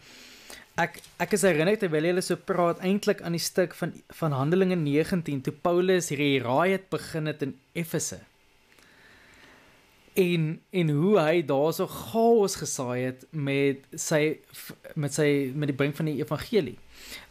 Ek 0.78 1.00
ek 1.18 1.32
is 1.34 1.42
herinner 1.42 1.74
terwyl 1.74 2.06
hulle 2.06 2.22
so 2.22 2.38
praat 2.48 2.78
eintlik 2.86 3.24
aan 3.26 3.34
die 3.34 3.42
stuk 3.42 3.72
van 3.74 3.96
van 4.20 4.34
Handelinge 4.36 4.76
19 4.78 5.40
toe 5.48 5.54
Paulus 5.66 6.12
hierdie 6.12 6.38
raai 6.44 6.76
het 6.76 6.86
begin 6.92 7.26
het 7.26 7.42
in 7.42 7.56
Efese. 7.74 8.20
En 10.14 10.46
en 10.70 10.94
hoe 11.00 11.16
hy 11.18 11.42
daar 11.50 11.74
so 11.74 11.90
chaos 11.90 12.54
gesaai 12.62 13.08
het 13.08 13.26
met 13.34 13.90
sy 14.06 14.22
met 14.94 15.18
sy 15.18 15.28
met 15.50 15.72
die 15.72 15.78
bring 15.82 15.96
van 15.98 16.12
die 16.12 16.20
evangelie. 16.22 16.78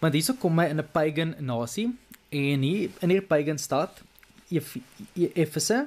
Want 0.04 0.20
hierso 0.20 0.36
kom 0.36 0.60
hy 0.60 0.68
in 0.76 0.84
'n 0.84 0.92
pagan 0.92 1.36
nasie 1.40 1.94
en 2.30 2.68
hier 2.68 2.92
in 3.00 3.16
hierdie 3.16 3.32
pagan 3.32 3.58
stad 3.58 4.04
Efese 4.52 5.86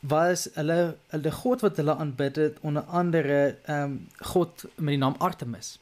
was 0.00 0.48
hulle 0.54 0.96
hulle 1.10 1.30
god 1.42 1.60
wat 1.66 1.76
hulle 1.76 1.94
aanbid 1.96 2.36
het 2.36 2.58
onder 2.62 2.82
andere 2.82 3.56
ehm 3.66 3.82
um, 3.82 4.06
god 4.34 4.64
met 4.76 4.94
die 4.94 5.02
naam 5.02 5.18
Artemis. 5.18 5.78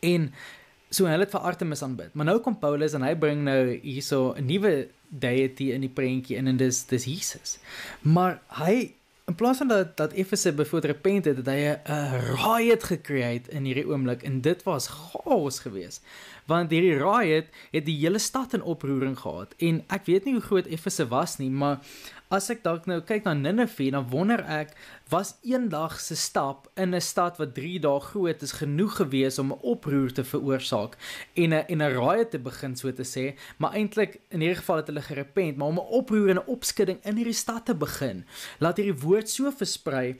En 0.00 0.32
so 0.90 1.08
hulle 1.08 1.26
het 1.26 1.34
vir 1.34 1.40
Artemis 1.40 1.82
aanbid. 1.82 2.14
Maar 2.14 2.30
nou 2.30 2.38
kom 2.44 2.58
Paulus 2.58 2.94
en 2.96 3.04
hy 3.04 3.14
bring 3.14 3.42
nou 3.44 3.78
hierso 3.82 4.34
'n 4.36 4.46
nuwe 4.46 4.88
deity 5.08 5.72
in 5.72 5.80
die 5.80 5.92
prentjie 5.92 6.36
in 6.36 6.46
en 6.46 6.56
dis 6.56 6.84
dis 6.86 7.04
Jesus. 7.04 7.58
Maar 8.02 8.40
hy 8.48 8.94
in 9.28 9.34
plaas 9.34 9.58
van 9.58 9.68
dat 9.68 9.96
dat 9.96 10.12
Efese 10.12 10.52
bevoor 10.52 10.80
repent 10.80 11.24
het, 11.24 11.36
het 11.36 11.46
hy 11.46 11.76
'n 11.76 12.36
riot 12.36 12.84
gecreate 12.84 13.50
in 13.50 13.64
hierdie 13.64 13.88
oomblik 13.88 14.22
en 14.22 14.40
dit 14.40 14.62
was 14.62 14.88
chaos 14.88 15.58
geweest. 15.58 16.02
Want 16.46 16.70
hierdie 16.70 16.96
riot 16.96 17.46
het 17.70 17.84
die 17.84 17.98
hele 17.98 18.18
stad 18.18 18.52
in 18.52 18.62
oproering 18.62 19.18
gehad 19.18 19.54
en 19.58 19.84
ek 19.88 20.06
weet 20.06 20.24
nie 20.24 20.32
hoe 20.32 20.42
groot 20.42 20.66
Efese 20.66 21.08
was 21.08 21.36
nie, 21.38 21.50
maar 21.50 21.78
as 22.30 22.50
ek 22.52 22.60
dalk 22.64 22.86
nou 22.88 22.98
kyk 23.00 23.24
na 23.24 23.32
Ninive, 23.34 23.90
dan 23.94 24.08
wonder 24.12 24.42
ek, 24.44 24.74
was 25.08 25.36
eendag 25.46 25.96
se 26.00 26.16
stap 26.16 26.68
in 26.76 26.94
'n 26.94 27.00
stad 27.00 27.38
wat 27.38 27.54
3 27.54 27.80
dae 27.80 28.00
groot 28.00 28.42
is 28.42 28.52
genoeg 28.60 28.96
gewees 29.00 29.38
om 29.38 29.52
'n 29.52 29.60
oproer 29.62 30.12
te 30.12 30.24
veroorsaak 30.24 30.96
en 31.34 31.54
'n 31.54 31.64
en 31.68 31.82
'n 31.82 31.96
riot 31.96 32.30
te 32.30 32.38
begin 32.38 32.76
so 32.76 32.92
te 32.92 33.04
sê, 33.04 33.36
maar 33.58 33.72
eintlik 33.72 34.20
in 34.30 34.40
hierdie 34.40 34.60
geval 34.60 34.76
het 34.76 34.86
hulle 34.86 35.02
gerepent, 35.02 35.56
maar 35.56 35.68
om 35.68 35.78
'n 35.78 35.92
oproer 36.00 36.28
en 36.28 36.38
'n 36.38 36.46
opskudding 36.46 36.98
in 37.04 37.16
hierdie 37.16 37.32
stad 37.44 37.64
te 37.66 37.74
begin, 37.74 38.24
laat 38.60 38.76
hierdie 38.76 39.00
woord 39.00 39.28
so 39.28 39.50
versprei 39.50 40.16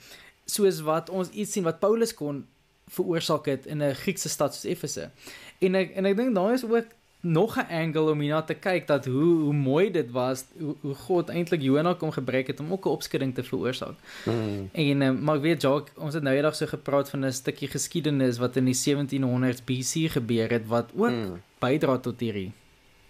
soos 0.47 0.81
wat 0.81 1.11
ons 1.11 1.29
iets 1.31 1.53
sien 1.53 1.65
wat 1.65 1.81
Paulus 1.81 2.15
kon 2.15 2.47
veroorsaak 2.89 3.47
het 3.47 3.67
in 3.67 3.83
'n 3.83 3.95
Griekse 3.95 4.29
stad 4.29 4.55
soos 4.55 4.65
Efese. 4.65 5.11
En 5.59 5.75
ek 5.75 5.91
en 5.91 6.07
ek 6.07 6.17
dink 6.17 6.35
daar 6.35 6.53
is 6.53 6.65
ook 6.65 6.87
nog 7.21 7.57
'n 7.57 7.67
angle 7.71 8.11
om 8.11 8.21
hierna 8.21 8.43
te 8.43 8.55
kyk 8.55 8.87
dat 8.87 9.05
hoe 9.05 9.41
hoe 9.41 9.53
mooi 9.53 9.91
dit 9.91 10.11
was 10.11 10.45
hoe, 10.59 10.77
hoe 10.81 10.95
God 10.95 11.29
eintlik 11.29 11.63
Jonah 11.63 11.99
kom 11.99 12.11
gebruik 12.11 12.47
het 12.47 12.61
om 12.61 12.73
ook 12.73 12.85
'n 12.85 12.89
opskudding 12.89 13.35
te 13.35 13.43
veroorsaak. 13.43 13.97
Mm. 14.25 14.69
En 14.73 15.01
uh, 15.01 15.11
maar 15.11 15.41
weet 15.41 15.63
Jacques, 15.63 15.97
ons 15.97 16.15
het 16.15 16.23
nou 16.23 16.37
eendag 16.37 16.55
so 16.55 16.67
gepraat 16.67 17.11
van 17.11 17.25
'n 17.25 17.33
stukkie 17.33 17.69
geskiedenis 17.69 18.39
wat 18.39 18.57
in 18.57 18.65
die 18.65 18.75
1700s 18.75 19.65
BC 19.65 20.11
gebeur 20.11 20.51
het 20.51 20.67
wat 20.67 20.91
ook 20.97 21.11
mm. 21.11 21.43
bydra 21.59 21.99
tot 21.99 22.21
hierdie. 22.21 22.53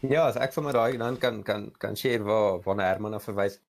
Ja, 0.00 0.26
as 0.26 0.36
ek 0.36 0.52
sommer 0.52 0.72
daai 0.72 0.96
dan 0.96 1.18
kan 1.18 1.42
kan 1.42 1.72
kan 1.78 1.96
share 1.96 2.22
waar 2.22 2.60
van 2.62 2.78
Herman 2.78 3.14
af 3.14 3.24
verwys. 3.24 3.60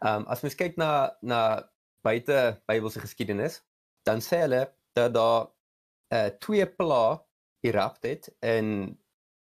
Ehm 0.00 0.20
um, 0.20 0.26
as 0.26 0.40
mens 0.40 0.54
kyk 0.54 0.76
na 0.76 1.16
na 1.20 1.70
buite 2.02 2.60
Bybelse 2.66 3.00
geskiedenis, 3.00 3.62
dan 4.02 4.20
sê 4.20 4.40
hulle 4.44 4.72
dat 4.92 5.14
daar 5.14 5.46
uh, 6.12 6.26
twee 6.38 6.66
pla 6.66 7.24
erupt 7.60 8.02
het 8.02 8.36
in 8.40 8.98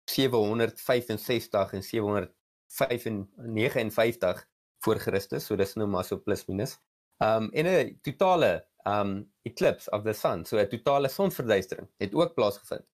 765 0.09 1.73
en 1.73 1.83
759 1.83 4.49
voor 4.79 4.99
Christus, 4.99 5.47
so 5.47 5.57
dis 5.57 5.75
nou 5.75 5.89
maar 5.89 6.05
so 6.05 6.23
plus 6.23 6.47
minus. 6.47 6.79
Um 7.25 7.51
en 7.53 7.67
'n 7.67 7.99
totale 8.03 8.67
um 8.87 9.33
eclipse 9.43 9.91
of 9.91 10.03
the 10.03 10.13
sun, 10.13 10.45
so 10.45 10.57
'n 10.57 10.69
totale 10.69 11.09
sonverduistering 11.09 11.89
het 11.99 12.15
ook 12.15 12.35
plaasgevind. 12.35 12.87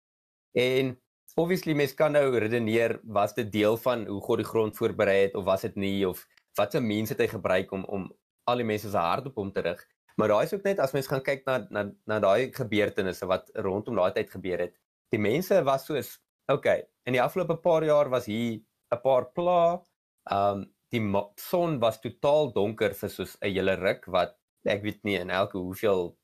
En 0.53 1.01
obviously 1.35 1.75
mens 1.75 1.95
kan 1.95 2.13
nou 2.13 2.39
redeneer 2.39 3.01
was 3.03 3.35
dit 3.35 3.53
deel 3.53 3.77
van 3.77 4.07
hoe 4.07 4.23
God 4.23 4.37
die 4.37 4.47
grond 4.47 4.77
voorberei 4.77 5.23
het 5.23 5.35
of 5.35 5.45
was 5.45 5.61
dit 5.61 5.75
nie 5.75 6.09
of 6.09 6.29
watter 6.55 6.83
mense 6.83 7.13
het 7.13 7.21
hy 7.21 7.29
gebruik 7.29 7.73
om 7.73 7.85
om 7.85 8.17
al 8.45 8.57
die 8.57 8.65
mense 8.65 8.91
se 8.91 8.97
hart 8.97 9.27
op 9.27 9.35
hom 9.35 9.53
te 9.53 9.61
rig. 9.61 9.89
Maar 10.17 10.29
daai 10.29 10.45
is 10.45 10.55
ook 10.55 10.63
net 10.63 10.79
as 10.79 10.93
mens 10.93 11.07
gaan 11.07 11.23
kyk 11.23 11.47
na 11.47 11.67
na 11.71 11.93
na 12.07 12.21
daai 12.21 12.53
gebeurtenisse 12.53 13.27
wat 13.27 13.51
rondom 13.55 13.97
daai 13.97 14.13
tyd 14.13 14.31
gebeur 14.31 14.59
het. 14.59 14.75
Die 15.11 15.21
mense 15.21 15.63
was 15.65 15.87
soos 15.87 16.24
okay, 16.53 16.85
in 17.07 17.17
die 17.17 17.23
afgelope 17.23 17.57
paar 17.63 17.85
jaar 17.85 18.11
was 18.13 18.27
hier 18.27 18.61
'n 18.93 19.01
paar 19.03 19.31
pla. 19.33 19.83
Um 20.31 20.71
die 20.95 21.03
son 21.37 21.81
was 21.81 22.01
totaal 22.01 22.53
donker 22.53 22.95
vir 22.95 23.11
soos 23.11 23.37
'n 23.41 23.51
hele 23.51 23.75
ruk 23.77 24.07
wat 24.07 24.37
ek 24.65 24.83
weet 24.83 25.03
nie 25.05 25.17
in 25.19 25.31
elke 25.31 25.59
hoeveel 25.59 26.17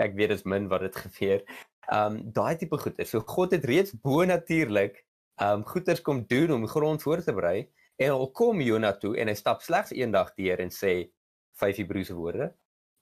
ek 0.00 0.14
weet 0.14 0.30
is 0.30 0.44
min 0.44 0.68
wat 0.68 0.80
dit 0.80 0.96
gebeur. 1.04 1.42
Um 1.92 2.32
daai 2.32 2.56
tipe 2.56 2.76
goeie. 2.78 3.04
So 3.04 3.20
God 3.20 3.52
het 3.52 3.64
reeds 3.64 3.92
bo 3.92 4.24
natuurlik 4.24 5.04
um 5.40 5.64
goeders 5.64 6.02
kom 6.02 6.24
doen 6.26 6.50
om 6.52 6.66
grond 6.66 7.02
voor 7.02 7.22
te 7.22 7.32
berei 7.32 7.68
en 7.96 8.10
al 8.10 8.30
kom 8.30 8.60
Jonah 8.60 8.96
toe 8.98 9.16
en 9.16 9.28
hy 9.28 9.34
stap 9.34 9.62
slegs 9.62 9.92
eendag 9.92 10.34
deur 10.36 10.60
en 10.60 10.70
sê 10.70 11.10
vyf 11.60 11.76
Hebreëse 11.76 12.14
woorde. 12.14 12.54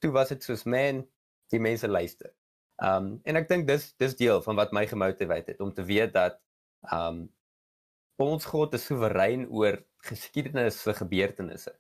Toe 0.03 0.11
was 0.13 0.29
dit 0.29 0.43
soos 0.43 0.65
man 0.65 1.07
die 1.51 1.61
mense 1.61 1.89
luister. 1.89 2.38
Um 2.79 3.19
en 3.27 3.37
ek 3.41 3.49
dink 3.51 3.67
dis 3.67 3.91
dis 3.99 4.15
deel 4.17 4.43
van 4.43 4.57
wat 4.57 4.73
my 4.73 4.85
gemotiveer 4.87 5.43
het 5.47 5.61
om 5.61 5.73
te 5.75 5.83
weet 5.83 6.13
dat 6.15 6.39
um 6.95 7.27
ons 8.19 8.45
God 8.51 8.75
is 8.75 8.85
soewerein 8.87 9.47
oor 9.51 9.79
geskiedenis 10.07 10.83
se 10.83 10.95
gebeurtenisse. 10.95 11.73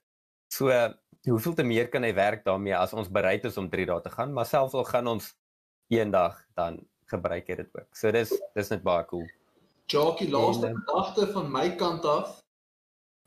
So 0.50 0.74
hoeveel 1.28 1.54
te 1.54 1.66
meer 1.66 1.88
kan 1.92 2.02
hy 2.06 2.12
werk 2.14 2.44
daarmee 2.44 2.76
as 2.76 2.94
ons 2.94 3.10
bereid 3.10 3.44
is 3.44 3.58
om 3.58 3.68
3 3.70 3.86
dae 3.90 4.02
te 4.02 4.10
gaan, 4.10 4.32
maar 4.32 4.46
selfs 4.46 4.74
al 4.74 4.86
gaan 4.88 5.10
ons 5.10 5.32
eendag 5.92 6.38
dan 6.58 6.80
gebruik 7.10 7.46
dit 7.46 7.68
ook. 7.74 7.88
So 7.96 8.10
dis 8.14 8.32
dis 8.54 8.70
net 8.74 8.82
baie 8.82 9.04
cool. 9.10 9.26
Jockey 9.88 10.28
laaste 10.28 10.72
gedagte 10.74 11.26
van 11.32 11.50
my 11.52 11.68
kant 11.80 12.04
af. 12.04 12.38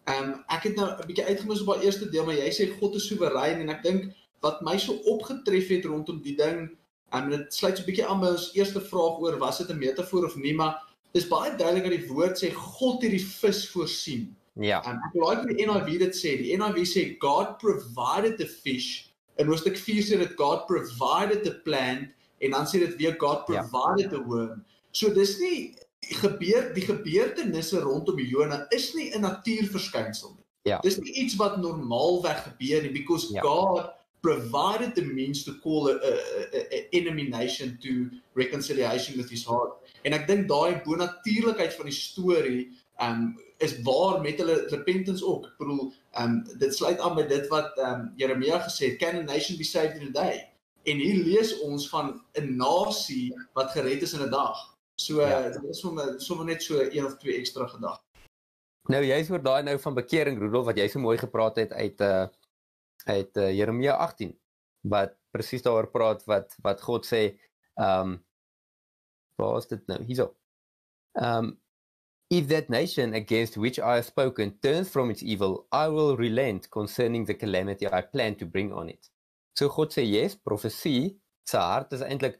Ehm 0.09 0.31
um, 0.31 0.35
ek 0.49 0.67
het 0.69 0.75
nou 0.75 0.89
'n 0.91 1.07
bietjie 1.07 1.25
uitgemis 1.25 1.61
op 1.61 1.73
daai 1.73 1.85
eerste 1.87 2.09
deel, 2.09 2.25
maar 2.25 2.35
jy 2.35 2.51
sê 2.51 2.67
God 2.79 2.95
is 2.95 3.07
soewerein 3.07 3.63
en 3.63 3.69
ek 3.69 3.83
dink 3.83 4.11
wat 4.41 4.61
my 4.61 4.77
so 4.77 4.93
opgetref 5.13 5.67
het 5.69 5.85
rondom 5.85 6.21
die 6.21 6.35
ding 6.35 6.69
En 7.11 7.29
dit 7.29 7.53
sluit 7.53 7.77
so 7.77 7.83
'n 7.83 7.85
bietjie 7.85 8.05
aan 8.07 8.19
by 8.19 8.27
ons 8.27 8.51
eerste 8.55 8.81
vraag 8.81 9.19
oor 9.19 9.37
was 9.37 9.57
dit 9.57 9.69
'n 9.69 9.77
metafoor 9.77 10.25
of 10.25 10.35
nie, 10.35 10.53
maar 10.55 10.79
dis 11.13 11.27
baie 11.27 11.55
duidelik 11.55 11.83
dat 11.83 11.99
die 11.99 12.07
woord 12.07 12.37
sê 12.43 12.51
God 12.53 13.01
het 13.01 13.11
die 13.11 13.25
vis 13.25 13.69
voorsien. 13.69 14.35
Ja. 14.55 14.79
Um, 14.87 14.99
ek 15.07 15.13
like 15.15 15.55
die 15.55 15.65
NIV 15.65 15.99
dit 15.99 16.15
sê. 16.15 16.37
Die 16.39 16.57
NIV 16.57 16.87
sê 16.87 17.15
God 17.19 17.57
provided 17.57 18.37
the 18.37 18.47
fish. 18.47 19.07
In 19.37 19.47
hoofstuk 19.47 19.77
4 19.77 20.03
sê 20.03 20.17
dit 20.17 20.33
God 20.37 20.65
provided 20.67 21.43
the 21.43 21.53
plant 21.63 22.09
en 22.41 22.51
dan 22.51 22.65
sê 22.65 22.79
dit 22.79 22.95
weer 22.97 23.15
God 23.19 23.47
Ja. 23.47 23.61
provided 23.61 24.09
the 24.09 24.23
worm. 24.23 24.63
So 24.91 25.13
dis 25.13 25.39
nie 25.39 25.75
gebeur 26.01 26.73
die 26.73 26.81
gebeurtenisse 26.83 27.79
rondom 27.79 28.19
Jona 28.19 28.65
is 28.69 28.93
nie 28.93 29.11
'n 29.15 29.21
natuurverskynsel 29.21 30.29
nie. 30.35 30.45
Ja. 30.63 30.79
Dis 30.79 30.97
nie 30.99 31.13
iets 31.13 31.35
wat 31.35 31.57
normaalweg 31.57 32.43
gebeur 32.43 32.81
nie 32.81 32.91
because 32.91 33.33
Ja. 33.33 33.41
God 33.41 33.89
provided 34.21 34.95
the 34.95 35.01
means 35.01 35.43
to 35.43 35.53
call 35.63 35.89
a, 35.89 35.95
a, 35.95 36.13
a, 36.53 36.61
a 36.77 36.87
enemy 36.93 37.23
nation 37.29 37.77
to 37.81 38.09
reconciliation 38.33 39.17
with 39.17 39.29
his 39.29 39.45
heart. 39.45 39.73
En 40.03 40.13
ek 40.13 40.27
dink 40.27 40.47
daai 40.49 40.81
bonatuurlikheid 40.85 41.73
van 41.73 41.89
die 41.89 41.95
storie 41.97 42.63
um 43.01 43.33
is 43.61 43.75
waar 43.85 44.21
met 44.21 44.37
hulle 44.41 44.55
repentance 44.69 45.25
ook. 45.25 45.45
Ek 45.45 45.57
bedoel, 45.61 45.93
um 46.21 46.39
dit 46.61 46.75
sluit 46.75 46.99
aan 46.99 47.15
by 47.17 47.25
dit 47.29 47.47
wat 47.49 47.77
um 47.77 48.11
Jeremia 48.17 48.61
gesê 48.65 48.91
het, 48.91 48.99
can 49.01 49.21
a 49.21 49.23
nation 49.23 49.57
be 49.57 49.63
saved 49.67 49.97
in 50.01 50.09
a 50.09 50.13
day? 50.15 50.47
En 50.89 50.97
hier 50.97 51.23
lees 51.25 51.53
ons 51.61 51.89
van 51.89 52.21
'n 52.37 52.55
nasie 52.57 53.33
wat 53.53 53.71
gered 53.71 54.01
is 54.01 54.13
in 54.13 54.21
'n 54.25 54.31
dag. 54.31 54.57
So 55.01 55.21
Ja. 55.21 55.49
dit 55.49 55.63
is 55.69 55.79
sommer 55.79 56.15
sommer 56.21 56.45
net 56.45 56.61
so 56.63 56.79
een 56.79 57.05
of 57.05 57.17
twee 57.17 57.37
ekstra 57.37 57.67
gedagtes. 57.67 58.05
Nou 58.89 59.03
jy's 59.05 59.29
oor 59.29 59.41
daai 59.41 59.63
nou 59.63 59.79
van 59.79 59.93
bekering 59.93 60.39
Rudolf 60.39 60.65
wat 60.65 60.77
jy 60.77 60.87
so 60.87 60.99
mooi 60.99 61.17
gepraat 61.17 61.55
het 61.55 61.71
uit 61.73 62.01
uh 62.01 62.27
uit 63.05 63.37
uh, 63.37 63.51
Jeremia 63.51 63.95
18 63.97 64.33
wat 64.81 65.15
presies 65.31 65.63
daaroor 65.65 65.89
praat 65.93 66.23
wat 66.29 66.55
wat 66.65 66.81
God 66.81 67.07
sê 67.07 67.23
um 67.79 68.19
waar 69.39 69.57
is 69.57 69.67
dit 69.69 69.81
nou? 69.89 69.97
Hierso. 70.05 70.31
Um 71.17 71.57
if 72.31 72.47
that 72.47 72.69
nation 72.69 73.13
against 73.13 73.57
which 73.57 73.79
I 73.79 73.99
have 73.99 74.05
spoken 74.05 74.53
turns 74.59 74.89
from 74.89 75.09
its 75.11 75.23
evil 75.23 75.67
I 75.71 75.87
will 75.87 76.15
relent 76.17 76.69
concerning 76.69 77.25
the 77.25 77.33
calamity 77.33 77.87
I 77.87 78.01
plan 78.01 78.35
to 78.35 78.45
bring 78.45 78.71
on 78.73 78.89
it. 78.89 79.09
So 79.57 79.69
God 79.69 79.93
sê 79.93 80.05
yes 80.07 80.35
profesie 80.35 81.17
se 81.43 81.57
hart 81.57 81.93
is 81.93 82.01
eintlik 82.05 82.39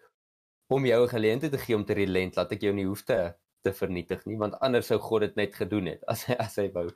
om 0.71 0.86
jou 0.86 1.04
'n 1.04 1.10
geleentheid 1.10 1.52
te 1.52 1.58
gee 1.58 1.76
om 1.76 1.86
te 1.86 1.93
relent. 1.93 2.36
Laat 2.36 2.52
ek 2.52 2.62
jou 2.62 2.74
nie 2.74 2.86
hoef 2.86 3.04
te 3.04 3.34
te 3.62 3.74
vernietig 3.74 4.26
nie 4.26 4.38
want 4.38 4.58
anders 4.65 4.88
sou 4.88 4.97
God 5.00 5.21
dit 5.21 5.36
net 5.36 5.56
gedoen 5.56 5.86
het 5.86 6.04
as 6.08 6.26
hy 6.26 6.36
as 6.39 6.56
hy 6.58 6.69
wou. 6.74 6.88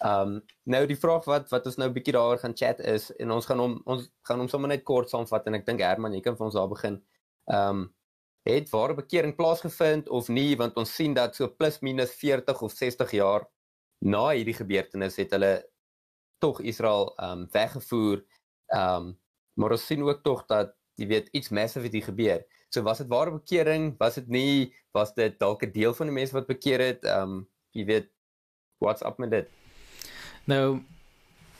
Um 0.00 0.40
nou 0.64 0.86
die 0.86 0.96
vraag 0.96 1.26
wat 1.28 1.50
wat 1.52 1.66
ons 1.66 1.76
nou 1.76 1.88
'n 1.88 1.94
bietjie 1.94 2.14
daaroor 2.16 2.38
gaan 2.38 2.56
chat 2.56 2.80
is 2.80 3.10
en 3.16 3.30
ons 3.30 3.46
gaan 3.46 3.58
hom 3.58 3.80
ons 3.84 4.08
gaan 4.22 4.38
hom 4.38 4.48
sommer 4.48 4.68
net 4.68 4.84
kort 4.84 5.10
saamvat 5.10 5.46
en 5.46 5.54
ek 5.54 5.66
dink 5.66 5.80
Herman 5.80 6.14
jy 6.14 6.20
kan 6.20 6.36
vir 6.36 6.46
ons 6.46 6.54
daar 6.54 6.68
begin. 6.68 7.02
Um 7.46 7.94
het 8.42 8.70
ware 8.70 8.94
bekering 8.94 9.36
plaasgevind 9.36 10.08
of 10.08 10.28
nie 10.28 10.56
want 10.56 10.76
ons 10.76 10.94
sien 10.94 11.14
dat 11.14 11.36
so 11.36 11.48
plus 11.48 11.80
minus 11.80 12.12
40 12.14 12.62
of 12.62 12.72
60 12.72 13.10
jaar 13.10 13.46
na 14.00 14.30
hierdie 14.30 14.54
gebeurtenis 14.54 15.16
het 15.16 15.30
hulle 15.30 15.62
tog 16.40 16.60
Israel 16.60 17.12
um 17.18 17.46
weggevoer. 17.52 18.24
Um 18.74 19.18
maar 19.54 19.70
ons 19.70 19.86
sien 19.86 20.02
ook 20.02 20.22
tog 20.24 20.46
dat 20.46 20.74
jy 20.96 21.06
weet 21.06 21.28
iets 21.32 21.50
massive 21.50 21.84
het 21.84 21.92
hier 21.92 22.08
gebeur. 22.10 22.44
So 22.70 22.82
was 22.82 22.98
dit 22.98 23.08
ware 23.08 23.30
bekering? 23.30 23.94
Was 23.98 24.14
dit 24.14 24.28
nie? 24.28 24.74
Was 24.92 25.14
dit 25.14 25.38
dalk 25.38 25.62
'n 25.62 25.72
deel 25.72 25.94
van 25.94 26.06
die 26.06 26.14
mense 26.14 26.34
wat 26.34 26.46
bekeer 26.46 26.80
het? 26.80 27.04
Um 27.04 27.48
jy 27.70 27.84
weet 27.84 28.10
what's 28.78 29.02
up 29.02 29.18
met 29.18 29.30
dit? 29.30 29.61
Nou 30.50 30.80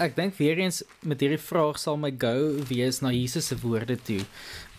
ek 0.03 0.17
dink 0.17 0.35
weer 0.41 0.59
eens 0.59 0.83
met 1.07 1.21
hierdie 1.23 1.39
vraag 1.39 1.79
sal 1.79 1.99
my 2.01 2.11
go 2.11 2.35
wees 2.71 3.03
na 3.05 3.13
Jesus 3.15 3.51
se 3.53 3.59
woorde 3.63 3.97
toe 4.03 4.23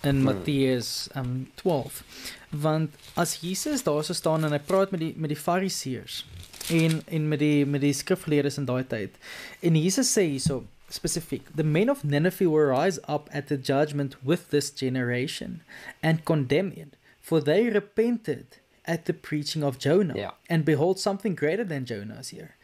in 0.04 0.20
Hmm. 0.20 0.24
Matteus 0.24 1.08
um 1.16 1.52
12. 1.62 2.04
Want 2.50 2.96
as 3.16 3.40
Jesus 3.42 3.84
daar 3.84 4.04
so 4.04 4.14
staan 4.14 4.44
en 4.44 4.52
hy 4.52 4.60
praat 4.60 4.92
met 4.92 5.00
die 5.00 5.14
met 5.16 5.32
die 5.32 5.40
Fariseërs 5.40 6.26
en 6.70 7.02
en 7.08 7.28
met 7.28 7.40
die 7.40 7.66
met 7.66 7.82
die 7.82 7.94
skrifgeleerdes 7.94 8.60
in 8.60 8.68
daai 8.68 8.84
tyd. 8.88 9.16
En 9.62 9.80
Jesus 9.80 10.12
sê 10.12 10.28
hierso 10.28 10.64
spesifiek, 10.94 11.48
the 11.56 11.64
men 11.64 11.90
of 11.90 12.04
Nineveh 12.04 12.48
will 12.48 12.70
rise 12.70 13.00
up 13.08 13.30
at 13.32 13.48
the 13.48 13.58
judgment 13.58 14.16
with 14.22 14.50
this 14.50 14.70
generation 14.70 15.62
and 16.02 16.26
condemn 16.26 16.72
it, 16.76 16.98
for 17.22 17.42
they 17.42 17.70
repented 17.70 18.60
at 18.86 19.06
the 19.06 19.14
preaching 19.14 19.64
of 19.64 19.80
Jonah. 19.80 20.18
Ja. 20.18 20.34
And 20.50 20.66
behold 20.66 21.00
something 21.00 21.36
greater 21.36 21.66
than 21.66 21.86
Jonah 21.86 22.20
is 22.20 22.30
here. 22.30 22.56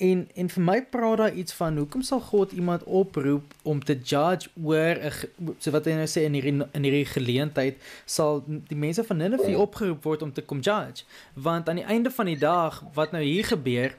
En 0.00 0.28
en 0.34 0.48
vir 0.48 0.62
my 0.64 0.78
praat 0.92 1.18
daar 1.20 1.34
iets 1.36 1.52
van 1.52 1.76
hoekom 1.76 2.02
sal 2.02 2.20
God 2.24 2.52
iemand 2.56 2.84
oproep 2.84 3.54
om 3.62 3.82
te 3.84 3.98
judge 3.98 4.48
oor 4.62 4.96
'n 4.96 5.12
so 5.58 5.70
wat 5.70 5.84
hy 5.84 5.92
nou 5.92 6.08
sê 6.08 6.24
in 6.24 6.32
hierdie 6.32 6.56
in 6.72 6.86
hierdie 6.88 7.04
geleentheid 7.04 7.76
sal 8.04 8.42
die 8.46 8.76
mense 8.76 9.04
van 9.04 9.16
Nineveh 9.16 9.58
opgeroep 9.60 10.02
word 10.04 10.22
om 10.22 10.32
te 10.32 10.42
kom 10.42 10.60
judge? 10.60 11.04
Want 11.34 11.68
aan 11.68 11.76
die 11.76 11.84
einde 11.84 12.10
van 12.10 12.26
die 12.26 12.38
dag 12.38 12.84
wat 12.94 13.12
nou 13.12 13.22
hier 13.22 13.44
gebeur 13.44 13.96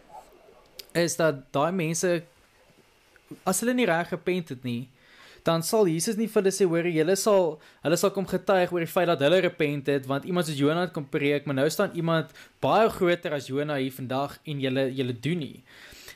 is 0.91 1.15
dat 1.15 1.35
daai 1.51 1.71
mense 1.71 2.23
as 3.43 3.59
hulle 3.59 3.73
nie 3.73 3.85
reg 3.85 4.09
repent 4.09 4.49
het 4.49 4.63
nie 4.63 4.89
dan 5.43 5.63
sal 5.65 5.88
Jesus 5.89 6.17
nie 6.19 6.27
vir 6.30 6.41
hulle 6.41 6.54
sê 6.54 6.67
hoor 6.69 6.89
julle 6.89 7.15
sal 7.19 7.47
hulle 7.86 7.97
sal 7.97 8.13
kom 8.15 8.27
getuig 8.30 8.73
oor 8.73 8.86
die 8.86 8.91
feit 8.91 9.10
dat 9.10 9.23
hulle 9.25 9.41
repent 9.45 9.89
het 9.91 10.10
want 10.10 10.27
iemand 10.30 10.49
soos 10.49 10.60
Jonah 10.60 10.86
het 10.86 10.93
kom 10.95 11.08
preek 11.10 11.47
maar 11.47 11.58
nou 11.58 11.69
staan 11.69 11.95
iemand 11.97 12.34
baie 12.62 12.89
groter 12.89 13.34
as 13.38 13.49
Jonah 13.49 13.80
hier 13.82 13.95
vandag 13.95 14.38
en 14.45 14.62
julle 14.62 14.89
julle 14.93 15.17
doen 15.17 15.43
nie. 15.47 15.63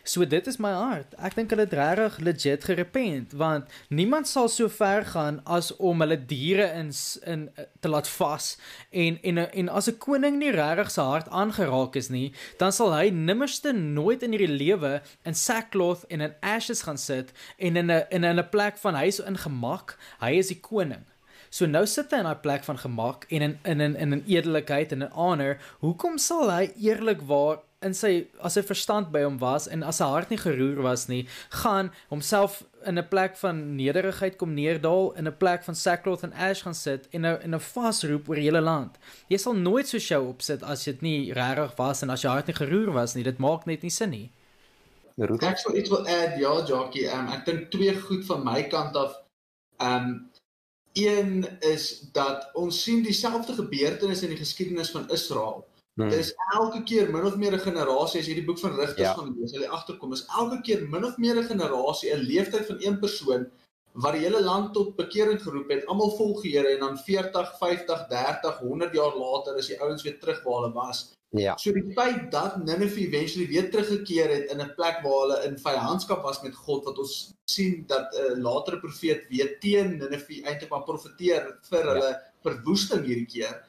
So 0.06 0.22
dit 0.26 0.48
is 0.48 0.60
my 0.62 0.70
hart. 0.70 1.16
Ek 1.18 1.34
dink 1.34 1.50
hulle 1.50 1.64
het 1.66 1.72
regtig 1.74 2.20
legit 2.22 2.66
gerepent 2.70 3.32
want 3.40 3.72
niemand 3.90 4.30
sal 4.30 4.52
so 4.54 4.70
ver 4.70 5.02
gaan 5.10 5.40
as 5.50 5.72
om 5.82 6.04
hulle 6.04 6.20
diere 6.30 6.68
in 6.78 6.92
in 7.26 7.48
eh, 7.56 7.66
te 7.82 7.90
laat 7.90 8.10
vas 8.20 8.52
en 8.92 9.18
en 9.24 9.42
en 9.48 9.72
as 9.80 9.90
'n 9.90 9.98
koning 9.98 10.38
nie 10.38 10.54
regtig 10.54 10.94
sy 10.94 11.02
hart 11.02 11.30
aangeraak 11.30 11.98
is 11.98 12.12
nie, 12.14 12.30
dan 12.62 12.72
sal 12.72 12.94
hy 12.94 13.10
nimmerste 13.10 13.74
nooit 13.74 14.22
in 14.22 14.38
hierdie 14.38 14.58
lewe 14.58 15.02
in 15.26 15.34
sackcloth 15.34 16.06
en 16.10 16.22
in 16.22 16.38
ashes 16.42 16.86
gaan 16.86 17.02
sit 17.02 17.34
en 17.58 17.76
in 17.76 17.92
'n 17.92 18.06
in 18.12 18.26
'n 18.26 18.40
'n 18.40 18.50
plek 18.50 18.78
van 18.78 18.96
hy 18.96 19.08
is 19.08 19.20
in 19.20 19.38
gemak. 19.38 19.98
Hy 20.22 20.38
is 20.38 20.54
die 20.54 20.62
koning. 20.62 21.06
So 21.50 21.66
nou 21.66 21.86
sit 21.86 22.12
hy 22.12 22.18
in 22.18 22.28
daai 22.30 22.42
plek 22.44 22.64
van 22.64 22.78
gemak 22.78 23.26
en 23.30 23.42
in 23.42 23.60
in 23.64 23.82
in 23.82 23.96
in 23.96 24.14
'n 24.14 24.24
edelikheid 24.28 24.92
en 24.92 25.04
'n 25.04 25.12
honor. 25.16 25.58
Hoekom 25.80 26.18
sal 26.18 26.52
hy 26.52 26.74
eerlikwaar 26.78 27.60
in 27.86 27.94
sy 27.94 28.28
as 28.46 28.58
sy 28.58 28.64
verstand 28.66 29.12
by 29.14 29.22
hom 29.26 29.38
was 29.42 29.68
en 29.72 29.84
as 29.86 30.02
sy 30.02 30.08
hart 30.10 30.32
nie 30.34 30.40
geroer 30.42 30.82
was 30.86 31.06
nie, 31.12 31.24
gaan 31.62 31.92
homself 32.10 32.64
in 32.86 33.00
'n 33.00 33.08
plek 33.10 33.38
van 33.38 33.76
nederigheid 33.76 34.38
kom 34.38 34.54
neerdal, 34.54 35.14
in 35.18 35.28
'n 35.28 35.38
plek 35.38 35.64
van 35.64 35.76
sackcloth 35.76 36.24
en 36.24 36.34
ash 36.34 36.62
gaan 36.64 36.76
sit 36.76 37.08
en 37.12 37.26
'n 37.26 37.42
en 37.42 37.56
'n 37.56 37.60
vasroep 37.60 38.30
oor 38.30 38.36
die 38.36 38.50
hele 38.50 38.62
land. 38.62 38.98
Jy 39.30 39.38
sal 39.38 39.54
nooit 39.54 39.88
so 39.88 40.00
show 40.00 40.28
opsit 40.28 40.64
as 40.64 40.84
dit 40.84 41.02
nie 41.02 41.34
regtig 41.34 41.76
was 41.78 42.02
en 42.02 42.10
as 42.10 42.22
jou 42.22 42.32
hart 42.32 42.48
nie 42.48 42.56
geroer 42.56 42.92
was 42.94 43.16
nie. 43.16 43.24
Dit 43.24 43.38
maak 43.40 43.66
net 43.66 43.82
nie 43.82 43.92
sin 43.92 44.10
nie. 44.10 44.32
Roet. 45.18 45.44
Ek 45.44 45.58
sal 45.58 45.76
iets 45.76 45.90
wil 45.90 46.08
add, 46.08 46.40
ja, 46.40 46.66
Jackie. 46.68 47.08
Um, 47.08 47.28
ek 47.28 47.46
dink 47.46 47.70
twee 47.72 47.96
goed 47.96 48.26
van 48.26 48.44
my 48.44 48.64
kant 48.64 48.96
af. 48.96 49.16
Um 49.80 50.30
een 50.96 51.46
is 51.60 52.08
dat 52.16 52.50
ons 52.54 52.84
sien 52.84 53.02
dieselfde 53.04 53.54
gebeurtenis 53.54 54.22
in 54.24 54.32
die 54.32 54.38
geskiedenis 54.38 54.92
van 54.92 55.10
Israel. 55.10 55.66
Hmm. 55.96 56.10
Dis 56.12 56.34
elke 56.54 56.84
keer 56.84 57.08
min 57.12 57.24
of 57.26 57.38
meer 57.38 57.54
'n 57.54 57.60
generasie 57.60 58.20
as 58.20 58.28
jy 58.28 58.34
die 58.36 58.46
boek 58.46 58.60
van 58.60 58.76
Rigters 58.76 59.00
Ja. 59.08 59.14
gaan 59.14 59.36
lees, 59.40 59.52
sal 59.52 59.62
jy 59.62 59.68
agterkom 59.68 60.12
is 60.14 60.26
elke 60.40 60.62
keer 60.62 60.88
min 60.90 61.06
of 61.06 61.18
meer 61.18 61.36
'n 61.40 61.44
generasie, 61.48 62.12
'n 62.14 62.20
leeftyd 62.28 62.66
van 62.66 62.78
een 62.80 63.00
persoon 63.00 63.46
wat 63.94 64.12
die 64.14 64.22
hele 64.28 64.42
land 64.44 64.74
tot 64.74 64.96
bekering 64.98 65.40
geroep 65.42 65.70
het. 65.70 65.86
Almal 65.88 66.12
volg 66.18 66.44
Here 66.44 66.68
en 66.68 66.80
dan 66.80 66.98
40, 66.98 67.58
50, 67.58 68.08
30, 68.10 68.58
100 68.60 68.94
jaar 68.94 69.16
later 69.16 69.58
is 69.58 69.68
die 69.68 69.80
ouens 69.82 70.04
weer 70.04 70.20
terug 70.20 70.44
waar 70.44 70.54
hulle 70.62 70.74
was. 70.74 71.14
Ja. 71.32 71.56
So 71.58 71.72
die 71.72 71.94
feit 71.94 72.32
dat 72.32 72.58
Nineve 72.66 73.00
eventually 73.00 73.48
weer 73.48 73.70
teruggekeer 73.72 74.30
het 74.30 74.52
in 74.52 74.60
'n 74.62 74.74
plek 74.76 75.00
waar 75.04 75.20
hulle 75.22 75.44
in 75.46 75.58
vyandskap 75.58 76.24
was 76.24 76.42
met 76.44 76.56
God 76.56 76.84
wat 76.86 76.98
ons 77.00 77.34
sien 77.50 77.84
dat 77.88 78.14
'n 78.14 78.32
uh, 78.32 78.38
latere 78.44 78.80
profeet 78.80 79.28
weer 79.30 79.60
teen 79.60 79.98
Nineve 79.98 80.44
eintlik 80.44 80.70
maar 80.70 80.84
profeteer 80.84 81.58
vir 81.70 81.84
Ja. 81.86 81.94
hulle 81.94 82.22
verwoesting 82.44 83.06
hierdie 83.06 83.26
keer 83.28 83.64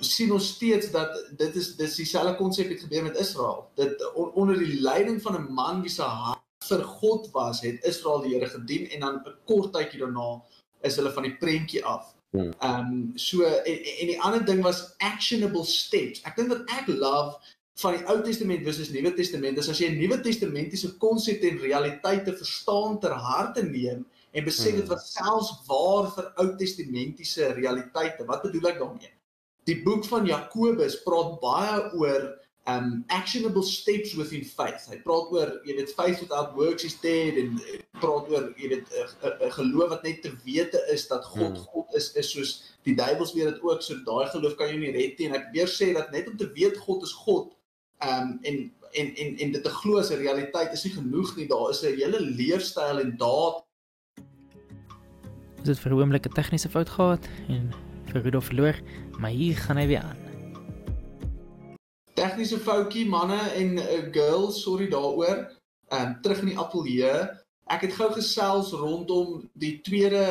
sien 0.00 0.32
ons 0.32 0.48
steeds 0.54 0.90
dat 0.90 1.12
dit 1.38 1.54
is 1.54 1.76
dis 1.76 1.94
dieselfde 1.94 2.34
konsep 2.36 2.68
het 2.68 2.80
gebeur 2.80 3.02
met 3.02 3.16
Israel. 3.16 3.70
Dit 3.74 4.00
on, 4.14 4.32
onder 4.32 4.58
die 4.58 4.80
leiding 4.80 5.22
van 5.22 5.36
'n 5.38 5.52
man 5.52 5.82
wie 5.82 5.90
se 5.90 6.02
hart 6.02 6.42
vir 6.68 6.82
God 6.82 7.30
was, 7.30 7.60
het 7.60 7.84
Israel 7.84 8.22
die 8.22 8.34
Here 8.34 8.48
gedien 8.48 8.90
en 8.90 9.00
dan 9.00 9.14
'n 9.14 9.36
kort 9.44 9.72
tydjie 9.72 10.00
daarna 10.00 10.42
is 10.80 10.96
hulle 10.96 11.12
van 11.12 11.22
die 11.22 11.36
prentjie 11.36 11.84
af. 11.84 12.14
Hmm. 12.30 12.52
Ehm 12.58 12.92
um, 12.92 13.12
so 13.14 13.42
en, 13.42 13.78
en 14.00 14.06
die 14.06 14.20
ander 14.20 14.44
ding 14.44 14.62
was 14.62 14.94
actionable 14.98 15.64
steps. 15.64 16.22
Ek 16.22 16.36
dink 16.36 16.48
wat 16.48 16.66
ek 16.66 16.86
love 16.86 17.38
van 17.82 17.96
die 17.96 18.06
Ou 18.10 18.22
Testament 18.22 18.62
versus 18.66 18.90
Nuwe 18.90 19.14
Testament 19.14 19.58
is 19.58 19.68
as 19.68 19.78
jy 19.78 19.88
'n 19.90 19.98
Nuwe 19.98 20.20
Testamentiese 20.20 20.96
konsepte 20.98 21.48
en 21.48 21.58
realiteite 21.58 22.36
verstaan 22.36 23.00
ter 23.00 23.14
harte 23.14 23.62
neem 23.62 24.06
en 24.32 24.44
besef 24.44 24.72
Hmm. 24.72 24.80
dit 24.80 24.88
was 24.88 25.12
selfs 25.12 25.52
waar 25.66 26.10
vir 26.14 26.32
Ou 26.36 26.56
Testamentiese 26.56 27.52
realiteite. 27.52 28.26
Wat 28.26 28.42
bedoel 28.42 28.68
ek 28.68 28.78
daarmee? 28.78 29.13
Die 29.64 29.82
boek 29.82 30.04
van 30.04 30.26
Jakobus 30.26 31.02
praat 31.02 31.40
baie 31.40 31.92
oor 31.96 32.32
um 32.66 33.04
actionable 33.08 33.62
steps 33.62 34.14
within 34.14 34.44
faith. 34.44 34.86
Hy 34.88 34.96
praat 35.04 35.32
oor, 35.32 35.50
jy 35.68 35.74
weet, 35.76 35.90
faith 35.96 36.20
without 36.20 36.54
works 36.56 36.86
is 36.88 36.96
dead 37.02 37.36
en 37.40 37.58
eh, 37.60 37.80
praat 38.00 38.30
oor, 38.32 38.46
jy 38.56 38.70
weet, 38.72 38.88
'n 38.88 39.34
'n 39.48 39.52
geloof 39.58 39.90
wat 39.90 40.02
net 40.02 40.22
te 40.22 40.32
wete 40.44 40.80
is 40.92 41.06
dat 41.08 41.24
God 41.24 41.56
Hmm. 41.56 41.66
God 41.72 41.94
is 41.94 42.12
is 42.16 42.30
soos 42.30 42.52
die 42.84 42.94
duiwels 42.94 43.34
weet 43.34 43.52
dit 43.52 43.62
ook, 43.62 43.82
so 43.82 43.94
daai 44.04 44.28
geloof 44.32 44.56
kan 44.56 44.68
jou 44.68 44.78
nie 44.78 44.92
red 44.92 45.18
nie. 45.18 45.28
En 45.28 45.34
ek 45.34 45.52
weer 45.52 45.68
sê 45.68 45.92
dat 45.92 46.10
net 46.10 46.28
om 46.28 46.36
te 46.36 46.48
weet 46.52 46.76
God 46.76 47.02
is 47.02 47.12
God 47.12 47.52
um, 48.00 48.38
en 48.42 48.72
en 48.92 49.14
en 49.16 49.38
en 49.38 49.52
dit 49.52 49.62
te 49.62 49.70
glo 49.70 49.98
as 49.98 50.10
'n 50.10 50.24
realiteit 50.24 50.72
is 50.72 50.84
nie 50.84 50.92
genoeg 50.92 51.36
nie. 51.36 51.46
Daar 51.48 51.70
is 51.70 51.82
'n 51.82 51.96
hele 51.96 52.20
leefstyl 52.20 53.00
en 53.00 53.16
daad. 53.16 53.64
Dit 55.64 55.78
vir 55.78 55.92
'n 55.92 56.00
oomblik 56.00 56.26
'n 56.26 56.32
tegniese 56.32 56.68
fout 56.68 56.88
gehad 56.88 57.28
en 57.48 57.74
vir 58.12 58.22
Rudolf 58.22 58.44
verloor, 58.44 58.76
maar 59.18 59.30
hier 59.30 59.56
gaan 59.56 59.76
hy 59.76 59.86
weer 59.86 60.02
aan. 60.02 60.20
Tegniese 62.14 62.58
foutjie 62.62 63.06
manne 63.08 63.40
en 63.58 63.78
uh, 63.78 64.12
girl, 64.12 64.50
sorry 64.50 64.88
daaroor. 64.88 65.50
Ehm 65.88 66.06
um, 66.06 66.20
terug 66.22 66.40
in 66.44 66.52
die 66.52 66.58
ateljee. 66.58 67.16
Ek 67.72 67.86
het 67.86 67.96
gou 67.96 68.10
gesels 68.12 68.70
rondom 68.76 69.42
die 69.52 69.80
tweede 69.80 70.24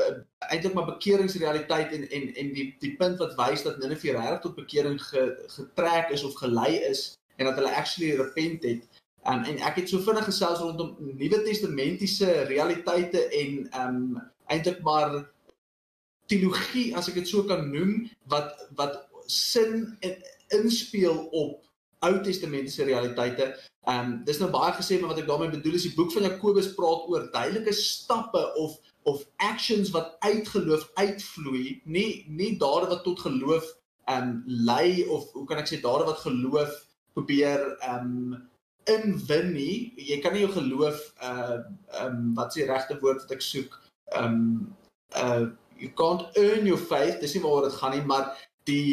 uh, 0.00 0.12
eintlik 0.50 0.74
maar 0.74 0.88
bekeringsrealiteit 0.90 1.92
en 1.92 2.08
en 2.10 2.34
en 2.34 2.52
die 2.56 2.68
die 2.80 2.94
punt 2.96 3.18
wat 3.22 3.36
wys 3.38 3.62
dat 3.62 3.78
Nineve 3.78 4.12
regtig 4.16 4.40
tot 4.40 4.58
bekering 4.58 4.98
ge, 5.02 5.24
getrek 5.56 6.10
is 6.10 6.24
of 6.24 6.34
gelei 6.34 6.74
is 6.90 7.12
en 7.36 7.46
dat 7.46 7.54
hulle 7.54 7.74
actually 7.74 8.16
repent 8.16 8.62
het. 8.62 8.88
Um, 9.22 9.44
en 9.46 9.60
ek 9.62 9.76
het 9.82 9.88
so 9.88 10.02
vinnig 10.02 10.24
gesels 10.26 10.58
rondom 10.58 10.96
Nuwe 10.98 11.42
Testamentiese 11.46 12.30
realiteite 12.50 13.28
en 13.28 13.68
ehm 13.70 13.88
um, 13.88 14.22
eintlik 14.50 14.82
maar 14.82 15.30
teologie 16.32 16.90
as 16.96 17.10
ek 17.10 17.20
dit 17.20 17.28
so 17.28 17.44
kan 17.48 17.68
noem 17.72 18.06
wat 18.32 18.56
wat 18.80 19.02
sin 19.30 19.92
en 20.00 20.16
inspel 20.62 21.28
op 21.30 21.60
Ou 22.02 22.16
Testamentiese 22.22 22.84
realiteite. 22.84 23.52
Ehm 23.86 23.98
um, 23.98 24.14
dis 24.26 24.38
nou 24.42 24.48
baie 24.50 24.72
gesê 24.74 24.98
maar 24.98 25.12
wat 25.12 25.20
ek 25.22 25.28
daarmee 25.28 25.52
bedoel 25.54 25.78
is 25.78 25.86
die 25.86 25.94
boek 25.94 26.12
van 26.14 26.26
Jakobus 26.26 26.72
praat 26.74 27.06
oor 27.10 27.28
duidelike 27.34 27.74
stappe 27.78 28.42
of 28.58 28.78
of 29.10 29.22
actions 29.42 29.90
wat 29.90 30.16
uit 30.22 30.48
geloof 30.48 30.88
uitvloei, 30.94 31.80
nie 31.84 32.24
nie 32.28 32.56
dade 32.58 32.90
wat 32.90 33.02
tot 33.06 33.22
geloof 33.26 33.66
ehm 34.10 34.28
um, 34.28 34.42
lei 34.46 35.04
of 35.06 35.30
hoe 35.32 35.46
kan 35.46 35.62
ek 35.62 35.70
sê 35.70 35.80
dade 35.82 36.06
wat 36.10 36.22
geloof 36.26 36.74
probeer 37.14 37.66
ehm 37.78 38.10
um, 38.10 38.42
inwin 38.90 39.52
nie. 39.54 39.74
Jy 39.96 40.18
kan 40.22 40.34
nie 40.34 40.42
jou 40.42 40.52
geloof 40.58 41.02
uh 41.22 41.58
ehm 41.58 42.06
um, 42.06 42.30
wat 42.38 42.54
is 42.54 42.62
die 42.62 42.70
regte 42.70 42.98
woord 43.02 43.22
wat 43.24 43.34
ek 43.38 43.46
soek? 43.46 43.78
Ehm 44.14 44.38
um, 44.38 44.46
uh 45.22 45.50
you 45.82 45.90
can't 45.98 46.38
earn 46.40 46.68
your 46.68 46.80
faith. 46.80 47.20
Dis 47.20 47.34
nie 47.36 47.42
waaroor 47.44 47.68
dit 47.68 47.80
gaan 47.80 47.96
nie, 47.96 48.04
maar 48.06 48.30
die 48.70 48.86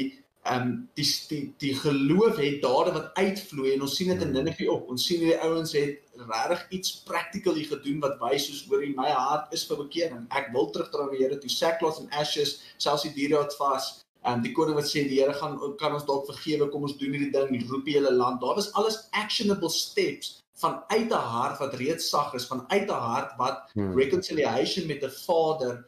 ehm 0.50 0.62
um, 0.66 0.76
die, 0.96 1.06
die 1.30 1.42
die 1.62 1.74
geloof 1.76 2.38
het 2.40 2.62
dade 2.64 2.94
wat 2.96 3.10
uitvloei 3.20 3.74
en 3.74 3.82
ons 3.86 3.96
sien 4.00 4.08
dit 4.14 4.22
in 4.24 4.32
Nineve 4.34 4.70
op. 4.72 4.88
Ons 4.90 5.06
sien 5.06 5.20
hierdie 5.20 5.42
ouens 5.46 5.74
het 5.76 6.24
regtig 6.32 6.64
iets 6.78 6.94
practically 7.06 7.66
gedoen 7.68 8.00
wat 8.06 8.16
wys 8.24 8.48
soos 8.48 8.64
hoor 8.70 8.86
in 8.88 8.96
my 8.98 9.12
hart 9.12 9.54
is 9.54 9.68
vir 9.70 9.82
bekering. 9.84 10.24
Ek 10.40 10.50
wil 10.56 10.72
terugdraai 10.74 11.06
na 11.06 11.16
die 11.18 11.26
Here 11.26 11.42
toe 11.44 11.52
sackcloth 11.52 12.00
and 12.02 12.16
ashes, 12.24 12.56
selfs 12.78 13.06
die 13.06 13.14
diere 13.18 13.44
wat 13.44 13.58
vas 13.60 13.98
En 14.28 14.42
die 14.44 14.52
koning 14.52 14.76
wat 14.76 14.88
sê 14.90 15.06
die 15.08 15.22
Here 15.22 15.34
gaan 15.34 15.56
kan 15.80 15.94
ons 15.96 16.08
dalk 16.08 16.26
vergewe, 16.28 16.68
kom 16.72 16.84
ons 16.88 16.98
doen 17.00 17.14
hierdie 17.16 17.32
ding, 17.32 17.54
roep 17.70 17.86
die 17.88 17.96
hele 17.96 18.12
land. 18.12 18.42
Daar 18.42 18.58
was 18.58 18.72
alles 18.80 19.06
actionable 19.16 19.72
steps 19.72 20.40
van 20.60 20.82
uit 20.88 21.08
'n 21.12 21.26
hart 21.36 21.60
wat 21.60 21.78
reeds 21.80 22.10
sag 22.10 22.34
is, 22.34 22.46
van 22.46 22.66
uit 22.68 22.90
'n 22.90 23.04
hart 23.08 23.38
wat 23.38 23.72
hmm. 23.74 23.96
reconciliation 23.96 24.88
met 24.88 25.00
die 25.02 25.10
Vader 25.10 25.86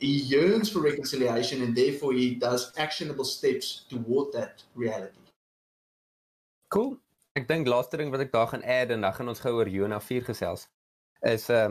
he 0.00 0.12
yearns 0.32 0.70
for 0.70 0.80
reconciliation 0.80 1.62
and 1.62 1.76
therefore 1.76 2.12
he 2.12 2.34
does 2.34 2.72
actionable 2.76 3.24
steps 3.24 3.84
toward 3.88 4.32
that 4.32 4.62
reality. 4.74 5.20
Cool. 6.68 6.96
Ek 7.36 7.46
dink 7.48 7.68
laaste 7.70 7.96
ding 7.96 8.10
wat 8.10 8.24
ek 8.24 8.32
daar 8.32 8.48
gaan 8.50 8.64
add 8.66 8.90
en 8.90 9.06
dan 9.06 9.14
gaan 9.14 9.30
ons 9.30 9.42
gou 9.42 9.54
oor 9.60 9.68
Jonah 9.70 10.00
4 10.02 10.26
gesels 10.32 10.66
is 11.28 11.50
uh 11.50 11.70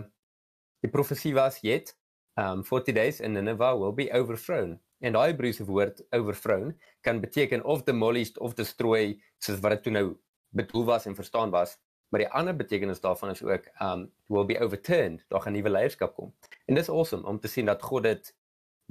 die 0.79 0.91
profesie 0.91 1.33
was 1.35 1.59
yet 1.65 1.95
um 2.39 2.63
40 2.63 2.93
days 2.95 3.19
in 3.19 3.33
Nineveh 3.35 3.75
will 3.75 3.95
be 3.95 4.07
overthrown 4.15 4.77
En 4.99 5.15
daai 5.15 5.31
Hebreëse 5.31 5.63
woord 5.63 6.01
overthrown 6.15 6.73
kan 7.07 7.19
beteken 7.23 7.63
of 7.63 7.83
demolished 7.87 8.37
of 8.37 8.53
destroy 8.53 9.15
soos 9.39 9.61
wat 9.63 9.77
dit 9.77 9.85
toe 9.87 9.93
nou 9.95 10.07
bedoel 10.55 10.85
was 10.89 11.05
en 11.07 11.15
verstaan 11.15 11.53
was. 11.55 11.77
Maar 12.11 12.25
die 12.25 12.31
ander 12.35 12.55
betekenis 12.55 12.99
daarvan 12.99 13.31
is 13.31 13.43
ook 13.43 13.69
um 13.79 14.09
will 14.27 14.45
be 14.45 14.59
overturned. 14.59 15.23
Daar 15.27 15.41
gaan 15.41 15.55
nuwe 15.55 15.69
leierskap 15.69 16.15
kom. 16.15 16.33
En 16.69 16.77
dis 16.77 16.89
awesome 16.89 17.25
om 17.27 17.39
te 17.41 17.49
sien 17.51 17.65
dat 17.69 17.81
God 17.81 18.05
dit 18.05 18.33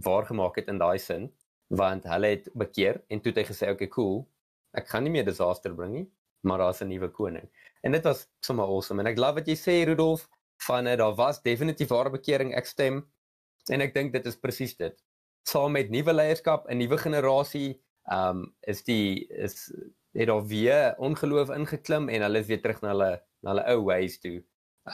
waar 0.06 0.26
gemaak 0.26 0.58
het 0.58 0.70
in 0.72 0.80
daai 0.82 0.98
sin 0.98 1.30
want 1.78 2.06
hulle 2.08 2.32
het 2.32 2.48
bekeer 2.56 3.02
en 3.12 3.20
toe 3.20 3.32
het 3.32 3.42
hy 3.42 3.46
gesê 3.50 3.68
okay 3.70 3.90
cool. 3.92 4.22
Ek 4.72 4.88
gaan 4.88 5.04
nie 5.04 5.12
meer 5.12 5.26
disaster 5.26 5.74
bring 5.76 5.92
nie, 5.92 6.06
maar 6.48 6.58
daar's 6.58 6.80
'n 6.82 6.88
nuwe 6.88 7.10
koning. 7.10 7.48
En 7.82 7.92
dit 7.92 8.04
was 8.04 8.26
sommer 8.40 8.64
awesome 8.64 9.00
en 9.02 9.06
ek 9.06 9.18
love 9.18 9.40
wat 9.40 9.48
jy 9.48 9.56
sê 9.56 9.84
Rudolf 9.84 10.28
van 10.66 10.84
dit 10.84 10.98
daar 10.98 11.14
was 11.14 11.42
definitief 11.42 11.88
ware 11.88 12.10
bekering 12.10 12.54
ek 12.54 12.66
stem 12.66 13.04
en 13.70 13.80
ek 13.80 13.94
dink 13.94 14.12
dit 14.12 14.26
is 14.26 14.36
presies 14.36 14.76
dit 14.76 14.96
saam 15.48 15.72
met 15.72 15.90
nuwe 15.90 16.12
leierskap, 16.12 16.66
'n 16.68 16.78
nuwe 16.78 16.98
generasie, 16.98 17.80
ehm 18.10 18.42
um, 18.42 18.54
is 18.60 18.84
die 18.84 19.26
is 19.28 19.72
het 20.12 20.28
al 20.28 20.44
weer 20.46 20.94
ongeloof 20.98 21.50
ingeklim 21.54 22.08
en 22.08 22.22
hulle 22.22 22.38
is 22.38 22.46
weer 22.46 22.62
terug 22.62 22.80
na 22.82 22.92
hulle 22.94 23.10
na 23.42 23.50
hulle 23.50 23.64
ou 23.74 23.84
ways 23.84 24.18
toe. 24.20 24.42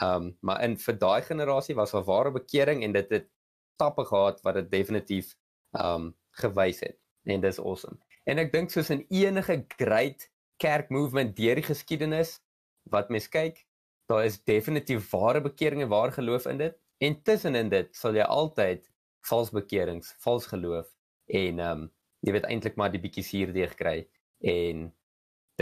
Ehm 0.01 0.27
um, 0.27 0.37
maar 0.41 0.63
in 0.63 0.77
vir 0.77 0.97
daai 0.99 1.21
generasie 1.21 1.75
was 1.75 1.91
daar 1.91 2.03
ware 2.03 2.31
bekering 2.31 2.83
en 2.83 2.91
dit 2.91 3.09
het 3.09 3.29
stappe 3.75 4.05
gehad 4.05 4.41
wat 4.43 4.55
dit 4.61 4.71
definitief 4.71 5.35
ehm 5.71 6.07
um, 6.07 6.15
gewys 6.41 6.79
het 6.83 6.99
en 7.23 7.41
dis 7.41 7.59
awesome. 7.59 7.97
En 8.25 8.41
ek 8.41 8.51
dink 8.51 8.71
soos 8.73 8.89
in 8.89 9.05
enige 9.09 9.63
great 9.77 10.29
kerk 10.57 10.89
movement 10.89 11.35
deur 11.37 11.55
die 11.55 11.67
geskiedenis 11.67 12.39
wat 12.91 13.09
mens 13.09 13.27
kyk, 13.29 13.63
daar 14.09 14.25
is 14.25 14.41
definitief 14.43 15.09
ware 15.11 15.41
bekering 15.41 15.81
en 15.81 15.89
ware 15.89 16.11
geloof 16.11 16.45
in 16.45 16.57
dit. 16.57 16.75
En 16.97 17.17
tussenin 17.23 17.69
dit 17.69 17.95
sal 17.95 18.15
jy 18.15 18.23
altyd 18.23 18.85
vals 19.29 19.51
bekerings, 19.51 20.13
vals 20.23 20.47
geloof 20.51 20.91
en 21.25 21.59
ehm 21.59 21.85
um, 21.85 21.91
jy 22.25 22.33
weet 22.33 22.47
eintlik 22.49 22.77
maar 22.79 22.89
die 22.89 23.01
bietjie 23.01 23.23
suurdeeg 23.23 23.75
kry 23.77 23.99
en 24.41 24.87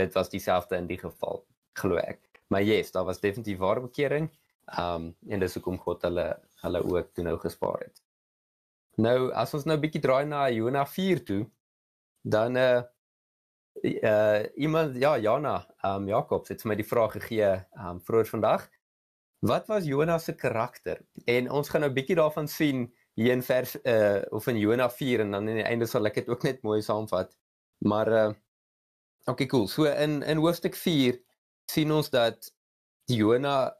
dit 0.00 0.14
was 0.16 0.30
dieselfde 0.32 0.78
in 0.80 0.86
die 0.88 0.98
geval 0.98 1.44
glo 1.76 2.00
ek. 2.00 2.33
Maar 2.52 2.62
yes, 2.62 2.92
daar 2.92 3.04
was 3.04 3.20
definitief 3.20 3.58
ware 3.58 3.80
bekering. 3.80 4.30
Um, 4.78 5.16
en 5.28 5.40
dis 5.40 5.54
hoekom 5.54 5.78
God 5.78 6.02
hulle 6.02 6.26
hulle 6.64 6.80
ook 6.88 7.12
toe 7.12 7.24
nou 7.24 7.36
gespaar 7.38 7.82
het. 7.84 8.00
Nou 8.96 9.32
as 9.36 9.52
ons 9.56 9.66
nou 9.68 9.76
bietjie 9.80 10.00
draai 10.00 10.24
na 10.28 10.46
Jona 10.52 10.86
4 10.88 11.24
toe, 11.28 11.42
dan 12.22 12.56
uh 12.56 12.82
uh 13.84 14.42
iemand 14.54 14.96
ja 14.96 15.18
Jana, 15.18 15.66
um, 15.82 16.08
Jakob 16.08 16.48
het 16.48 16.64
my 16.64 16.76
die 16.78 16.86
vraag 16.86 17.18
gegee 17.18 17.50
um, 17.76 18.00
vroeër 18.00 18.30
vandag. 18.30 18.68
Wat 19.44 19.66
was 19.68 19.84
Jona 19.84 20.18
se 20.18 20.32
karakter? 20.34 21.02
En 21.28 21.50
ons 21.50 21.68
gaan 21.68 21.84
nou 21.84 21.92
bietjie 21.92 22.16
daarvan 22.16 22.48
sien 22.48 22.86
hier 23.14 23.32
in 23.32 23.42
vers 23.42 23.76
uh 23.82 24.22
of 24.30 24.46
in 24.48 24.58
Jona 24.58 24.88
4 24.90 25.26
en 25.26 25.36
dan 25.36 25.48
aan 25.48 25.60
die 25.60 25.66
einde 25.66 25.86
sal 25.90 26.06
ek 26.06 26.22
dit 26.22 26.32
ook 26.32 26.42
net 26.42 26.62
mooi 26.62 26.80
saamvat. 26.82 27.36
Maar 27.84 28.12
uh 28.12 28.32
okay 29.26 29.46
cool. 29.46 29.68
So 29.68 29.84
in 29.84 30.22
in 30.22 30.40
hoofstuk 30.40 30.74
4 30.78 31.20
sien 31.70 31.92
ons 31.92 32.10
dat 32.10 32.50
Jona 33.10 33.72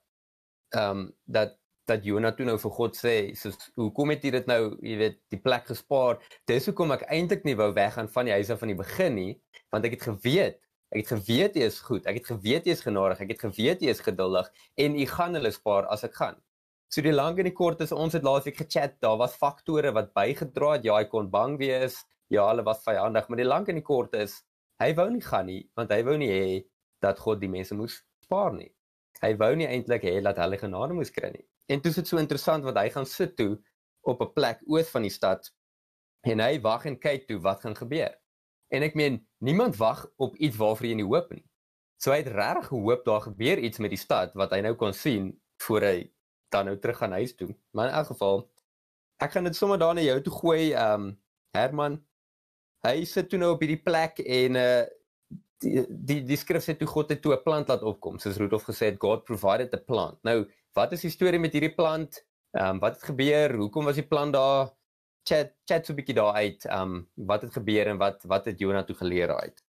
ehm 0.75 1.05
um, 1.05 1.07
dat 1.25 1.59
dat 1.85 2.05
Jona 2.05 2.31
toe 2.33 2.47
nou 2.49 2.57
vir 2.57 2.73
God 2.73 2.95
sê, 2.97 3.15
soos 3.37 3.59
hoekom 3.77 4.15
het 4.15 4.23
jy 4.25 4.31
dit 4.33 4.47
nou, 4.49 4.61
jy 4.81 4.95
weet, 4.97 5.19
die 5.29 5.41
plek 5.45 5.67
gespaar? 5.69 6.17
Dis 6.49 6.65
hoekom 6.71 6.95
ek 6.97 7.05
eintlik 7.13 7.45
nie 7.45 7.59
wou 7.61 7.75
weggaan 7.77 8.09
van 8.09 8.25
die 8.25 8.33
huis 8.33 8.49
af 8.51 8.63
van 8.63 8.73
die 8.73 8.79
begin 8.79 9.19
nie, 9.19 9.35
want 9.69 9.85
ek 9.85 9.99
het 9.99 10.07
geweet 10.09 10.63
Ek 10.95 11.03
het 11.03 11.11
geweet 11.11 11.57
jy 11.59 11.67
is 11.67 11.81
goed. 11.83 12.05
Ek 12.07 12.21
het 12.21 12.29
geweet 12.31 12.69
jy 12.69 12.75
is 12.77 12.83
genadig. 12.85 13.23
Ek 13.25 13.33
het 13.33 13.41
geweet 13.43 13.81
jy 13.83 13.91
is 13.91 14.03
geduldig 14.05 14.51
en 14.79 14.95
jy 14.95 15.07
gaan 15.11 15.35
hulle 15.35 15.51
spaar 15.51 15.89
as 15.91 16.05
ek 16.07 16.15
gaan. 16.21 16.37
So 16.95 17.03
die 17.03 17.15
lank 17.15 17.41
en 17.43 17.49
die 17.49 17.57
kort 17.57 17.81
is 17.83 17.91
ons 17.91 18.15
het 18.15 18.23
laasweek 18.23 18.61
gechat, 18.61 19.01
daar 19.03 19.17
was 19.19 19.35
faktore 19.41 19.91
wat 19.97 20.13
bygedra 20.15 20.77
het. 20.77 20.85
Ja, 20.87 21.01
hy 21.01 21.09
kon 21.11 21.33
bang 21.33 21.57
wees. 21.59 21.99
Ja, 22.31 22.47
hulle 22.47 22.63
was 22.67 22.85
vyandig, 22.85 23.27
maar 23.27 23.41
die 23.41 23.49
lank 23.49 23.73
en 23.73 23.81
die 23.81 23.87
kort 23.87 24.15
is 24.15 24.39
hy 24.83 24.93
wou 24.95 25.09
nie 25.11 25.23
gaan 25.23 25.49
nie, 25.51 25.65
want 25.79 25.91
hy 25.95 26.01
wou 26.07 26.15
nie 26.19 26.31
hê 26.31 26.47
dat 27.05 27.21
God 27.21 27.43
die 27.43 27.51
mense 27.53 27.77
moes 27.77 28.01
spaar 28.25 28.55
nie. 28.57 28.71
Hy 29.23 29.35
wou 29.41 29.53
nie 29.57 29.69
eintlik 29.69 30.05
hê 30.09 30.17
dat 30.25 30.41
hulle 30.43 30.59
genade 30.61 30.97
moes 30.97 31.13
kry 31.15 31.31
nie. 31.35 31.45
En 31.73 31.81
dit 31.85 31.97
is 31.97 32.09
so 32.09 32.21
interessant 32.21 32.65
wat 32.67 32.79
hy 32.81 32.89
gaan 32.93 33.09
sit 33.09 33.37
toe 33.39 33.55
op 34.05 34.21
'n 34.23 34.33
plek 34.37 34.61
oos 34.67 34.91
van 34.93 35.07
die 35.07 35.13
stad 35.13 35.51
en 36.25 36.41
hy 36.41 36.61
wag 36.61 36.87
en 36.89 36.99
kyk 36.99 37.27
toe 37.29 37.41
wat 37.41 37.61
gaan 37.61 37.77
gebeur. 37.77 38.13
En 38.73 38.83
ek 38.83 38.95
meen, 38.95 39.21
niemand 39.39 39.77
wag 39.77 40.07
op 40.17 40.37
iets 40.37 40.57
waarvoor 40.57 40.87
jy 40.87 40.95
nie 40.95 41.09
hoop 41.09 41.33
nie. 41.33 41.45
So 42.01 42.11
hy 42.11 42.23
het 42.23 42.33
regtig 42.33 42.67
gehoop 42.69 43.05
daar 43.05 43.21
gebeur 43.21 43.59
iets 43.59 43.79
met 43.79 43.91
die 43.91 44.01
stad 44.01 44.35
wat 44.35 44.51
hy 44.51 44.61
nou 44.61 44.75
kon 44.75 44.93
sien 44.93 45.41
voor 45.63 45.81
hy 45.81 46.13
dan 46.51 46.67
nou 46.67 46.79
terug 46.79 46.99
gaan 46.99 47.13
huis 47.13 47.35
toe. 47.37 47.55
Maar 47.73 47.89
in 47.89 47.95
elk 47.95 48.07
geval 48.07 48.51
ek 49.23 49.33
gaan 49.33 49.45
dit 49.45 49.57
sommer 49.57 49.79
daar 49.79 49.95
na 49.95 50.01
jou 50.01 50.21
toe 50.23 50.33
gooi. 50.33 50.73
Ehm 50.73 51.01
um, 51.01 51.23
Herman 51.55 52.03
hy 52.85 53.05
sit 53.09 53.31
toe 53.31 53.39
nou 53.41 53.55
op 53.55 53.63
hierdie 53.65 53.81
plek 53.81 54.21
en 54.21 54.61
uh 54.61 54.85
die 55.63 55.85
die, 55.89 56.21
die 56.25 56.37
skrif 56.37 56.65
sê 56.65 56.77
toe 56.79 56.89
God 56.89 57.11
het 57.11 57.23
toe 57.23 57.35
'n 57.35 57.43
plant 57.43 57.69
laat 57.69 57.83
opkom. 57.83 58.19
Soos 58.19 58.37
Rudolf 58.37 58.65
gesê 58.65 58.91
het 58.93 59.01
God 59.01 59.25
provided 59.25 59.75
a 59.75 59.79
plant. 59.79 60.19
Nou, 60.23 60.47
wat 60.75 60.93
is 60.93 61.01
die 61.01 61.11
storie 61.11 61.39
met 61.39 61.53
hierdie 61.53 61.75
plant? 61.75 62.25
Ehm 62.53 62.77
um, 62.77 62.79
wat 62.81 62.95
het 62.95 63.05
gebeur? 63.11 63.55
Hoekom 63.55 63.85
was 63.85 64.01
die 64.01 64.07
plant 64.07 64.33
daar? 64.33 64.73
Chat 65.25 65.55
chat 65.65 65.87
so 65.87 65.93
'n 65.93 65.97
bietjie 65.97 66.15
daar 66.15 66.35
uit. 66.35 66.65
Ehm 66.65 66.81
um, 66.81 67.09
wat 67.15 67.43
het 67.43 67.53
gebeur 67.53 67.87
en 67.87 67.99
wat 67.99 68.23
wat 68.25 68.45
het 68.45 68.59
Jonah 68.59 68.85
toe 68.85 68.97
geleer 68.97 69.35
uit? 69.35 69.65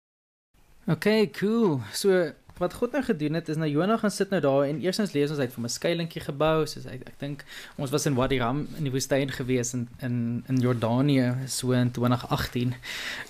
Okay, 0.86 1.30
cool. 1.30 1.80
So 1.92 2.32
wat 2.58 2.74
God 2.74 2.92
nou 2.92 3.02
gedoen 3.04 3.34
het 3.34 3.48
is 3.48 3.56
nou 3.56 3.70
Jonah 3.70 3.98
gaan 3.98 4.10
sit 4.10 4.30
nou 4.30 4.40
daar 4.40 4.64
en 4.64 4.80
eersens 4.80 5.12
lees 5.12 5.30
ons 5.30 5.38
uit 5.38 5.52
van 5.52 5.64
'n 5.64 5.68
skuilingkie 5.68 6.22
gebou 6.22 6.66
soos 6.66 6.84
hy 6.84 7.00
ek 7.04 7.18
dink 7.18 7.44
ons 7.76 7.90
was 7.90 8.06
in 8.06 8.14
Wadi 8.14 8.38
Ram 8.38 8.68
in 8.76 8.84
die 8.84 8.92
woestyn 8.92 9.30
gewees 9.30 9.74
in 9.74 9.88
in 10.00 10.44
in 10.48 10.60
Jordanië 10.60 11.48
so 11.48 11.72
in 11.72 11.90
2018 11.90 12.74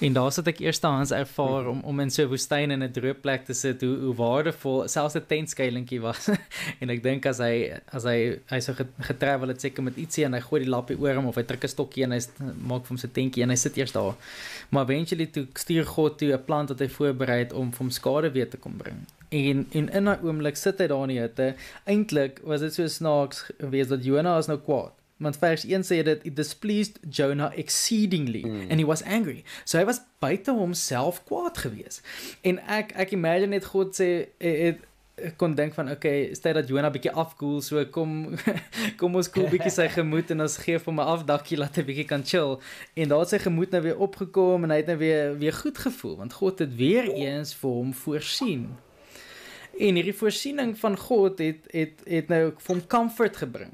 en 0.01 0.13
daar 0.13 0.33
sit 0.33 0.47
ek 0.47 0.61
eerstehands 0.61 1.11
ervaar 1.11 1.67
om 1.67 1.81
om 1.81 2.01
in 2.01 2.11
so 2.11 2.23
'n 2.23 2.29
woestyn 2.29 2.71
in 2.71 2.83
'n 2.83 2.93
droë 2.93 3.21
plek 3.21 3.45
te 3.45 3.55
sit 3.55 3.81
hoe 3.81 3.97
hoe 4.05 4.15
waardevol 4.15 4.89
selfs 4.89 5.17
'n 5.17 5.27
tent 5.27 5.51
skuilingkie 5.51 6.01
was. 6.01 6.29
En 6.83 6.91
ek 6.91 7.03
dink 7.03 7.27
as 7.27 7.39
hy 7.39 7.55
as 7.93 8.05
hy 8.05 8.19
hy 8.51 8.61
so 8.61 8.75
getravel 9.11 9.49
het 9.49 9.61
seker 9.61 9.83
met 9.83 9.97
ietsie 9.97 10.25
en 10.25 10.35
hy 10.35 10.41
gooi 10.41 10.63
die 10.65 10.71
lappie 10.71 10.99
oor 10.99 11.15
hom 11.15 11.31
of 11.31 11.37
hy 11.37 11.45
trek 11.47 11.65
'n 11.65 11.75
stokkie 11.75 12.05
en 12.05 12.13
hy 12.17 12.21
maak 12.71 12.83
vir 12.85 12.95
hom 12.95 13.01
se 13.05 13.09
tentjie 13.09 13.43
en 13.43 13.51
hy 13.51 13.57
sit 13.57 13.77
eers 13.77 13.93
daar. 13.93 14.15
Maar 14.71 14.85
eventually 14.91 15.27
toe 15.27 15.47
stuur 15.55 15.87
God 15.87 16.19
toe 16.19 16.33
'n 16.33 16.45
plant 16.45 16.69
wat 16.69 16.81
hy 16.81 16.89
voorberei 16.89 17.39
het 17.45 17.53
om 17.53 17.71
vir 17.71 17.79
hom 17.79 17.91
skade 17.91 18.33
weer 18.33 18.49
te 18.49 18.57
kom 18.57 18.77
bring 18.77 19.07
en 19.33 19.67
en 19.73 19.89
in 19.89 20.11
daai 20.11 20.25
oomblik 20.27 20.59
sit 20.61 20.81
hy 20.83 20.89
daar 20.93 21.07
in 21.07 21.15
die 21.15 21.21
hitte. 21.23 21.53
Eintlik 21.89 22.43
was 22.49 22.61
dit 22.65 22.75
so 22.75 22.89
snaaks 22.89 23.47
geweest 23.59 23.95
dat 23.95 24.05
Jonah 24.05 24.37
is 24.39 24.51
nou 24.51 24.59
kwaad. 24.61 24.95
Want 25.23 25.39
vers 25.39 25.65
1 25.65 25.87
sê 25.87 26.01
dit 26.03 26.25
it 26.27 26.37
displeased 26.37 26.99
Jonah 27.09 27.53
exceedingly 27.59 28.43
mm. 28.43 28.71
and 28.71 28.81
he 28.81 28.87
was 28.87 29.03
angry. 29.03 29.45
So 29.65 29.79
hy 29.79 29.85
was 29.89 30.03
buite 30.21 30.51
homself 30.51 31.23
kwaad 31.29 31.61
geweest. 31.65 32.03
En 32.43 32.59
ek 32.67 32.93
ek 32.99 33.15
imagine 33.17 33.55
net 33.55 33.69
God 33.73 33.95
sê 33.97 34.11
het 34.43 34.83
ek 35.23 35.37
kon 35.39 35.53
dink 35.55 35.75
van 35.77 35.91
okay, 35.93 36.31
stel 36.35 36.57
dat 36.57 36.71
Jonah 36.73 36.91
bietjie 36.91 37.13
afkoel, 37.23 37.61
so 37.63 37.83
kom 37.95 38.33
kom 39.01 39.19
ons 39.21 39.29
koel 39.31 39.51
bietjie 39.53 39.71
sy 39.71 39.87
gemoed 39.93 40.33
en 40.35 40.45
ons 40.45 40.57
gee 40.65 40.81
hom 40.87 41.01
'n 41.01 41.11
afdakkie 41.17 41.61
laat 41.61 41.77
hy 41.79 41.85
bietjie 41.89 42.09
kan 42.09 42.25
chill. 42.27 42.57
En 42.97 43.13
daar 43.13 43.25
het 43.25 43.37
sy 43.37 43.43
gemoed 43.45 43.77
nou 43.77 43.83
weer 43.85 44.01
opgekom 44.09 44.65
en 44.65 44.75
hy 44.75 44.81
het 44.83 44.91
nou 44.91 44.99
weer 44.99 45.37
weer 45.39 45.55
goed 45.55 45.79
gevoel 45.79 46.17
want 46.25 46.41
God 46.41 46.65
het 46.65 46.73
weer 46.77 47.07
eens 47.13 47.55
vir 47.55 47.71
hom 47.71 47.93
voorsien. 47.95 48.73
En 49.83 49.97
hierdie 49.99 50.15
voorsiening 50.15 50.77
van 50.79 50.99
God 50.99 51.41
het 51.43 51.67
het 51.75 52.05
het 52.07 52.29
nou 52.31 52.43
vir 52.59 52.75
hom 52.75 52.83
comfort 52.87 53.37
gebring. 53.37 53.73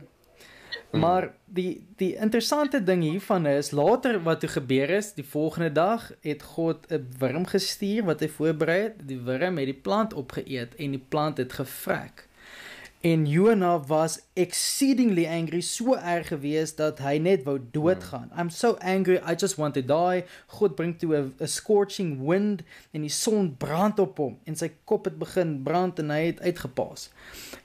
Hmm. 0.90 1.00
Maar 1.00 1.34
die 1.44 1.84
die 2.00 2.14
interessante 2.16 2.80
ding 2.84 3.02
hiervan 3.02 3.46
is 3.46 3.70
later 3.76 4.22
wat 4.22 4.40
toe 4.40 4.48
gebeur 4.48 4.90
is, 4.90 5.12
die 5.14 5.26
volgende 5.26 5.72
dag 5.72 6.12
het 6.24 6.42
God 6.42 6.86
'n 6.92 7.08
wurm 7.18 7.46
gestuur 7.46 8.04
wat 8.04 8.20
hy 8.20 8.28
voorberei 8.28 8.80
het. 8.82 9.04
Die 9.08 9.20
wurm 9.20 9.56
het 9.58 9.68
die 9.68 9.82
plant 9.88 10.14
opgeëet 10.14 10.74
en 10.74 10.90
die 10.90 11.04
plant 11.08 11.36
het 11.36 11.52
gevrek. 11.52 12.27
En 13.00 13.26
Jonah 13.26 13.86
was 13.86 14.20
exceedingly 14.32 15.26
angry, 15.26 15.60
so 15.60 15.94
erg 15.94 16.32
gewees 16.32 16.74
dat 16.74 16.98
hy 16.98 17.18
net 17.22 17.44
wou 17.46 17.60
doodgaan. 17.70 18.26
Hmm. 18.32 18.40
I'm 18.40 18.50
so 18.50 18.74
angry, 18.82 19.20
I 19.22 19.36
just 19.38 19.54
want 19.54 19.74
to 19.78 19.84
die. 19.86 20.24
God 20.58 20.74
bring 20.74 20.96
toe 20.98 21.14
'n 21.14 21.46
scorching 21.46 22.18
wind 22.26 22.62
en 22.90 23.00
die 23.00 23.14
son 23.14 23.56
brand 23.56 23.98
op 23.98 24.18
hom 24.18 24.38
en 24.44 24.56
sy 24.56 24.72
kop 24.84 25.04
het 25.04 25.18
begin 25.18 25.62
brand 25.62 25.98
en 25.98 26.10
hy 26.10 26.24
het 26.26 26.40
uitgepaas. 26.40 27.10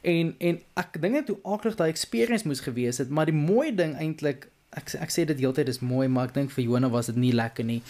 En 0.01 0.35
en 0.37 0.61
ek 0.77 1.01
dink 1.01 1.13
dit 1.13 1.27
hoe 1.27 1.41
aklig 1.43 1.75
daai 1.75 1.89
experience 1.89 2.47
moes 2.47 2.61
gewees 2.61 2.97
het, 2.97 3.09
maar 3.09 3.25
die 3.25 3.35
mooi 3.35 3.75
ding 3.75 3.97
eintlik 3.97 4.49
ek 4.77 4.93
ek 5.01 5.11
sê 5.13 5.25
dit 5.25 5.39
heeltyd 5.39 5.69
is 5.69 5.81
mooi, 5.85 6.07
maar 6.07 6.29
ek 6.29 6.33
dink 6.37 6.53
vir 6.53 6.65
Jonah 6.65 6.91
was 6.93 7.09
dit 7.11 7.15
nie 7.15 7.33
lekker 7.33 7.65
nie. 7.65 7.81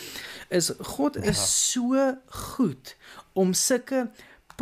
Is 0.50 0.72
God 0.96 1.18
is 1.18 1.40
ja. 1.40 1.48
so 1.48 2.18
goed 2.54 2.96
om 3.34 3.54
sulke 3.54 4.10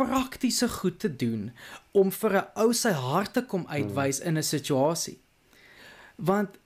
praktiese 0.06 0.68
goed 0.68 0.98
te 0.98 1.16
doen 1.16 1.52
om 1.92 2.10
vir 2.10 2.32
'n 2.36 2.46
ou 2.56 2.72
sy 2.72 2.92
hart 2.92 3.32
te 3.32 3.42
kom 3.42 3.66
uitwys 3.68 4.20
in 4.20 4.38
'n 4.38 4.42
situasie. 4.42 5.18
Want 6.16 6.58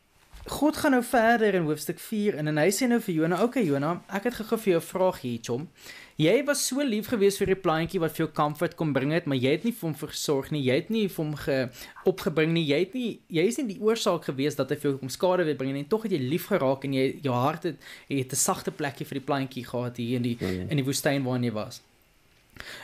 God 0.47 0.77
gaan 0.77 0.91
nou 0.91 1.03
verder 1.03 1.55
in 1.55 1.65
hoofstuk 1.67 1.99
4 1.99 2.37
en 2.39 2.47
en 2.47 2.59
hy 2.59 2.69
sê 2.71 2.87
nou 2.87 3.01
vir 3.01 3.15
Jonah, 3.15 3.41
"Oké 3.43 3.59
okay, 3.59 3.65
Jonah, 3.65 3.99
ek 4.09 4.25
het 4.25 4.35
gegee 4.35 4.59
vir 4.59 4.73
jou 4.73 4.81
'n 4.81 4.87
vraag 4.87 5.21
hier, 5.21 5.39
chom. 5.43 5.69
Jy 6.17 6.45
was 6.45 6.67
so 6.67 6.81
lief 6.81 7.09
geweest 7.09 7.39
vir 7.39 7.47
die 7.47 7.59
plantjie 7.61 8.01
wat 8.01 8.15
vir 8.17 8.27
jou 8.27 8.35
comfort 8.35 8.75
kom 8.75 8.93
bring 8.93 9.13
het, 9.13 9.27
maar 9.27 9.37
jy 9.37 9.51
het 9.51 9.65
nie 9.65 9.73
vir 9.73 9.91
hom 9.91 9.95
versorg 9.95 10.51
nie. 10.51 10.63
Jy 10.63 10.75
het 10.75 10.89
nie 10.91 11.09
vir 11.09 11.25
hom 11.25 11.35
ge 11.35 11.69
opgebring 12.05 12.53
nie. 12.53 12.65
Jy 12.65 12.79
het 12.79 12.95
nie 12.95 13.21
jy 13.29 13.45
is 13.47 13.59
nie 13.59 13.75
die 13.75 13.81
oorsaak 13.81 14.25
geweest 14.25 14.57
dat 14.57 14.71
hy 14.71 14.77
vir 14.77 14.91
jou 14.91 14.99
kom 14.99 15.09
skade 15.09 15.45
wil 15.45 15.55
bring 15.55 15.73
nie. 15.73 15.83
En 15.83 15.89
tog 15.89 16.03
het 16.03 16.13
jy 16.13 16.19
lief 16.19 16.47
geraak 16.47 16.85
en 16.85 16.93
jy 16.93 17.21
jou 17.23 17.35
hart 17.35 17.63
het 17.65 17.77
het 18.09 18.33
'n 18.33 18.37
sagte 18.37 18.71
plekkie 18.71 19.07
vir 19.07 19.19
die 19.19 19.27
plantjie 19.27 19.65
gehad 19.65 19.97
hier 19.97 20.17
in 20.17 20.23
die 20.23 20.37
ja. 20.41 20.65
in 20.71 20.77
die 20.77 20.85
woestyn 20.85 21.23
waarin 21.23 21.45
jy 21.45 21.53
was." 21.53 21.83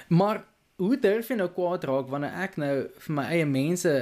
Maar 0.09 0.45
hoe 0.77 0.97
durf 0.99 1.29
jy 1.29 1.37
nou 1.39 1.51
kwaad 1.53 1.85
raak 1.85 2.11
wanneer 2.11 2.35
ek 2.47 2.59
nou 2.61 2.75
vir 3.05 3.15
my 3.15 3.29
eie 3.37 3.47
mense 3.47 3.93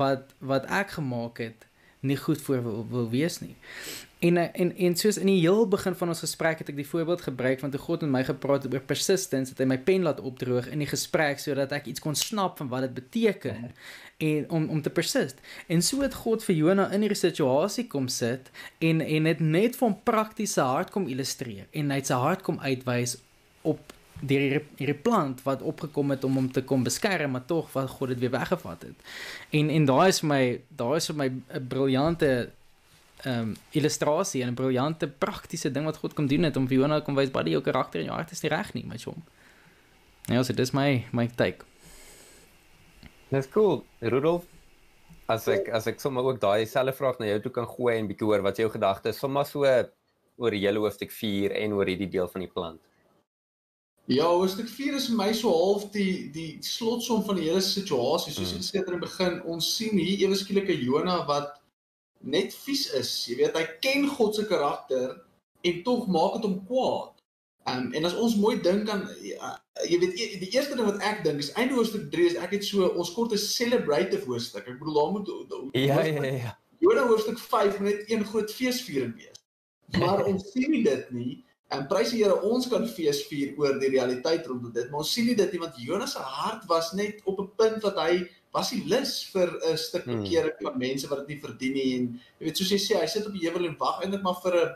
wat 0.00 0.32
wat 0.40 0.70
ek 0.70 0.96
gemaak 0.98 1.42
het 1.44 1.68
nie 2.02 2.16
goed 2.18 2.40
voor 2.42 2.62
wil, 2.62 2.86
wil 2.90 3.10
wees 3.10 3.38
nie. 3.38 3.54
En 4.22 4.36
en 4.36 4.76
en 4.76 4.96
soos 4.96 5.16
in 5.18 5.26
die 5.26 5.40
heel 5.40 5.68
begin 5.68 5.94
van 5.98 6.08
ons 6.08 6.22
gesprek 6.22 6.58
het 6.62 6.68
ek 6.70 6.78
die 6.78 6.86
voorbeeld 6.86 7.22
gebruik 7.26 7.62
van 7.62 7.70
toe 7.70 7.80
God 7.82 8.02
met 8.06 8.10
my 8.10 8.22
gepraat 8.26 8.66
het 8.66 8.74
oor 8.74 8.84
persistence, 8.86 9.50
het 9.50 9.62
hy 9.62 9.66
my 9.70 9.78
pen 9.82 10.06
laat 10.06 10.20
opdroog 10.22 10.68
in 10.70 10.82
die 10.82 10.90
gesprek 10.90 11.42
sodat 11.42 11.74
ek 11.74 11.88
iets 11.90 12.02
kon 12.02 12.18
snap 12.18 12.58
van 12.58 12.70
wat 12.70 12.86
dit 12.86 12.94
beteken 12.98 13.70
en 14.18 14.50
om 14.50 14.68
om 14.70 14.82
te 14.82 14.90
persist. 14.94 15.42
En 15.66 15.82
so 15.82 16.02
het 16.06 16.14
God 16.24 16.46
vir 16.46 16.58
Jonah 16.58 16.94
in 16.94 17.06
hierdie 17.06 17.18
situasie 17.18 17.86
kom 17.90 18.06
sit 18.10 18.50
en 18.78 19.02
en 19.02 19.30
het 19.30 19.42
net 19.42 19.78
van 19.78 19.98
praktiese 20.06 20.66
hart 20.70 20.94
kom 20.94 21.10
illustreer 21.10 21.66
en 21.70 21.90
hy 21.90 21.98
het 22.02 22.10
sy 22.10 22.22
hart 22.22 22.46
kom 22.46 22.62
uitwys 22.62 23.18
op 23.62 23.94
deur 24.22 24.42
hierdie 24.44 24.64
hierdie 24.78 25.02
plant 25.02 25.42
wat 25.46 25.62
opgekom 25.66 26.14
het 26.14 26.24
om 26.24 26.38
hom 26.38 26.48
te 26.52 26.62
kom 26.62 26.84
beskerm, 26.86 27.34
maar 27.34 27.46
tog 27.46 27.70
wat 27.74 27.90
God 27.90 28.14
dit 28.14 28.22
weer 28.22 28.34
weggevat 28.34 28.88
het. 28.88 29.06
En 29.50 29.70
en 29.70 29.86
daai 29.90 30.08
is 30.08 30.20
vir 30.22 30.30
my, 30.32 30.42
daai 30.82 30.96
is 30.96 31.08
vir 31.10 31.18
my 31.18 31.28
'n 31.30 31.68
briljante 31.68 32.32
ehm 33.22 33.38
um, 33.38 33.56
illustrasie 33.70 34.42
en 34.42 34.48
'n 34.50 34.54
briljante 34.54 35.08
praktiese 35.08 35.70
ding 35.70 35.84
wat 35.84 35.96
God 35.96 36.14
kom 36.14 36.26
doen 36.26 36.42
het 36.42 36.56
om 36.56 36.66
vir 36.68 36.78
Jonah 36.78 37.04
kom 37.04 37.14
wys 37.14 37.30
baie 37.30 37.50
jou 37.50 37.62
karakter 37.62 38.00
en 38.00 38.06
jou 38.06 38.16
hart 38.16 38.32
is 38.32 38.42
nie 38.42 38.50
reg 38.50 38.74
nie, 38.74 38.84
my 38.86 38.98
chom. 38.98 39.22
Ja, 40.26 40.34
nou, 40.34 40.44
so 40.44 40.52
dis 40.52 40.72
my 40.72 41.04
my 41.12 41.26
take. 41.26 41.64
Dis 43.30 43.48
cool. 43.48 43.84
Rudolf 44.00 44.44
as 45.26 45.48
ek 45.48 45.68
as 45.68 45.86
ek 45.86 46.00
sommer 46.00 46.24
ook 46.24 46.40
daai 46.40 46.66
selfe 46.66 46.96
vraag 46.98 47.18
na 47.18 47.26
jou 47.26 47.40
toe 47.40 47.52
kan 47.52 47.66
gooi 47.66 47.98
en 47.98 48.08
bietjie 48.08 48.26
hoor 48.26 48.42
wat 48.42 48.58
jou 48.58 48.68
gedagtes 48.70 49.18
sommer 49.18 49.44
so 49.44 49.64
oor 50.36 50.50
die 50.50 50.62
hele 50.64 50.82
hoofstuk 50.82 51.12
4 51.12 51.54
en 51.62 51.72
oor 51.72 51.86
hierdie 51.86 52.10
deel 52.10 52.28
van 52.28 52.40
die 52.40 52.50
plant. 52.50 52.80
Ja, 54.10 54.26
hoofstuk 54.26 54.68
4 54.68 54.96
is 54.98 55.06
vir 55.06 55.16
my 55.16 55.30
so 55.36 55.50
half 55.54 55.84
die 55.94 56.30
die 56.34 56.58
slotsom 56.66 57.22
van 57.26 57.38
die 57.38 57.46
hele 57.46 57.62
situasie. 57.62 58.32
Soos 58.34 58.50
ek 58.50 58.64
gesê 58.64 58.80
het 58.80 58.88
in 58.90 58.98
die 58.98 59.04
begin, 59.04 59.36
ons 59.46 59.68
sien 59.76 59.98
hier 59.98 60.26
ewe 60.26 60.38
skielike 60.38 60.74
Jonah 60.74 61.22
wat 61.28 61.60
net 62.18 62.54
vies 62.64 62.88
is. 62.98 63.12
Jy 63.30 63.38
weet, 63.38 63.58
hy 63.58 63.78
ken 63.84 64.08
God 64.10 64.34
se 64.34 64.46
karakter 64.50 65.20
en 65.62 65.82
tog 65.86 66.08
maak 66.10 66.40
dit 66.40 66.48
hom 66.48 66.58
kwaad. 66.66 67.12
Um, 67.70 67.92
en 67.94 68.08
as 68.08 68.16
ons 68.18 68.34
mooi 68.42 68.56
dink 68.58 68.88
aan 68.90 69.04
ja, 69.22 69.52
jy 69.86 70.00
weet 70.02 70.16
e, 70.18 70.24
die 70.40 70.48
eerste 70.50 70.74
ding 70.74 70.88
wat 70.88 71.04
ek 71.06 71.20
dink 71.22 71.38
is 71.38 71.52
einde 71.54 71.76
hoofstuk 71.76 72.08
3 72.10 72.24
is 72.32 72.38
ek 72.42 72.56
het 72.56 72.66
so 72.66 72.88
ons 72.98 73.12
kort 73.14 73.30
'n 73.30 73.38
celebrative 73.38 74.26
hoofstuk. 74.26 74.66
Ek 74.66 74.80
bedoel 74.80 74.98
daar 74.98 75.12
moet 75.14 75.30
Ja 75.78 76.02
ja 76.02 76.24
ja. 76.26 76.58
Jonah 76.82 77.06
hoofstuk 77.06 77.38
5 77.38 77.78
net 77.80 78.10
een 78.10 78.24
groot 78.26 78.50
feesviering 78.50 79.14
wees. 79.14 79.38
Maar 79.98 80.24
ons 80.26 80.50
sien 80.50 80.82
dit 80.82 81.10
nie. 81.14 81.44
En 81.72 81.86
prys 81.88 82.10
die 82.12 82.20
Here, 82.20 82.36
ons 82.44 82.68
kan 82.68 82.84
fees 82.86 83.22
vier 83.30 83.54
oor 83.56 83.78
die 83.80 83.88
realiteit 83.94 84.46
rondom 84.46 84.72
dit, 84.74 84.90
maar 84.90 85.00
ons 85.00 85.12
sien 85.14 85.26
nie 85.26 85.36
dit 85.38 85.52
nie 85.52 85.60
want 85.62 85.80
Jonas 85.80 86.12
se 86.16 86.24
hart 86.36 86.66
was 86.68 86.92
net 86.92 87.22
op 87.24 87.40
'n 87.40 87.50
punt 87.56 87.82
wat 87.82 87.96
hy 87.96 88.28
was 88.52 88.70
hy 88.70 88.82
lus 88.84 89.12
vir 89.32 89.48
'n 89.48 89.76
stuk 89.76 90.04
hmm. 90.04 90.22
bekering 90.22 90.58
van 90.60 90.78
mense 90.78 91.08
wat 91.08 91.24
dit 91.24 91.28
nie 91.32 91.40
verdien 91.40 91.72
nie 91.72 91.90
en 91.96 92.08
jy 92.38 92.46
weet 92.46 92.58
soos 92.58 92.72
jy 92.72 92.80
sê, 92.80 93.00
hy 93.00 93.06
sit 93.06 93.26
op 93.26 93.32
die 93.32 93.46
heuwel 93.46 93.68
en 93.70 93.78
wag 93.80 94.02
eintlik 94.02 94.22
maar 94.22 94.40
vir 94.44 94.56
'n 94.56 94.74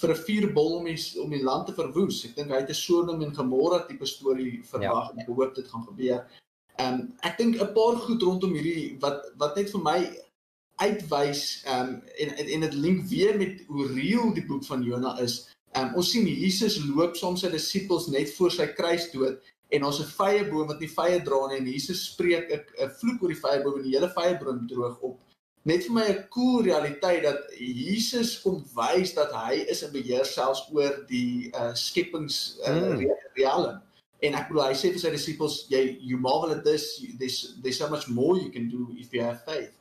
vir 0.00 0.10
'n 0.10 0.22
vuurbol 0.26 0.72
om 0.78 0.84
die 0.84 0.98
om 1.22 1.30
die 1.30 1.42
land 1.42 1.66
te 1.66 1.74
verwoes. 1.74 2.24
Ek 2.24 2.34
dink 2.36 2.50
hy 2.50 2.60
het 2.60 2.70
'n 2.70 2.74
Sodom 2.74 3.22
en 3.22 3.34
Gomorra 3.34 3.86
tipe 3.86 4.06
storie 4.06 4.62
verwag 4.64 5.06
ja. 5.10 5.14
en 5.14 5.26
gehoop 5.26 5.54
dit 5.54 5.68
gaan 5.68 5.86
gebeur. 5.86 6.26
Ehm 6.78 6.94
um, 6.94 7.14
ek 7.22 7.38
dink 7.38 7.60
'n 7.60 7.72
paar 7.72 7.96
goed 7.96 8.22
rondom 8.22 8.52
hierdie 8.52 8.98
wat 9.00 9.30
wat 9.38 9.56
net 9.56 9.70
vir 9.70 9.82
my 9.82 10.00
uitwys 10.82 11.62
ehm 11.64 11.88
um, 11.88 12.02
en 12.18 12.46
en 12.54 12.60
dit 12.60 12.74
link 12.74 13.06
weer 13.06 13.38
met 13.38 13.62
hoe 13.68 13.86
reëel 13.86 14.34
die 14.34 14.46
boek 14.46 14.64
van 14.64 14.82
Jona 14.82 15.18
is. 15.20 15.53
Um, 15.74 15.90
ons 15.98 16.10
sien 16.12 16.26
Jesus 16.28 16.78
loop 16.86 17.16
soms 17.18 17.42
sy 17.42 17.50
disippels 17.50 18.06
net 18.12 18.30
voor 18.36 18.52
sy 18.54 18.68
kruisdood 18.78 19.40
en 19.74 19.86
ons 19.88 20.00
'n 20.00 20.10
vrye 20.18 20.44
boom 20.50 20.68
wat 20.70 20.80
nie 20.80 20.88
vrye 20.88 21.18
dra 21.24 21.40
nie 21.48 21.58
en 21.58 21.66
Jesus 21.66 22.04
spreek 22.12 22.50
'n 22.52 22.90
vloek 23.00 23.22
oor 23.22 23.32
die 23.32 23.42
vrye 23.42 23.62
boom 23.62 23.78
en 23.78 23.86
die 23.86 23.96
hele 23.96 24.10
vrye 24.14 24.38
boom 24.38 24.66
droog 24.70 25.00
op. 25.00 25.18
Net 25.64 25.86
vir 25.86 25.92
my 25.92 26.06
'n 26.08 26.28
cool 26.30 26.62
realiteit 26.62 27.22
dat 27.22 27.40
Jesus 27.58 28.40
kom 28.42 28.64
wys 28.76 29.14
dat 29.14 29.32
hy 29.32 29.64
is 29.66 29.82
in 29.82 29.92
beheer 29.92 30.24
selfs 30.24 30.68
oor 30.70 31.04
die 31.08 31.50
uh, 31.54 31.74
skepings 31.74 32.58
uh, 32.66 32.94
mm. 32.94 33.10
realm. 33.34 33.80
En 34.20 34.34
ek 34.34 34.48
bedoel 34.48 34.68
hy 34.68 34.74
sê 34.74 34.92
vir 34.92 35.00
sy 35.00 35.10
disippels 35.10 35.66
jy 35.68 35.98
you 36.00 36.18
marvel 36.18 36.52
at 36.52 36.64
this 36.64 37.02
there's 37.18 37.56
there's 37.62 37.78
so 37.78 37.88
much 37.88 38.08
more 38.08 38.38
you 38.38 38.50
can 38.50 38.68
do 38.68 38.94
if 38.96 39.12
you 39.12 39.22
have 39.22 39.42
faith. 39.44 39.72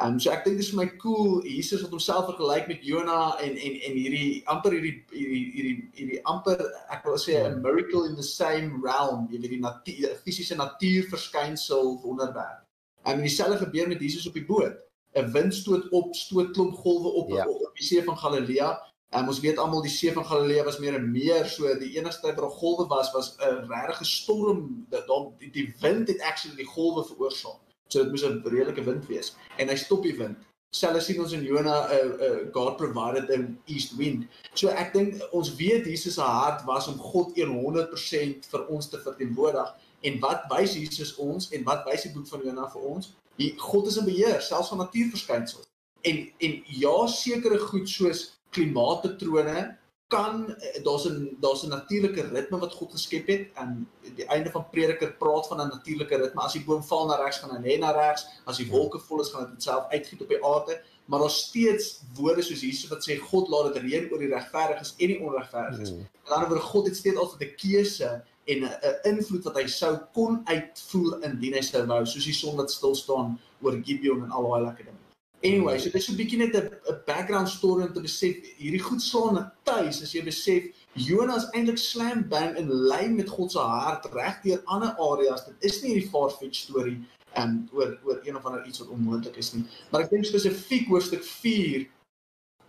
Um 0.00 0.18
so 0.20 0.30
ek 0.32 0.44
dink 0.44 0.56
dit 0.56 0.64
is 0.64 0.70
vir 0.72 0.78
my 0.80 0.86
cool 1.02 1.42
Jesus 1.44 1.82
wat 1.84 1.92
homself 1.92 2.28
vergelyk 2.30 2.68
met 2.70 2.84
Jonah 2.84 3.36
en 3.44 3.56
en 3.56 3.74
en 3.88 3.96
hierdie 3.98 4.42
amper 4.48 4.72
hierdie 4.76 4.94
hierdie 5.12 5.42
hierdie 5.56 5.74
hierdie 5.98 6.20
amper 6.32 6.56
ek 6.88 7.04
wil 7.04 7.18
sê 7.20 7.36
'n 7.44 7.60
miracle 7.60 8.06
in 8.08 8.16
the 8.16 8.26
same 8.26 8.80
realm, 8.84 9.28
jy 9.30 9.40
weet 9.40 9.56
die 9.56 9.64
natuur 9.64 10.14
fisiese 10.24 10.56
natuur 10.56 11.08
verskynsel 11.12 12.00
wonderwerk. 12.04 12.64
En 13.04 13.20
dieselfde 13.20 13.58
gebeur 13.64 13.88
met 13.88 14.00
Jesus 14.00 14.26
op 14.26 14.34
die 14.34 14.46
boot. 14.46 14.76
'n 15.16 15.32
Wind 15.32 15.54
stoot 15.54 15.88
op, 15.90 16.14
stoot 16.14 16.52
klomp 16.52 16.74
golwe 16.74 17.10
op, 17.20 17.28
ja. 17.28 17.44
op 17.44 17.60
op 17.68 17.76
die 17.76 17.84
see 17.84 18.04
van 18.04 18.16
Galilea 18.16 18.78
Um, 19.10 19.26
ons 19.26 19.40
weet 19.42 19.58
almal 19.58 19.80
die 19.82 19.90
see 19.90 20.12
van 20.14 20.22
Galilea 20.22 20.62
was 20.64 20.78
meer 20.78 20.94
'n 20.94 21.10
meer, 21.10 21.46
so 21.50 21.66
die 21.78 21.96
enigste 21.98 22.22
tyd 22.22 22.36
waar 22.36 22.46
daar 22.46 22.58
golwe 22.58 22.86
was 22.86 23.10
was 23.12 23.34
'n 23.38 23.66
regte 23.66 24.04
storm. 24.04 24.86
Dat 24.88 25.10
die, 25.38 25.50
die 25.50 25.74
wind 25.80 26.08
het 26.08 26.20
actually 26.20 26.56
die 26.56 26.72
golwe 26.74 27.04
veroorsaak. 27.04 27.69
So 27.90 28.04
dit 28.04 28.12
moes 28.14 28.24
'n 28.24 28.42
redelike 28.46 28.84
wind 28.86 29.06
wees 29.10 29.34
en 29.58 29.68
hy 29.68 29.76
stop 29.76 30.02
die 30.06 30.16
wind. 30.16 30.38
Selfs 30.70 31.08
sien 31.10 31.18
ons 31.20 31.32
in 31.34 31.42
Jona 31.42 31.76
'n 31.90 31.96
uh, 31.98 32.26
uh, 32.26 32.40
God 32.54 32.76
provided 32.76 33.30
an 33.30 33.58
east 33.66 33.96
wind. 33.98 34.28
So 34.54 34.68
ek 34.68 34.92
dink 34.92 35.18
ons 35.32 35.54
weet 35.58 35.86
Jesus 35.86 36.14
se 36.14 36.22
hart 36.22 36.62
was 36.64 36.86
om 36.86 36.98
God 36.98 37.34
100% 37.34 38.46
vir 38.52 38.66
ons 38.68 38.88
te 38.88 38.98
verteenwoordig. 38.98 39.74
En 40.02 40.20
wat 40.20 40.46
wys 40.48 40.76
Jesus 40.78 41.16
ons 41.16 41.50
en 41.50 41.64
wat 41.64 41.84
wys 41.84 42.06
die 42.06 42.12
boek 42.12 42.28
van 42.28 42.44
Jona 42.44 42.68
vir 42.70 42.82
ons? 42.82 43.10
Die 43.36 43.54
God 43.58 43.86
is 43.86 43.96
in 43.96 44.04
beheer 44.04 44.40
selfs 44.40 44.68
van 44.68 44.78
natuurverskynsels. 44.78 45.66
En 46.02 46.30
en 46.38 46.62
ja, 46.66 47.06
sekere 47.06 47.58
goed 47.58 47.88
soos 47.88 48.38
klimaatpatrone 48.54 49.78
kan 50.10 50.56
daar's 50.82 51.04
'n 51.08 51.36
daar's 51.40 51.62
'n 51.64 51.68
natuurlike 51.68 52.22
ritme 52.36 52.58
wat 52.58 52.74
God 52.74 52.92
geskep 52.92 53.26
het 53.26 53.44
en 53.54 53.88
die 54.16 54.26
einde 54.26 54.50
van 54.50 54.68
Prediker 54.70 55.12
praat 55.22 55.46
van 55.46 55.60
'n 55.60 55.72
natuurlike 55.76 56.16
ritme 56.16 56.40
as 56.42 56.52
die 56.52 56.64
boom 56.64 56.82
val 56.82 57.06
na 57.06 57.16
regs 57.22 57.38
gaan 57.38 57.54
hy 57.56 57.60
lê 57.68 57.78
na 57.78 57.90
regs 57.90 58.26
as 58.44 58.56
die 58.56 58.70
wolke 58.70 58.98
vol 58.98 59.20
is 59.20 59.30
gaan 59.30 59.50
dit 59.50 59.62
self 59.62 59.84
uitgiet 59.90 60.22
op 60.22 60.28
die 60.28 60.44
aarde 60.44 60.82
maar 61.10 61.18
daar's 61.18 61.38
steeds 61.38 62.00
woorde 62.14 62.42
soos 62.42 62.60
Jesus 62.60 62.88
wat 62.88 63.06
sê 63.06 63.16
God 63.18 63.48
laat 63.48 63.72
dit 63.74 63.82
reën 63.82 64.04
oor 64.12 64.18
die 64.22 64.30
regverdiges 64.30 64.94
en 64.96 65.10
die 65.10 65.20
onregverdiges. 65.20 65.90
Mm. 65.90 66.04
In 66.26 66.32
ander 66.36 66.48
woorde 66.48 66.64
God 66.64 66.86
het 66.86 66.96
steeds 66.96 67.18
altyd 67.18 67.40
'n 67.48 67.56
keuse 67.56 68.10
en 68.44 68.58
'n 68.64 68.74
invloed 69.10 69.44
wat 69.44 69.58
hy 69.58 69.66
sou 69.66 69.98
kon 70.12 70.40
uitvoer 70.44 71.22
indien 71.26 71.54
hy 71.58 71.64
sou 71.66 71.82
wou 71.86 72.06
soos 72.06 72.24
die 72.24 72.38
son 72.42 72.56
wat 72.56 72.70
stil 72.70 72.94
staan 72.94 73.40
oor 73.60 73.80
Gibeon 73.84 74.22
en 74.24 74.30
al 74.30 74.48
daai 74.50 74.62
lekker 74.62 74.84
dinge. 74.84 74.99
Anyway, 75.42 75.78
so 75.78 75.88
dis 75.90 76.08
'n 76.10 76.16
bietjie 76.16 76.38
net 76.38 76.54
'n 76.54 76.68
background 77.06 77.48
story 77.48 77.84
om 77.84 77.92
te 77.92 78.00
besef 78.00 78.34
hierdie 78.58 78.82
goed 78.88 79.02
slaan 79.02 79.34
na 79.34 79.44
tuis 79.64 80.02
as 80.02 80.12
jy 80.12 80.22
besef 80.24 80.62
Jonas 80.92 81.46
eintlik 81.54 81.78
slam 81.78 82.28
bang 82.28 82.58
in 82.60 82.68
lyn 82.68 83.16
met 83.16 83.28
God 83.28 83.52
se 83.52 83.58
hart 83.58 84.04
reg 84.12 84.42
deur 84.42 84.60
ander 84.64 84.92
areas. 84.98 85.46
Dit 85.46 85.56
is 85.60 85.82
nie 85.82 85.94
hierdie 85.94 86.10
far-fetched 86.10 86.68
storie 86.68 86.98
um 87.40 87.68
oor 87.72 87.98
oor 88.04 88.20
een 88.24 88.36
of 88.36 88.44
ander 88.44 88.66
iets 88.66 88.82
wat 88.82 88.88
onmoontlik 88.88 89.36
is 89.36 89.52
nie. 89.54 89.64
Maar 89.90 90.04
ek 90.04 90.10
dink 90.10 90.28
spesifiek 90.28 90.88
hoofstuk 90.88 91.24
4 91.24 91.88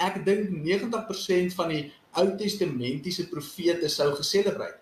ek 0.08 0.24
dink 0.26 0.50
90% 0.50 1.54
van 1.60 1.70
die 1.76 1.84
Ou 2.20 2.38
Testamentiese 2.38 3.28
profete 3.28 3.90
sou 3.90 4.14
geselebreit. 4.16 4.80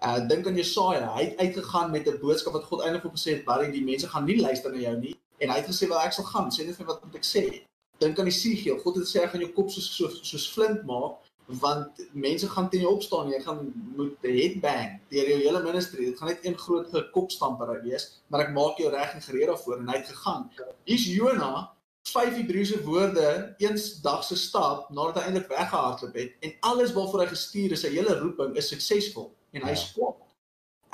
Uh 0.00 0.20
dink 0.28 0.46
aan 0.46 0.56
Jesaja, 0.56 1.12
hy 1.16 1.28
het 1.28 1.38
uitgegaan 1.38 1.90
met 1.90 2.08
'n 2.08 2.18
boodskap 2.20 2.52
wat 2.52 2.64
God 2.64 2.80
eintlik 2.80 3.02
hom 3.02 3.16
gesê 3.16 3.36
het, 3.36 3.44
"Barry, 3.44 3.70
die 3.70 3.84
mense 3.84 4.08
gaan 4.08 4.24
nie 4.24 4.40
luister 4.40 4.72
na 4.72 4.78
jou 4.78 4.96
nie." 4.96 5.16
En 5.38 5.52
hy 5.52 5.60
het 5.60 5.68
gesê 5.68 5.88
wel 5.90 6.00
ek 6.00 6.16
sal 6.16 6.28
gaan, 6.30 6.50
sê 6.52 6.64
net 6.66 6.78
vir 6.78 6.88
wat 6.88 7.04
moet 7.04 7.18
ek 7.20 7.26
sê? 7.28 7.44
Dink 8.00 8.18
aan 8.20 8.28
die 8.28 8.34
Siegel. 8.34 8.78
God 8.82 8.98
het 8.98 9.06
gesê 9.06 9.22
hy 9.22 9.30
gaan 9.32 9.44
jou 9.44 9.52
kop 9.56 9.72
soos 9.72 9.88
soos 9.92 10.20
soos 10.24 10.50
flint 10.52 10.84
maak 10.88 11.22
want 11.62 12.00
mense 12.10 12.48
gaan 12.50 12.66
teen 12.70 12.82
jou 12.82 12.90
opstaan 12.96 13.28
jy 13.30 13.38
gaan 13.44 13.60
moet 13.94 14.24
headbang 14.26 14.96
deur 15.12 15.28
jou 15.30 15.38
hele 15.44 15.62
ministry. 15.62 16.08
Dit 16.08 16.18
gaan 16.18 16.32
net 16.32 16.44
een 16.44 16.58
groot 16.58 16.90
kopstamper 17.14 17.70
wees 17.84 18.08
maar 18.28 18.48
ek 18.48 18.52
maak 18.56 18.80
jou 18.82 18.90
reg 18.90 19.14
en 19.14 19.22
gereed 19.22 19.52
daarvoor. 19.52 19.78
En 19.80 19.92
hy 19.92 20.00
het 20.00 20.10
gegaan. 20.10 20.48
Hier's 20.88 21.06
Jona 21.12 21.52
vyf 22.06 22.34
Hebreëse 22.34 22.82
woorde 22.86 23.54
eens 23.62 23.88
dag 24.02 24.24
se 24.24 24.36
stap 24.38 24.90
nadat 24.94 25.20
hy 25.20 25.30
eintlik 25.30 25.48
weggehardloop 25.50 26.18
het 26.18 26.46
en 26.46 26.54
alles 26.72 26.94
waarvoor 26.94 27.24
hy 27.24 27.30
gestuur 27.32 27.74
is 27.74 27.82
sy 27.86 27.94
hele 27.94 28.18
roeping 28.18 28.54
is 28.58 28.70
suksesvol. 28.74 29.30
En 29.54 29.64
hy 29.66 29.74
skop 29.78 30.25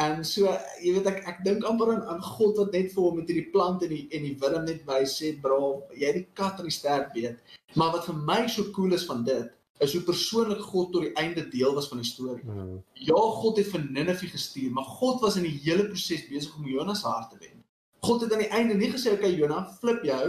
En 0.01 0.25
so 0.25 0.49
jy 0.81 0.95
weet 0.97 1.09
ek 1.11 1.19
ek 1.29 1.41
dink 1.45 1.65
amper 1.69 1.93
aan, 1.93 2.05
aan 2.09 2.23
God 2.25 2.57
wat 2.59 2.73
net 2.73 2.93
vir 2.95 3.03
hom 3.05 3.19
met 3.21 3.29
hierdie 3.29 3.51
plant 3.53 3.83
en 3.85 3.93
die 3.93 4.07
en 4.11 4.25
die 4.25 4.37
wurm 4.41 4.65
net 4.65 4.87
wys 4.89 5.19
sê 5.21 5.35
bra 5.43 5.59
jy 5.99 6.13
die 6.17 6.29
kat 6.39 6.63
in 6.63 6.71
die 6.71 6.79
sterk 6.79 7.13
weet. 7.17 7.59
Maar 7.77 7.93
wat 7.97 8.09
vir 8.09 8.23
my 8.31 8.47
so 8.49 8.73
cool 8.77 8.97
is 8.97 9.05
van 9.09 9.25
dit 9.29 9.51
is 9.83 9.97
hoe 9.97 10.05
persoonlik 10.07 10.61
God 10.63 10.93
tot 10.95 11.03
die 11.03 11.17
einde 11.19 11.43
deel 11.51 11.75
was 11.75 11.89
van 11.91 11.99
die 11.99 12.07
storie. 12.07 12.45
Hmm. 12.47 12.79
Ja, 12.95 13.19
God 13.43 13.59
het 13.59 13.67
vir 13.73 13.83
Ninive 13.91 14.29
gestuur, 14.31 14.71
maar 14.71 14.87
God 15.01 15.21
was 15.25 15.39
in 15.41 15.49
die 15.49 15.59
hele 15.65 15.89
proses 15.91 16.23
besig 16.29 16.55
om 16.55 16.69
Jonas 16.71 17.03
hart 17.03 17.33
te 17.33 17.41
wen. 17.41 17.59
God 18.07 18.23
het 18.23 18.35
aan 18.35 18.45
die 18.45 18.53
einde 18.55 18.79
nie 18.79 18.93
gesê 18.93 19.17
okay 19.17 19.33
Jonas, 19.35 19.75
flip 19.83 20.05
jou. 20.07 20.25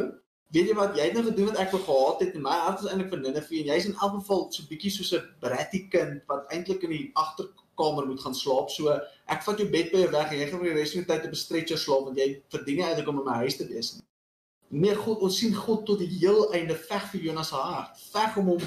Weet 0.53 0.69
jy 0.69 0.77
wat 0.77 0.97
jy 0.97 1.05
het 1.09 1.15
nou 1.17 1.25
gedoen 1.25 1.51
wat 1.51 1.61
ek 1.63 1.71
wou 1.73 1.81
gehad 1.85 2.19
het 2.21 2.35
en 2.37 2.45
my 2.45 2.57
hart 2.65 2.81
is 2.81 2.89
eintlik 2.89 3.09
vir 3.13 3.21
Ninive 3.23 3.59
en 3.59 3.69
jy's 3.71 3.87
in 3.89 3.95
elk 3.97 4.17
geval 4.19 4.43
so 4.53 4.65
bietjie 4.69 4.93
soos 4.93 5.13
'n 5.17 5.29
bratty 5.41 5.85
kind 5.93 6.21
wat 6.29 6.49
eintlik 6.53 6.85
in 6.85 6.93
die 6.93 7.05
agterkant 7.13 7.62
kamer 7.79 8.07
moet 8.07 8.21
gaan 8.21 8.35
slaap. 8.35 8.69
So 8.69 8.93
ek 9.31 9.43
vat 9.45 9.59
jou 9.59 9.67
bed 9.69 9.91
by 9.91 10.05
jou 10.05 10.11
weg 10.13 10.31
en 10.31 10.39
jy 10.39 10.47
gaan 10.49 10.63
vir 10.63 10.69
die 10.69 10.79
res 10.79 10.93
van 10.95 11.03
die 11.03 11.11
tyd 11.11 11.27
op 11.27 11.35
'n 11.35 11.43
stretcher 11.43 11.81
slaap 11.81 12.07
want 12.07 12.17
jy 12.17 12.29
verdien 12.53 12.79
nie 12.79 12.85
eintlik 12.87 13.11
om 13.11 13.19
in 13.19 13.29
my 13.29 13.37
huis 13.43 13.57
te 13.57 13.67
wees 13.67 13.93
nie. 13.95 14.05
Nee 14.73 14.95
God, 14.95 15.21
ons 15.21 15.37
sien 15.37 15.53
God 15.53 15.85
tot 15.85 15.99
die 15.99 16.09
heel 16.09 16.47
einde 16.57 16.75
veg 16.75 17.03
vir 17.11 17.21
Jonas 17.27 17.51
se 17.53 17.55
hart. 17.55 17.99
Veg 18.13 18.37
om 18.41 18.47
hom 18.53 18.63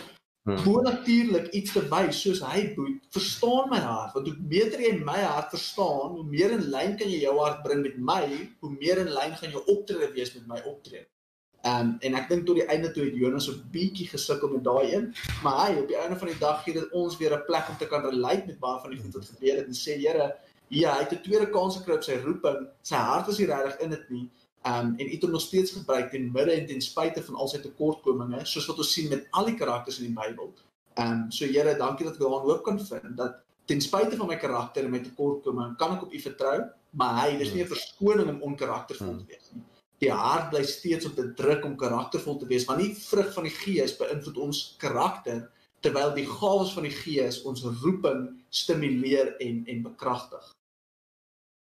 hmm. 0.46 0.62
bonatuurlik 0.62 1.48
iets 1.58 1.72
te 1.74 1.82
wys 1.90 2.20
soos 2.22 2.42
hy 2.46 2.62
boet. 2.76 3.02
Verstaan 3.10 3.70
my 3.72 3.80
hart, 3.82 4.14
want 4.14 4.30
hoe 4.30 4.36
beter 4.52 4.80
jy 4.80 4.92
my 5.00 5.18
hart 5.24 5.50
verstaan, 5.50 6.14
hoe 6.14 6.24
meer 6.24 6.54
in 6.54 6.70
lyn 6.70 6.94
kan 7.00 7.10
jy 7.10 7.24
jou 7.24 7.34
hart 7.40 7.64
bring 7.66 7.82
met 7.82 7.98
my, 7.98 8.22
hoe 8.62 8.72
meer 8.78 9.02
in 9.02 9.10
lyn 9.10 9.34
gaan 9.34 9.50
jou 9.50 9.64
optrede 9.74 10.12
wees 10.14 10.34
met 10.38 10.46
my 10.46 10.62
optrede. 10.62 11.08
Um, 11.66 11.96
en 12.06 12.14
ek 12.14 12.28
dink 12.30 12.44
tot 12.46 12.60
die 12.60 12.66
einde 12.70 12.92
toe 12.94 13.08
het 13.08 13.14
Jonas 13.18 13.48
'n 13.50 13.62
bietjie 13.74 14.06
gesukkel 14.06 14.52
met 14.52 14.62
daai 14.64 14.92
een, 14.94 15.06
maar 15.42 15.56
hy 15.64 15.78
op 15.80 15.88
die 15.88 15.96
einde 15.98 16.18
van 16.20 16.28
die 16.28 16.38
dag 16.38 16.62
gee 16.62 16.74
dit 16.74 16.92
ons 16.92 17.16
weer 17.18 17.34
'n 17.34 17.46
plek 17.46 17.68
om 17.68 17.76
te 17.76 17.88
kan 17.90 18.04
relate 18.04 18.46
met 18.46 18.60
baie 18.60 18.80
van 18.80 18.90
die 18.90 19.00
goed 19.00 19.14
wat 19.14 19.24
gebeur 19.34 19.56
het 19.56 19.66
en 19.66 19.74
sê 19.74 19.96
Here, 19.98 20.36
ja, 20.68 20.92
hy 20.94 21.02
het 21.02 21.12
'n 21.12 21.22
tweede 21.22 21.50
kans 21.50 21.76
gekry 21.76 21.94
op 21.94 22.02
sy 22.02 22.20
roeping. 22.22 22.68
Sy 22.82 22.94
hart 22.94 23.26
was 23.26 23.38
nie 23.38 23.46
regtig 23.46 23.80
in 23.80 23.90
dit 23.90 24.10
nie. 24.10 24.30
Um 24.62 24.94
en 24.98 25.10
het 25.10 25.22
hom 25.22 25.30
nog 25.30 25.40
steeds 25.40 25.70
gebruik 25.70 26.10
ten 26.10 26.32
midde 26.32 26.52
en 26.52 26.66
ten 26.66 26.80
spyte 26.80 27.22
van 27.22 27.34
al 27.34 27.48
sy 27.48 27.58
tekortkominge, 27.58 28.46
soos 28.46 28.66
wat 28.66 28.78
ons 28.78 28.92
sien 28.92 29.08
met 29.08 29.26
al 29.30 29.44
die 29.44 29.56
karakters 29.56 29.98
in 29.98 30.14
die 30.14 30.22
Bybel. 30.22 30.54
Um 30.94 31.30
so 31.30 31.46
Here, 31.46 31.76
dankie 31.76 32.04
dat 32.06 32.14
ek 32.14 32.20
daaraan 32.20 32.46
hoop 32.46 32.64
kan 32.64 32.78
vind 32.78 33.16
dat 33.16 33.42
ten 33.64 33.80
spyte 33.80 34.16
van 34.16 34.26
my 34.26 34.36
karakter 34.36 34.84
en 34.84 34.90
my 34.90 35.00
tekortkominge 35.00 35.76
kan 35.76 35.96
ek 35.96 36.02
op 36.02 36.12
U 36.12 36.20
vertrou, 36.20 36.62
maar 36.90 37.22
hy, 37.22 37.38
dis 37.38 37.52
nie 37.52 37.62
'n 37.62 37.74
verskoning 37.74 38.28
om 38.28 38.42
onkaraktervol 38.42 39.16
te 39.18 39.24
wees 39.26 39.50
nie 39.52 39.62
die 40.02 40.12
hart 40.12 40.50
bly 40.52 40.62
steeds 40.68 41.06
op 41.08 41.14
te 41.16 41.30
druk 41.38 41.64
om 41.64 41.76
karaktervol 41.80 42.38
te 42.40 42.48
wees 42.50 42.66
want 42.68 42.82
nie 42.82 42.94
vrug 42.94 43.32
van 43.34 43.48
die 43.48 43.54
gees 43.54 43.96
beïnvloed 43.96 44.40
ons 44.48 44.64
karakter 44.82 45.46
terwyl 45.84 46.12
die 46.16 46.26
gawes 46.28 46.74
van 46.76 46.86
die 46.88 46.94
gees 46.94 47.42
ons 47.48 47.64
roeping 47.82 48.28
stimuleer 48.50 49.34
en 49.44 49.64
en 49.66 49.82
bekragtig. 49.86 50.52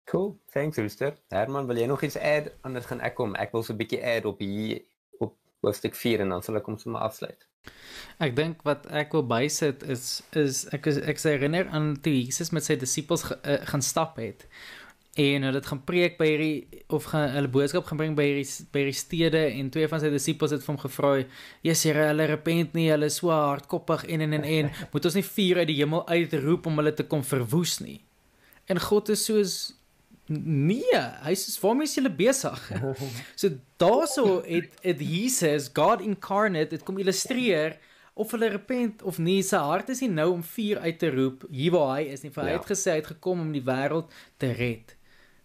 Cool. 0.09 0.39
Thanks, 0.51 0.77
Rooster. 0.77 1.13
Herman, 1.29 1.67
wil 1.69 1.77
jy 1.77 1.85
nog 1.85 2.01
iets 2.01 2.17
add 2.17 2.49
anders 2.65 2.87
gaan 2.89 3.01
ek 3.05 3.13
kom? 3.19 3.35
Ek 3.37 3.53
wil 3.53 3.63
so 3.63 3.73
'n 3.73 3.81
bietjie 3.81 4.01
add 4.01 4.25
op 4.25 4.39
hier 4.41 4.81
op 5.19 5.35
hoofstuk 5.61 5.95
4 5.95 6.25
en 6.25 6.29
dan 6.29 6.43
sal 6.43 6.57
ek 6.57 6.65
hom 6.65 6.77
sommer 6.77 7.01
afsluit. 7.01 7.45
Ek 8.17 8.35
dink 8.35 8.63
wat 8.67 8.87
ek 8.91 9.11
wil 9.11 9.23
bysit 9.27 9.83
is 9.83 10.23
is 10.31 10.65
ek 10.73 10.85
is, 10.85 10.97
ek 10.97 11.21
sê 11.21 11.35
herinner 11.37 11.67
aan 11.67 12.01
toe 12.01 12.13
Jesus 12.13 12.49
met 12.49 12.63
sy 12.63 12.75
disippels 12.75 13.23
ge, 13.23 13.37
uh, 13.43 13.59
gaan 13.71 13.81
stap 13.81 14.17
het 14.17 14.47
en 15.17 15.43
hulle 15.43 15.57
het 15.57 15.65
gaan 15.65 15.81
preek 15.83 16.19
by 16.19 16.27
hierdie 16.29 16.83
of 16.95 17.07
gaan 17.11 17.31
hulle 17.33 17.49
boodskap 17.51 17.87
gaan 17.89 17.97
bring 17.99 18.13
by 18.17 18.27
hierdie 18.27 18.67
by 18.73 18.83
hierdie 18.83 18.99
stede 18.99 19.41
en 19.49 19.71
twee 19.73 19.89
van 19.89 20.03
sy 20.03 20.11
disippels 20.13 20.53
het 20.53 20.63
vir 20.63 20.73
hom 20.73 20.81
gevra: 20.83 21.15
"Jesus, 21.65 21.83
Here, 21.89 22.05
hulle 22.11 22.27
repent 22.29 22.77
nie, 22.77 22.89
hulle 22.91 23.09
is 23.09 23.17
so 23.19 23.33
hardkoppig 23.33 24.05
en 24.05 24.21
en 24.21 24.37
en 24.37 24.45
en 24.45 24.71
moet 24.93 25.05
ons 25.05 25.17
nie 25.17 25.25
vuur 25.25 25.63
uit 25.63 25.67
die 25.71 25.79
hemel 25.81 26.05
uitroep 26.07 26.69
om 26.69 26.77
hulle 26.81 26.93
te 26.93 27.03
kom 27.03 27.23
verwoes 27.23 27.79
nie?" 27.81 27.99
En 28.69 28.79
God 28.79 29.09
is 29.09 29.25
soos 29.25 29.73
nee, 30.29 31.01
hy 31.25 31.33
sê 31.33 31.57
waarmee 31.63 31.89
is 31.89 31.95
julle 31.97 32.11
besig? 32.13 32.59
so 33.39 33.49
daaroor 33.81 34.43
het 34.45 34.77
het 34.85 35.01
Jesus 35.01 35.71
God 35.73 36.05
incarnate 36.05 36.75
dit 36.77 36.85
kom 36.85 37.01
illustreer 37.01 37.79
of 38.13 38.31
hulle 38.35 38.51
repent 38.53 39.01
of 39.01 39.17
nie 39.17 39.39
sy 39.45 39.57
hart 39.63 39.89
is 39.89 40.03
nie 40.03 40.11
nou 40.11 40.29
om 40.35 40.45
vuur 40.45 40.79
uit 40.85 40.97
te 41.01 41.09
roep 41.13 41.45
hier 41.49 41.73
waar 41.73 41.97
hy 41.97 42.09
is 42.13 42.23
nie 42.25 42.31
vir 42.35 42.45
hy 42.45 42.53
ja. 42.53 42.59
het 42.59 42.71
gesê 42.71 42.93
hy 42.93 43.01
het 43.01 43.11
gekom 43.15 43.43
om 43.45 43.51
die 43.55 43.63
wêreld 43.65 44.11
te 44.41 44.51
red 44.57 44.95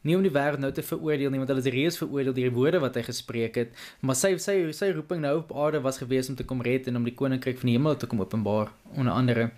nie 0.04 0.16
om 0.16 0.22
die 0.22 0.32
wêreld 0.32 0.62
nou 0.62 0.72
te 0.72 0.84
veroordeel 0.84 1.32
nie 1.32 1.42
want 1.42 1.52
hulle 1.52 1.64
is 1.64 1.72
reeds 1.72 2.00
veroordeel 2.00 2.36
deur 2.36 2.50
die 2.50 2.56
woorde 2.58 2.80
wat 2.84 2.96
hy 3.00 3.04
gespreek 3.08 3.60
het 3.60 3.84
maar 4.00 4.18
sy 4.20 4.36
sy 4.38 4.56
sy 4.76 4.92
roeping 4.92 5.24
nou 5.24 5.38
op 5.42 5.54
aarde 5.56 5.80
was 5.84 5.98
gewees 6.02 6.28
om 6.28 6.36
te 6.38 6.46
kom 6.48 6.62
red 6.62 6.88
en 6.88 7.00
om 7.00 7.06
die 7.08 7.14
koninkryk 7.14 7.60
van 7.60 7.70
die 7.70 7.78
hemel 7.78 7.96
te 7.96 8.06
kom 8.10 8.20
openbaar 8.20 8.72
onder 8.94 9.12
andere. 9.12 9.50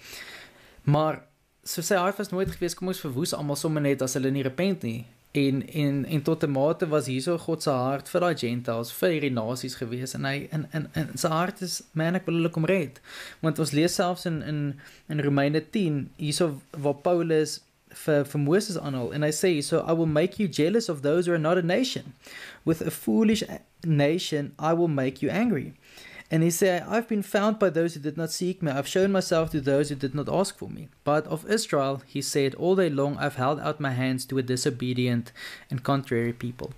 Maar 0.84 1.22
so 1.62 1.82
sy 1.82 1.98
hart 1.98 2.18
was 2.20 2.30
nooit 2.30 2.50
gewees 2.54 2.76
kom 2.78 2.92
ons 2.92 3.02
verwoes 3.02 3.34
almal 3.34 3.58
sommer 3.58 3.82
net 3.82 4.02
as 4.02 4.16
hulle 4.18 4.30
nie 4.30 4.44
repent 4.46 4.86
nie. 4.86 5.04
En 5.36 5.60
en 5.66 6.04
en 6.04 6.22
tot 6.22 6.44
'n 6.44 6.50
mate 6.50 6.86
was 6.88 7.06
hierso 7.06 7.36
God 7.38 7.62
se 7.62 7.70
hart 7.70 8.08
vir 8.08 8.20
daai 8.20 8.36
gentiles 8.36 8.92
vir 8.92 9.10
hierdie 9.10 9.32
nasies 9.32 9.74
gewees 9.74 10.14
en 10.14 10.24
hy 10.24 10.48
in 10.52 10.66
in 10.72 10.88
in 10.94 11.16
sy 11.16 11.28
hart 11.28 11.60
is 11.62 11.82
man 11.92 12.14
ek 12.14 12.26
wil 12.26 12.38
hulle 12.38 12.50
kom 12.50 12.64
red. 12.64 13.00
Want 13.42 13.58
ons 13.58 13.72
lees 13.72 13.94
selfs 13.94 14.26
in 14.26 14.42
in 14.42 14.80
in 15.08 15.20
Romeine 15.20 15.60
10 15.60 16.10
hierso 16.16 16.60
waar 16.70 16.94
Paulus 16.94 17.60
for 18.24 18.38
Moses 18.38 18.76
aanhaal 18.76 19.12
and 19.14 19.24
I 19.24 19.30
say 19.30 19.60
so 19.60 19.80
I 19.80 19.92
will 19.92 20.12
make 20.20 20.38
you 20.38 20.48
jealous 20.48 20.88
of 20.88 21.02
those 21.02 21.26
who 21.26 21.32
are 21.32 21.46
not 21.48 21.58
a 21.58 21.62
nation 21.62 22.14
with 22.64 22.80
a 22.80 22.90
foolish 22.90 23.42
nation 23.84 24.54
I 24.58 24.72
will 24.72 24.92
make 25.02 25.22
you 25.22 25.30
angry 25.30 25.74
and 26.30 26.42
he 26.42 26.50
said 26.50 26.84
I've 26.88 27.08
been 27.08 27.22
found 27.22 27.58
by 27.58 27.70
those 27.70 27.94
who 27.94 28.00
did 28.00 28.16
not 28.16 28.30
seek 28.30 28.62
me 28.62 28.70
I've 28.70 28.94
shown 28.96 29.12
myself 29.12 29.50
to 29.50 29.60
those 29.60 29.88
who 29.88 29.94
did 29.94 30.14
not 30.14 30.28
ask 30.28 30.58
for 30.58 30.68
me 30.68 30.88
but 31.04 31.26
of 31.26 31.50
Israel 31.58 32.02
he 32.06 32.22
said 32.22 32.54
all 32.54 32.76
day 32.76 32.90
long 32.90 33.16
I've 33.18 33.36
held 33.36 33.60
out 33.60 33.80
my 33.80 33.94
hands 34.02 34.26
to 34.26 34.38
a 34.38 34.42
disobedient 34.42 35.32
and 35.70 35.82
contrary 35.82 36.32
people 36.32 36.72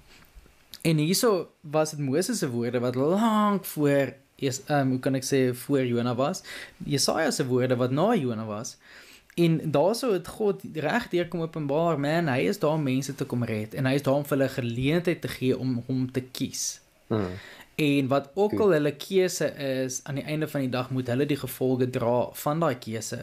En 0.82 0.96
hierso 0.96 1.48
was 1.60 1.90
dit 1.90 1.98
Moses 1.98 2.38
se 2.38 2.50
woorde 2.50 2.80
wat 2.80 2.94
lank 2.94 3.64
voor 3.64 4.14
is 4.34 4.60
ehm 4.64 4.80
um, 4.80 4.90
hoe 4.90 4.98
kan 4.98 5.14
ek 5.14 5.24
sê 5.24 5.54
voor 5.54 5.84
Jona 5.84 6.14
was. 6.14 6.42
Jesaja 6.76 7.30
se 7.30 7.46
woorde 7.46 7.76
wat 7.76 7.90
na 7.90 8.14
Jona 8.14 8.44
was. 8.44 8.76
En 9.38 9.58
daaroor 9.70 10.12
het 10.12 10.28
God 10.28 10.62
reg 10.74 11.08
deur 11.12 11.28
kom 11.30 11.44
openbaar, 11.46 12.00
man, 12.00 12.30
hy 12.32 12.48
is 12.50 12.58
daar 12.58 12.74
om 12.74 12.82
mense 12.82 13.14
te 13.14 13.26
kom 13.28 13.44
red 13.46 13.76
en 13.78 13.86
hy 13.86 13.94
is 13.98 14.04
daar 14.06 14.18
om 14.18 14.26
vir 14.26 14.36
hulle 14.36 14.50
geleentheid 14.56 15.20
te 15.22 15.30
gee 15.30 15.58
om 15.58 15.76
hom 15.86 16.08
te 16.12 16.24
kies. 16.34 16.80
Hmm. 17.08 17.38
En 17.78 18.08
wat 18.10 18.30
ook 18.34 18.58
al 18.58 18.72
hulle 18.74 18.90
keuse 18.98 19.46
is, 19.62 20.00
aan 20.02 20.16
die 20.18 20.24
einde 20.24 20.48
van 20.50 20.64
die 20.64 20.70
dag 20.70 20.88
moet 20.90 21.06
hulle 21.06 21.26
die 21.30 21.38
gevolge 21.38 21.86
dra 21.94 22.16
van 22.34 22.58
daai 22.58 22.74
keuse. 22.82 23.18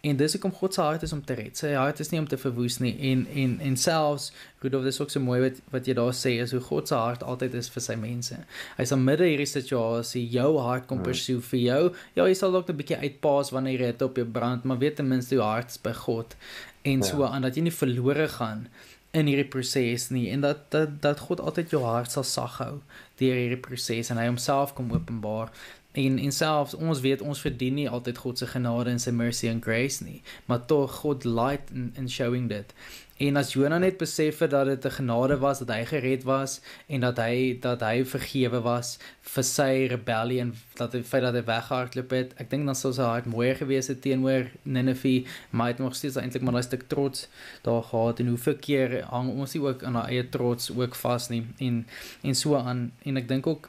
En 0.00 0.16
dis 0.16 0.32
hoekom 0.32 0.54
God 0.56 0.74
se 0.74 0.80
hart 0.80 1.04
is 1.04 1.12
om 1.12 1.20
te 1.24 1.36
red. 1.36 1.60
Sy 1.60 1.74
hart 1.76 2.00
is 2.00 2.08
nie 2.08 2.20
om 2.22 2.28
te 2.28 2.38
verwoes 2.40 2.78
nie. 2.80 2.94
En 3.10 3.26
en 3.28 3.58
en 3.60 3.76
selfs 3.76 4.30
Rudolf 4.64 4.88
dis 4.88 5.00
ook 5.00 5.12
so 5.12 5.20
mooi 5.20 5.42
wat 5.42 5.60
wat 5.74 5.86
jy 5.86 5.98
daar 6.00 6.16
sê 6.16 6.38
is 6.40 6.56
hoe 6.56 6.62
God 6.70 6.88
se 6.88 6.96
hart 6.96 7.22
altyd 7.22 7.58
is 7.60 7.68
vir 7.74 7.84
sy 7.84 7.98
mense. 8.00 8.40
Hy's 8.80 8.96
in 8.96 9.04
midde 9.04 9.28
hierdie 9.28 9.50
situasie, 9.50 10.24
jou 10.38 10.54
hart 10.64 10.88
kom 10.88 11.04
pursue 11.04 11.44
vir 11.52 11.60
jou. 11.60 11.82
Ja, 12.16 12.24
jy 12.24 12.34
sal 12.40 12.56
dalk 12.56 12.72
'n 12.72 12.80
bietjie 12.80 13.02
uitpaas 13.04 13.52
wanneer 13.52 13.80
jy 13.80 13.92
dit 13.92 14.08
op 14.08 14.16
jou 14.16 14.26
brand, 14.26 14.64
maar 14.64 14.80
weet 14.80 14.96
ten 14.96 15.08
minste 15.08 15.36
jou 15.36 15.44
hart 15.44 15.68
is 15.68 15.78
by 15.78 15.92
God. 15.92 16.34
En 16.82 17.02
so 17.02 17.20
ja. 17.20 17.28
aan 17.28 17.42
dat 17.42 17.56
jy 17.56 17.68
nie 17.68 17.80
verlore 17.84 18.28
gaan 18.28 18.68
in 19.10 19.26
hierdie 19.26 19.48
proses 19.48 20.08
nie 20.12 20.28
en 20.30 20.40
dat 20.44 20.70
dat 20.74 21.00
dat 21.02 21.20
God 21.28 21.40
altyd 21.40 21.70
jou 21.72 21.82
hart 21.84 22.12
sal 22.12 22.26
sag 22.28 22.58
hou 22.60 22.74
deur 23.20 23.36
hierdie 23.40 23.60
proses 23.64 24.10
en 24.12 24.20
hy 24.20 24.28
homself 24.28 24.74
kom 24.76 24.92
openbaar. 24.92 25.52
En 25.98 26.18
en 26.20 26.32
selfs 26.32 26.76
ons 26.76 27.00
weet 27.00 27.24
ons 27.24 27.40
verdien 27.40 27.74
nie 27.74 27.88
altyd 27.88 28.20
God 28.24 28.38
se 28.38 28.46
genade 28.46 28.92
en 28.92 29.00
sy 29.02 29.10
mercy 29.10 29.48
and 29.48 29.64
grace 29.64 30.04
nie 30.04 30.20
maar 30.46 30.66
tog 30.70 31.00
God 31.00 31.24
light 31.24 31.72
in 31.74 31.92
in 31.96 32.10
showing 32.12 32.48
dit 32.52 32.74
En 33.18 33.36
as 33.36 33.52
Jonah 33.52 33.80
net 33.82 33.96
besef 33.98 34.38
het 34.38 34.50
dat 34.50 34.66
dit 34.66 34.84
'n 34.84 34.90
genade 34.90 35.38
was 35.38 35.58
dat 35.58 35.68
hy 35.68 35.84
gered 35.84 36.22
was 36.22 36.60
en 36.86 37.00
dat 37.00 37.16
hy 37.16 37.58
dat 37.60 37.80
hy 37.80 38.04
vergewe 38.04 38.60
was 38.60 38.98
vir 39.20 39.42
sy 39.44 39.86
rebellie 39.90 40.40
en 40.40 40.54
dat 40.74 40.92
hy 40.92 41.02
feit 41.02 41.22
dat 41.22 41.34
hy 41.34 41.42
weggehardloop 41.44 42.10
het, 42.10 42.34
ek 42.38 42.50
dink 42.50 42.66
dan 42.66 42.74
sou 42.74 42.92
sy 42.92 43.02
hart 43.02 43.26
mooier 43.26 43.56
gewees 43.56 43.86
het 43.86 44.02
teenoor 44.02 44.46
Nineve, 44.62 45.24
maar 45.50 45.66
hy 45.66 45.72
het 45.72 45.82
nog 45.82 45.96
steeds 45.96 46.16
eintlik 46.16 46.42
maar 46.42 46.54
'n 46.54 46.62
stuk 46.62 46.84
trots 46.88 47.28
daar 47.62 47.82
gehad 47.82 48.20
en 48.20 48.26
hoeveel 48.26 48.56
keer 48.56 49.04
hang 49.04 49.30
ons 49.30 49.54
nie 49.54 49.62
ook 49.62 49.82
aan 49.82 49.94
haar 49.94 50.08
eie 50.08 50.28
trots 50.28 50.70
ook 50.70 50.94
vas 50.94 51.28
nie. 51.28 51.46
En 51.58 51.86
en 52.22 52.34
so 52.34 52.54
aan. 52.54 52.92
En 53.02 53.16
ek 53.16 53.28
dink 53.28 53.46
ook 53.46 53.68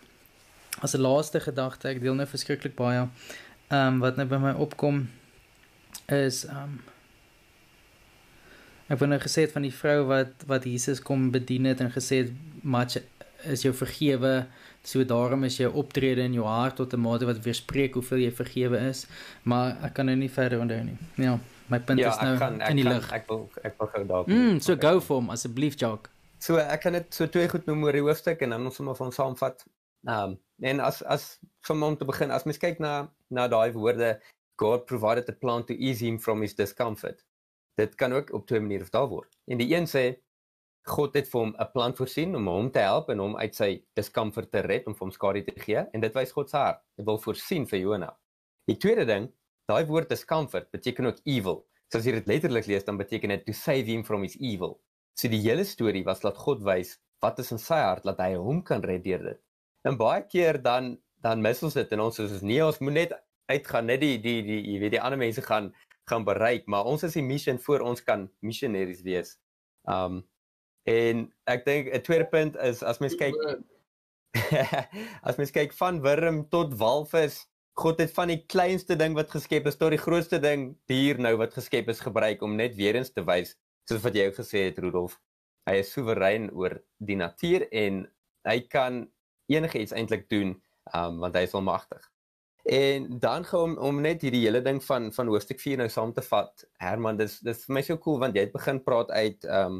as 0.81 0.93
'n 0.93 1.01
laaste 1.01 1.39
gedagte, 1.39 1.87
ek 1.87 2.01
deel 2.01 2.13
nou 2.13 2.27
verskriklik 2.27 2.75
baie 2.75 3.07
ehm 3.69 3.87
um, 3.87 3.99
wat 3.99 4.15
net 4.15 4.29
by 4.29 4.37
my 4.37 4.53
opkom 4.53 5.09
is 6.07 6.45
ehm 6.45 6.63
um, 6.63 6.79
Ek 8.89 8.97
wou 8.97 9.05
nou 9.09 9.19
gesê 9.21 9.45
het 9.45 9.53
van 9.53 9.67
die 9.67 9.73
vrou 9.73 10.07
wat 10.09 10.47
wat 10.49 10.65
Jesus 10.65 11.01
kom 11.05 11.29
bedien 11.33 11.67
het 11.69 11.81
en 11.83 11.91
gesê 11.93 12.23
het 12.23 12.31
much 12.63 12.97
is 13.45 13.61
jou 13.61 13.73
vergewe. 13.73 14.47
So 14.83 15.03
daarom 15.03 15.43
is 15.43 15.59
jou 15.59 15.69
optrede 15.77 16.23
in 16.25 16.33
jou 16.33 16.47
hart 16.47 16.79
tot 16.81 16.93
'n 16.93 16.99
mate 16.99 17.25
wat 17.25 17.43
weerspreek 17.45 17.93
hoeveel 17.93 18.17
jy 18.25 18.31
vergewe 18.31 18.77
is, 18.89 19.05
maar 19.43 19.77
ek 19.83 19.93
kan 19.93 20.05
nou 20.05 20.15
nie 20.15 20.29
verder 20.29 20.59
onthou 20.59 20.83
nie. 20.83 20.97
Ja, 21.15 21.39
my 21.67 21.79
punt 21.79 21.99
ja, 21.99 22.09
is 22.09 22.21
nou 22.21 22.37
kan, 22.37 22.61
in 22.61 22.75
die 22.75 22.83
lig. 22.83 23.11
Ek 23.11 23.27
wil 23.27 23.49
ek 23.63 23.77
wil 23.77 23.87
gou 23.87 24.05
daar. 24.05 24.23
Mm, 24.27 24.59
so 24.59 24.73
okay. 24.73 24.89
go 24.89 24.99
for 24.99 25.21
hom 25.21 25.29
asseblief, 25.29 25.75
Jock. 25.75 26.09
So 26.39 26.57
ek 26.57 26.81
kan 26.81 26.93
dit 26.93 27.13
so 27.13 27.27
twee 27.27 27.47
goed 27.47 27.65
noem 27.65 27.83
oor 27.83 27.91
die 27.91 28.01
hoofstuk 28.01 28.41
en 28.41 28.49
dan 28.49 28.65
ons 28.65 28.75
sommer 28.75 28.95
van 28.95 29.11
saamvat. 29.11 29.65
Ehm 30.07 30.23
um, 30.23 30.39
en 30.61 30.79
as 30.79 31.03
as 31.03 31.39
van 31.61 31.83
om 31.83 31.97
te 31.97 32.05
begin, 32.05 32.31
as 32.31 32.43
mens 32.43 32.57
kyk 32.57 32.79
na 32.79 33.07
na 33.29 33.47
daai 33.47 33.71
woorde 33.71 34.19
God 34.55 34.85
provided 34.85 35.29
a 35.29 35.33
plan 35.33 35.63
to 35.63 35.73
ease 35.73 36.05
him 36.05 36.19
from 36.19 36.41
his 36.41 36.55
discomfort 36.55 37.23
dit 37.79 37.95
kan 37.99 38.13
ook 38.13 38.33
op 38.35 38.47
twee 38.47 38.61
maniere 38.63 38.87
vertaal 38.87 39.09
word. 39.11 39.31
En 39.47 39.61
die 39.61 39.69
een 39.73 39.87
sê 39.89 40.09
God 40.89 41.15
het 41.17 41.27
vir 41.29 41.39
hom 41.39 41.51
'n 41.59 41.71
plan 41.73 41.95
voorsien 41.95 42.35
om 42.35 42.47
hom 42.47 42.71
te 42.71 42.79
help 42.79 43.09
en 43.09 43.19
hom 43.19 43.35
uit 43.37 43.55
sy 43.55 43.83
discomfort 43.95 44.51
te 44.51 44.61
red 44.65 44.87
om 44.87 44.95
hom 44.99 45.11
skade 45.11 45.43
te 45.45 45.59
gee 45.59 45.83
en 45.93 46.01
dit 46.01 46.13
wys 46.15 46.31
God 46.31 46.49
se 46.49 46.57
hart. 46.57 46.81
Hy 46.97 47.03
wil 47.03 47.19
voorsien 47.19 47.67
vir 47.67 47.79
Jonah. 47.79 48.15
Die 48.67 48.77
tweede 48.77 49.05
ding, 49.05 49.29
daai 49.67 49.85
woord 49.85 50.09
discomfort 50.09 50.71
beteken 50.71 51.05
ook 51.05 51.19
evil. 51.25 51.65
So 51.91 51.99
as 51.99 52.05
jy 52.05 52.11
dit 52.11 52.27
letterlik 52.27 52.65
lees 52.65 52.85
dan 52.85 52.97
beteken 52.97 53.29
dit 53.29 53.45
to 53.45 53.53
save 53.53 53.85
him 53.85 54.03
from 54.03 54.21
his 54.21 54.37
evil. 54.39 54.79
So 55.17 55.27
die 55.27 55.41
hele 55.41 55.63
storie 55.63 56.03
was 56.05 56.23
laat 56.23 56.37
God 56.37 56.63
wys 56.63 56.97
wat 57.21 57.39
is 57.39 57.51
in 57.51 57.59
sy 57.59 57.79
hart 57.83 58.05
dat 58.07 58.19
hy 58.23 58.35
hom 58.35 58.63
kan 58.63 58.81
red 58.81 59.03
deur 59.03 59.23
dit. 59.23 59.39
En 59.87 59.97
baie 59.97 60.23
keer 60.27 60.61
dan 60.61 60.97
dan 61.21 61.41
mis 61.41 61.63
ons 61.63 61.73
dit 61.75 61.91
en 61.91 61.99
ons 61.99 62.19
is 62.19 62.41
nee 62.41 62.63
ons 62.63 62.79
moet 62.79 62.93
net 62.93 63.13
uitgaan 63.51 63.89
net 63.89 63.99
die 63.99 64.17
die 64.23 64.39
die 64.45 64.59
jy 64.63 64.77
weet 64.79 64.93
die 64.95 65.01
ander 65.01 65.19
mense 65.19 65.41
gaan 65.43 65.73
gaan 66.09 66.25
bereik, 66.27 66.65
maar 66.67 66.89
ons 66.89 67.05
is 67.07 67.15
die 67.17 67.25
mission 67.25 67.59
voor 67.61 67.85
ons 67.85 68.03
kan 68.03 68.27
missionaries 68.45 69.05
wees. 69.05 69.37
Um 69.85 70.23
en 70.89 71.27
ek 71.45 71.65
dink 71.65 71.89
'n 71.93 72.01
tweede 72.01 72.25
punt 72.31 72.55
is 72.65 72.81
as 72.83 72.99
mens 72.99 73.15
kyk 73.15 73.35
as 75.27 75.37
mens 75.37 75.51
kyk 75.53 75.73
van 75.73 76.01
wurm 76.01 76.43
tot 76.49 76.73
walvis, 76.77 77.45
God 77.79 77.99
het 78.01 78.11
van 78.11 78.27
die 78.31 78.41
kleinste 78.45 78.95
ding 78.99 79.15
wat 79.15 79.31
geskep 79.31 79.67
is 79.69 79.77
tot 79.79 79.93
die 79.93 80.01
grootste 80.01 80.39
ding 80.43 80.73
dier 80.91 81.19
nou 81.21 81.35
wat 81.39 81.53
geskep 81.55 81.89
is 81.89 82.03
gebruik 82.03 82.41
om 82.43 82.57
net 82.59 82.75
weer 82.75 82.97
eens 82.99 83.13
te 83.13 83.23
wys 83.23 83.55
soos 83.89 84.03
wat 84.03 84.17
jy 84.17 84.27
ook 84.29 84.39
gesê 84.41 84.65
het 84.67 84.79
Rudolf. 84.83 85.15
Hy 85.69 85.79
is 85.81 85.91
soewerein 85.93 86.49
oor 86.51 86.75
die 86.97 87.17
natuur 87.17 87.67
en 87.71 88.03
hy 88.49 88.59
kan 88.69 89.05
enigiets 89.49 89.95
eintlik 89.95 90.27
doen 90.29 90.57
um 90.95 91.21
want 91.23 91.37
hy 91.37 91.45
is 91.47 91.55
almagtig. 91.57 92.03
En 92.69 93.19
dan 93.19 93.45
gou 93.45 93.63
om 93.63 93.77
om 93.77 94.01
net 94.01 94.21
hierdie 94.21 94.43
hele 94.43 94.59
ding 94.61 94.77
van 94.85 95.07
van 95.13 95.29
hoofstuk 95.31 95.57
4 95.61 95.79
nou 95.81 95.87
saam 95.89 96.11
te 96.13 96.21
vat. 96.21 96.65
Herman, 96.77 97.17
dis 97.17 97.39
dis 97.41 97.63
vir 97.65 97.73
my 97.73 97.81
so 97.85 97.97
cool 98.03 98.19
want 98.21 98.35
jy 98.37 98.43
het 98.45 98.51
begin 98.53 98.81
praat 98.85 99.09
uit 99.09 99.47
ehm 99.47 99.79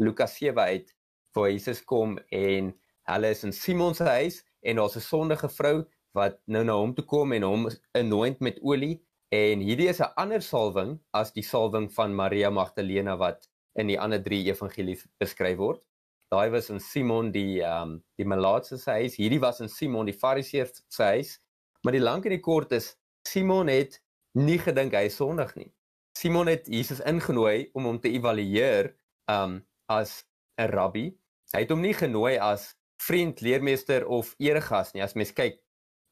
Lukas 0.00 0.38
7 0.38 0.56
uit 0.56 0.94
waar 1.36 1.50
Jesus 1.50 1.82
kom 1.84 2.14
en 2.38 2.70
hulle 3.10 3.32
is 3.36 3.44
in 3.44 3.52
Simon 3.52 3.94
se 3.94 4.06
huis 4.08 4.38
en 4.64 4.80
daar's 4.80 4.96
'n 4.96 5.04
sondige 5.08 5.50
vrou 5.56 5.84
wat 6.16 6.38
nou 6.46 6.64
na 6.64 6.78
hom 6.78 6.94
toe 6.94 7.04
kom 7.04 7.32
en 7.32 7.42
hom 7.42 7.68
anoint 7.92 8.40
met 8.40 8.62
olie 8.62 9.02
en 9.28 9.60
hierdie 9.60 9.90
is 9.92 10.00
'n 10.00 10.12
ander 10.16 10.42
salwing 10.42 10.96
as 11.12 11.34
die 11.36 11.44
salwing 11.44 11.92
van 11.92 12.16
Maria 12.22 12.50
Magdalena 12.50 13.16
wat 13.16 13.50
in 13.74 13.86
die 13.86 14.00
ander 14.00 14.22
3 14.22 14.48
evangelies 14.48 15.04
beskryf 15.18 15.58
word. 15.58 15.84
Daai 16.32 16.48
was 16.50 16.70
in 16.70 16.80
Simon 16.80 17.32
die 17.32 17.60
ehm 17.60 17.82
um, 17.82 18.02
die 18.16 18.24
Malaatse 18.32 18.78
se 18.78 18.90
huis. 18.90 19.16
Hierdie 19.16 19.40
was 19.40 19.60
in 19.60 19.68
Simon 19.68 20.06
die 20.06 20.18
Fariseer 20.24 20.70
se 20.88 21.02
huis 21.02 21.38
Maar 21.82 21.96
die 21.96 22.04
lank 22.04 22.26
en 22.28 22.34
die 22.34 22.44
kort 22.44 22.72
is 22.76 22.94
Simon 23.28 23.68
het 23.68 24.00
nie 24.38 24.58
gedink 24.60 24.94
hy 24.94 25.08
sondig 25.12 25.54
nie. 25.56 25.70
Simon 26.18 26.50
het 26.50 26.66
Jesus 26.68 27.00
ingenooi 27.06 27.70
om 27.72 27.86
hom 27.88 28.00
te 28.00 28.10
evalueer 28.12 28.92
um 29.30 29.60
as 29.88 30.24
'n 30.58 30.70
rabbi. 30.70 31.10
Hy 31.52 31.64
het 31.64 31.70
hom 31.70 31.80
nie 31.80 31.94
genooi 31.94 32.38
as 32.38 32.74
vriend, 33.00 33.40
leermeester 33.40 34.06
of 34.06 34.34
eregas 34.38 34.92
nie. 34.92 35.02
As 35.02 35.14
mens 35.14 35.32
kyk 35.32 35.58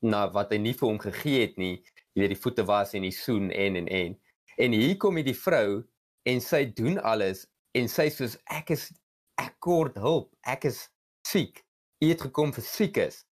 na 0.03 0.29
wat 0.33 0.51
hy 0.53 0.59
nie 0.59 0.73
vir 0.73 0.89
hom 0.89 0.99
gegee 0.99 1.41
het 1.41 1.59
nie, 1.59 1.85
jy 2.14 2.23
weet 2.23 2.35
die 2.35 2.43
voete 2.43 2.64
was 2.64 2.95
en 2.95 3.03
die 3.03 3.14
soen 3.14 3.51
en 3.51 3.77
en 3.77 3.89
en. 3.89 4.16
En 4.59 4.73
hier 4.73 4.97
kom 4.97 5.16
hy 5.16 5.23
die 5.23 5.37
vrou 5.37 5.85
en 6.25 6.41
sy 6.41 6.64
doen 6.64 6.99
alles 6.99 7.47
en 7.75 7.89
sy 7.89 8.09
sê 8.09 8.16
soos 8.16 8.37
ek 8.51 8.71
is 8.75 8.89
ek 9.39 9.55
kort 9.61 9.97
hulp, 9.97 10.33
ek 10.43 10.64
is 10.64 10.89
siek. 11.27 11.62
Hy 12.03 12.12
het 12.12 12.23
gekom 12.27 12.53
vir 12.55 12.64
siekes. 12.64 13.25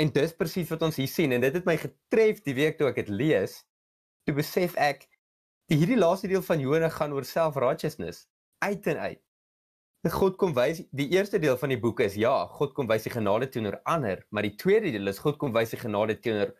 En 0.00 0.08
dis 0.14 0.36
presies 0.36 0.70
wat 0.72 0.82
ons 0.86 0.96
hier 0.96 1.10
sien 1.10 1.32
en 1.36 1.42
dit 1.44 1.56
het 1.56 1.66
my 1.68 1.76
getref 1.80 2.40
die 2.46 2.56
week 2.56 2.78
toe 2.78 2.88
ek 2.88 3.02
dit 3.02 3.10
lees. 3.12 3.58
Toe 4.24 4.36
besef 4.38 4.76
ek 4.80 5.04
die 5.70 5.76
hierdie 5.80 5.98
laaste 5.98 6.30
deel 6.30 6.44
van 6.46 6.62
Jonah 6.62 6.92
gaan 6.94 7.12
oor 7.16 7.26
self-righteousness 7.26 8.24
uit 8.64 8.88
en 8.92 9.02
uit. 9.10 9.20
God 10.08 10.38
kom 10.40 10.54
wys 10.56 10.80
die 10.96 11.10
eerste 11.12 11.38
deel 11.42 11.58
van 11.60 11.74
die 11.74 11.80
boek 11.80 12.00
is 12.00 12.16
ja, 12.16 12.32
God 12.56 12.72
kom 12.76 12.88
wys 12.88 13.04
sy 13.04 13.12
genade 13.12 13.50
teenoor 13.52 13.76
ander, 13.84 14.22
maar 14.32 14.46
die 14.46 14.56
tweede 14.56 14.88
deel 14.94 15.12
is 15.12 15.20
God 15.20 15.36
kom 15.40 15.52
wys 15.52 15.74
sy 15.74 15.80
genade 15.82 16.16
teenoor 16.24 16.54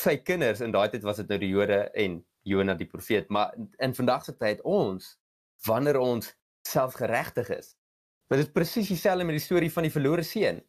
sy 0.00 0.16
kinders 0.24 0.62
en 0.64 0.72
daai 0.72 0.88
tyd 0.88 1.04
was 1.04 1.20
dit 1.20 1.28
nou 1.28 1.38
die 1.42 1.50
Jode 1.52 1.82
en 2.00 2.22
Jonah 2.48 2.78
die 2.78 2.88
profeet, 2.88 3.28
maar 3.28 3.52
in 3.84 3.92
vandag 3.92 4.24
se 4.24 4.32
tyd 4.40 4.62
ons 4.64 5.12
wanneer 5.66 5.98
ons 6.00 6.32
selfgeregtig 6.64 7.52
is. 7.52 7.74
Want 8.32 8.46
dit 8.46 8.54
presies 8.56 8.88
dieselfde 8.88 9.26
met 9.28 9.36
die 9.36 9.44
storie 9.44 9.72
van 9.74 9.84
die 9.84 9.92
verlore 9.92 10.24
seun. 10.24 10.62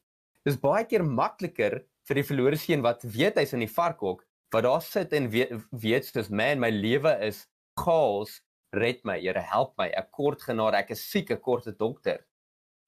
Dis 0.47 0.57
baie 0.57 0.85
keer 0.89 1.03
makliker 1.05 1.81
vir 2.09 2.17
die 2.17 2.25
verlore 2.25 2.57
seun 2.57 2.81
wat 2.85 3.03
weet 3.03 3.37
hy's 3.37 3.53
in 3.53 3.63
die 3.63 3.71
varkhok, 3.71 4.23
wat 4.53 4.65
daar 4.65 4.81
sit 4.83 5.13
en 5.13 5.29
weet 5.31 5.53
weet 5.83 6.07
soos 6.07 6.31
man, 6.33 6.59
my 6.59 6.71
lewe 6.73 7.13
is 7.27 7.45
chaos, 7.79 8.41
red 8.73 8.99
my, 9.03 9.19
Here, 9.19 9.39
help 9.39 9.75
my. 9.77 9.89
Ek 9.97 10.11
kort 10.11 10.43
genade, 10.43 10.79
ek 10.79 10.93
is 10.95 11.03
siek, 11.03 11.31
ek 11.31 11.41
kort 11.41 11.67
'n 11.67 11.75
dokter. 11.77 12.25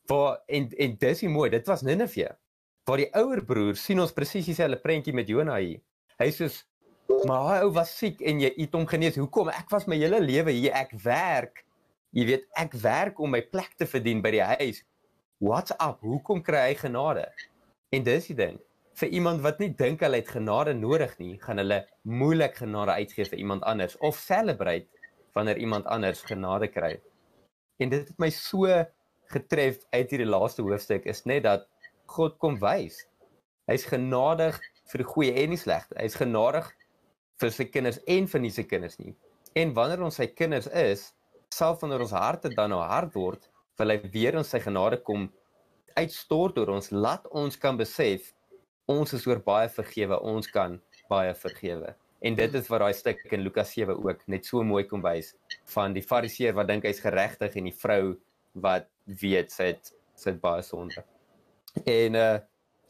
Waar 0.09 0.39
en 0.47 0.69
en 0.79 0.97
dis 0.99 1.23
is 1.23 1.29
mooi, 1.29 1.49
dit 1.49 1.67
was 1.67 1.83
Nineve. 1.83 2.35
Waar 2.85 2.97
die 2.97 3.11
ouer 3.15 3.45
broer 3.45 3.75
sien 3.75 3.99
ons 3.99 4.11
presies 4.11 4.45
dieselfde 4.45 4.81
prentjie 4.81 5.13
met 5.13 5.27
Jonah 5.27 5.59
hier. 5.59 5.81
Hy 6.19 6.29
sê 6.31 6.49
maar 7.27 7.43
hy 7.47 7.59
ou 7.63 7.71
was 7.75 7.91
siek 7.97 8.21
en 8.21 8.41
jy 8.41 8.51
het 8.57 8.73
hom 8.75 8.85
genees. 8.87 9.15
Hoekom? 9.19 9.49
Ek 9.49 9.69
was 9.71 9.87
my 9.87 9.95
hele 9.99 10.19
lewe 10.19 10.51
hier, 10.51 10.73
ek 10.73 10.91
werk. 11.03 11.63
Jy 12.13 12.25
weet, 12.25 12.43
ek 12.59 12.75
werk 12.83 13.19
om 13.19 13.31
my 13.33 13.41
plek 13.41 13.73
te 13.77 13.87
verdien 13.89 14.21
by 14.21 14.31
die 14.35 14.43
huis. 14.43 14.83
What's 15.43 15.73
up? 15.83 15.97
Hoekom 15.99 16.39
kry 16.39 16.59
hy 16.69 16.75
genade? 16.79 17.25
En 17.91 18.03
dis 18.05 18.29
die 18.29 18.35
ding. 18.37 18.61
Vir 18.95 19.09
iemand 19.17 19.41
wat 19.43 19.57
nie 19.59 19.73
dink 19.75 19.99
hulle 20.05 20.21
het 20.21 20.29
genade 20.31 20.71
nodig 20.77 21.17
nie, 21.19 21.33
gaan 21.41 21.59
hulle 21.59 21.81
moeilik 22.07 22.55
genade 22.61 22.95
uitgee 22.95 23.27
vir 23.27 23.41
iemand 23.43 23.65
anders 23.67 23.97
of 23.99 24.15
celebrate 24.15 24.87
wanneer 25.35 25.59
iemand 25.59 25.89
anders 25.91 26.23
genade 26.29 26.69
kry. 26.71 26.93
En 27.83 27.91
dit 27.91 28.07
het 28.07 28.23
my 28.23 28.31
so 28.31 28.71
getref 29.35 29.83
uit 29.91 30.15
hierdie 30.15 30.29
laaste 30.31 30.63
hoofstuk 30.63 31.11
is 31.11 31.25
net 31.27 31.43
dat 31.43 31.67
God 32.15 32.39
kom 32.39 32.55
wys. 32.63 33.01
Hy's 33.67 33.83
genadig 33.91 34.63
vir 34.93 35.03
die 35.03 35.11
goeie 35.11 35.37
en 35.43 35.57
die 35.57 35.59
slegte. 35.59 35.99
Hy 35.99 36.07
is 36.07 36.19
genadig 36.23 36.71
vir 37.43 37.51
sy 37.51 37.67
kinders 37.67 37.99
en 38.07 38.31
vir 38.31 38.47
nie 38.47 38.55
sy 38.61 38.63
kinders 38.63 38.95
nie. 39.03 39.11
En 39.59 39.75
wanneer 39.75 40.07
ons 40.07 40.23
sy 40.23 40.31
kinders 40.31 40.71
is, 40.71 41.09
selfs 41.51 41.83
wanneer 41.83 42.07
ons 42.07 42.15
harte 42.15 42.55
dan 42.55 42.71
nou 42.71 42.79
hard 42.79 43.11
word, 43.19 43.51
wil 43.78 43.93
hy 43.93 43.99
weer 44.13 44.38
ons 44.38 44.53
sy 44.53 44.61
genade 44.63 45.01
kom 45.05 45.28
uitstort 45.97 46.57
oor 46.57 46.76
ons, 46.76 46.91
laat 46.91 47.28
ons 47.32 47.57
kan 47.57 47.78
besef 47.78 48.32
ons 48.89 49.13
is 49.15 49.26
oor 49.28 49.39
baie 49.43 49.69
vergewe, 49.71 50.17
ons 50.19 50.49
kan 50.51 50.80
baie 51.09 51.34
vergewe. 51.38 51.93
En 52.24 52.36
dit 52.36 52.55
is 52.55 52.69
wat 52.71 52.84
daai 52.84 52.93
stuk 52.95 53.19
in 53.36 53.43
Lukas 53.43 53.74
7 53.76 53.97
ook 53.99 54.21
net 54.32 54.47
so 54.47 54.63
mooi 54.63 54.84
kom 54.88 55.03
wys 55.03 55.34
van 55.74 55.95
die 55.95 56.03
fariseer 56.03 56.55
wat 56.55 56.69
dink 56.71 56.88
hy's 56.88 57.01
geregtig 57.03 57.57
en 57.59 57.67
die 57.67 57.76
vrou 57.76 58.15
wat 58.63 58.88
weet 59.21 59.51
sy 59.51 59.74
het 59.74 59.91
sy 60.19 60.32
het 60.32 60.39
baie 60.43 60.63
sonde. 60.63 61.03
En 61.84 62.19
uh 62.19 62.34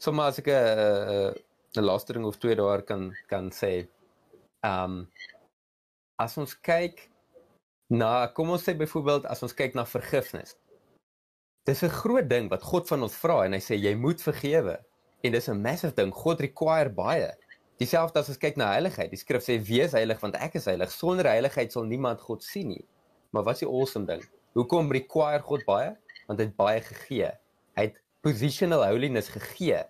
sommer 0.04 0.28
as 0.28 0.38
ek 0.38 0.48
'n 0.50 0.52
uh, 0.52 1.32
'n 1.78 1.84
laaste 1.84 2.12
ding 2.12 2.26
of 2.26 2.38
twee 2.38 2.54
daar 2.54 2.82
kan 2.82 3.12
kan 3.26 3.50
sê. 3.50 3.88
Um 4.62 5.08
as 6.18 6.38
ons 6.38 6.54
kyk 6.54 7.08
na 7.90 8.26
kom 8.26 8.50
ons 8.50 8.62
sê 8.62 8.76
byvoorbeeld 8.76 9.26
as 9.26 9.42
ons 9.42 9.54
kyk 9.54 9.74
na 9.74 9.84
vergifnis. 9.84 10.54
Dis 11.64 11.80
'n 11.82 11.88
groot 11.88 12.28
ding 12.28 12.50
wat 12.52 12.62
God 12.62 12.88
van 12.88 13.02
ons 13.02 13.14
vra 13.16 13.44
en 13.46 13.54
hy 13.56 13.60
sê 13.64 13.76
jy 13.80 13.94
moet 13.96 14.20
vergewe. 14.20 14.74
En 15.24 15.32
dis 15.32 15.48
'n 15.48 15.62
massive 15.62 15.94
ding. 15.96 16.12
God 16.12 16.40
require 16.40 16.90
baie. 16.90 17.30
Dieselfde 17.80 18.18
as 18.18 18.28
ons 18.28 18.38
kyk 18.38 18.56
na 18.56 18.72
heiligheid. 18.72 19.10
Die 19.10 19.16
skrif 19.16 19.42
sê 19.42 19.56
wees 19.64 19.92
heilig 19.92 20.20
want 20.20 20.36
ek 20.36 20.54
is 20.54 20.66
heilig. 20.66 20.92
Sonder 20.92 21.24
heiligheid 21.24 21.72
sal 21.72 21.84
niemand 21.84 22.20
God 22.20 22.42
sien 22.42 22.68
nie. 22.68 22.84
Maar 23.30 23.44
wat 23.44 23.54
is 23.54 23.60
die 23.60 23.68
awesome 23.68 24.06
ding? 24.06 24.22
Hoekom 24.52 24.92
require 24.92 25.40
God 25.40 25.64
baie? 25.64 25.96
Want 26.26 26.38
hy 26.38 26.44
het 26.44 26.56
baie 26.56 26.80
gegee. 26.80 27.32
Hy 27.76 27.82
het 27.82 27.96
positional 28.20 28.84
holiness 28.84 29.28
gegee. 29.28 29.80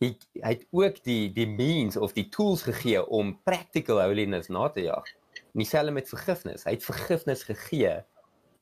Hy, 0.00 0.12
hy 0.42 0.52
het 0.52 0.66
ook 0.70 1.02
die 1.04 1.32
die 1.32 1.48
means 1.48 1.96
of 1.96 2.12
die 2.12 2.28
tools 2.28 2.62
gegee 2.62 3.00
om 3.08 3.38
practical 3.44 4.02
holiness 4.02 4.48
na 4.48 4.68
te 4.68 4.82
jag. 4.82 5.08
Dieselfde 5.54 5.92
met 5.92 6.08
vergifnis. 6.08 6.64
Hy 6.64 6.76
het 6.76 6.84
vergifnis 6.84 7.42
gegee. 7.42 8.04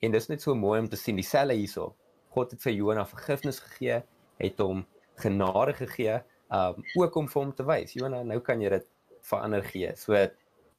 En 0.00 0.12
dis 0.12 0.28
net 0.28 0.42
so 0.42 0.54
mooi 0.54 0.78
om 0.78 0.88
te 0.88 0.96
sien 0.96 1.16
dieselfde 1.16 1.58
hierso. 1.58 1.96
God 2.34 2.54
het 2.54 2.62
vir 2.64 2.74
Jonah 2.74 3.06
vergifnis 3.08 3.60
gegee, 3.62 4.02
het 4.42 4.62
hom 4.62 4.84
genade 5.22 5.74
gegee, 5.78 6.20
um 6.54 6.82
ook 7.00 7.16
om 7.16 7.28
vir 7.30 7.40
hom 7.42 7.52
te 7.54 7.66
wys. 7.66 7.94
Jonah, 7.96 8.24
nou 8.26 8.40
kan 8.44 8.62
jy 8.62 8.72
dit 8.74 8.88
verander 9.24 9.64
gee. 9.64 9.92
So 9.98 10.18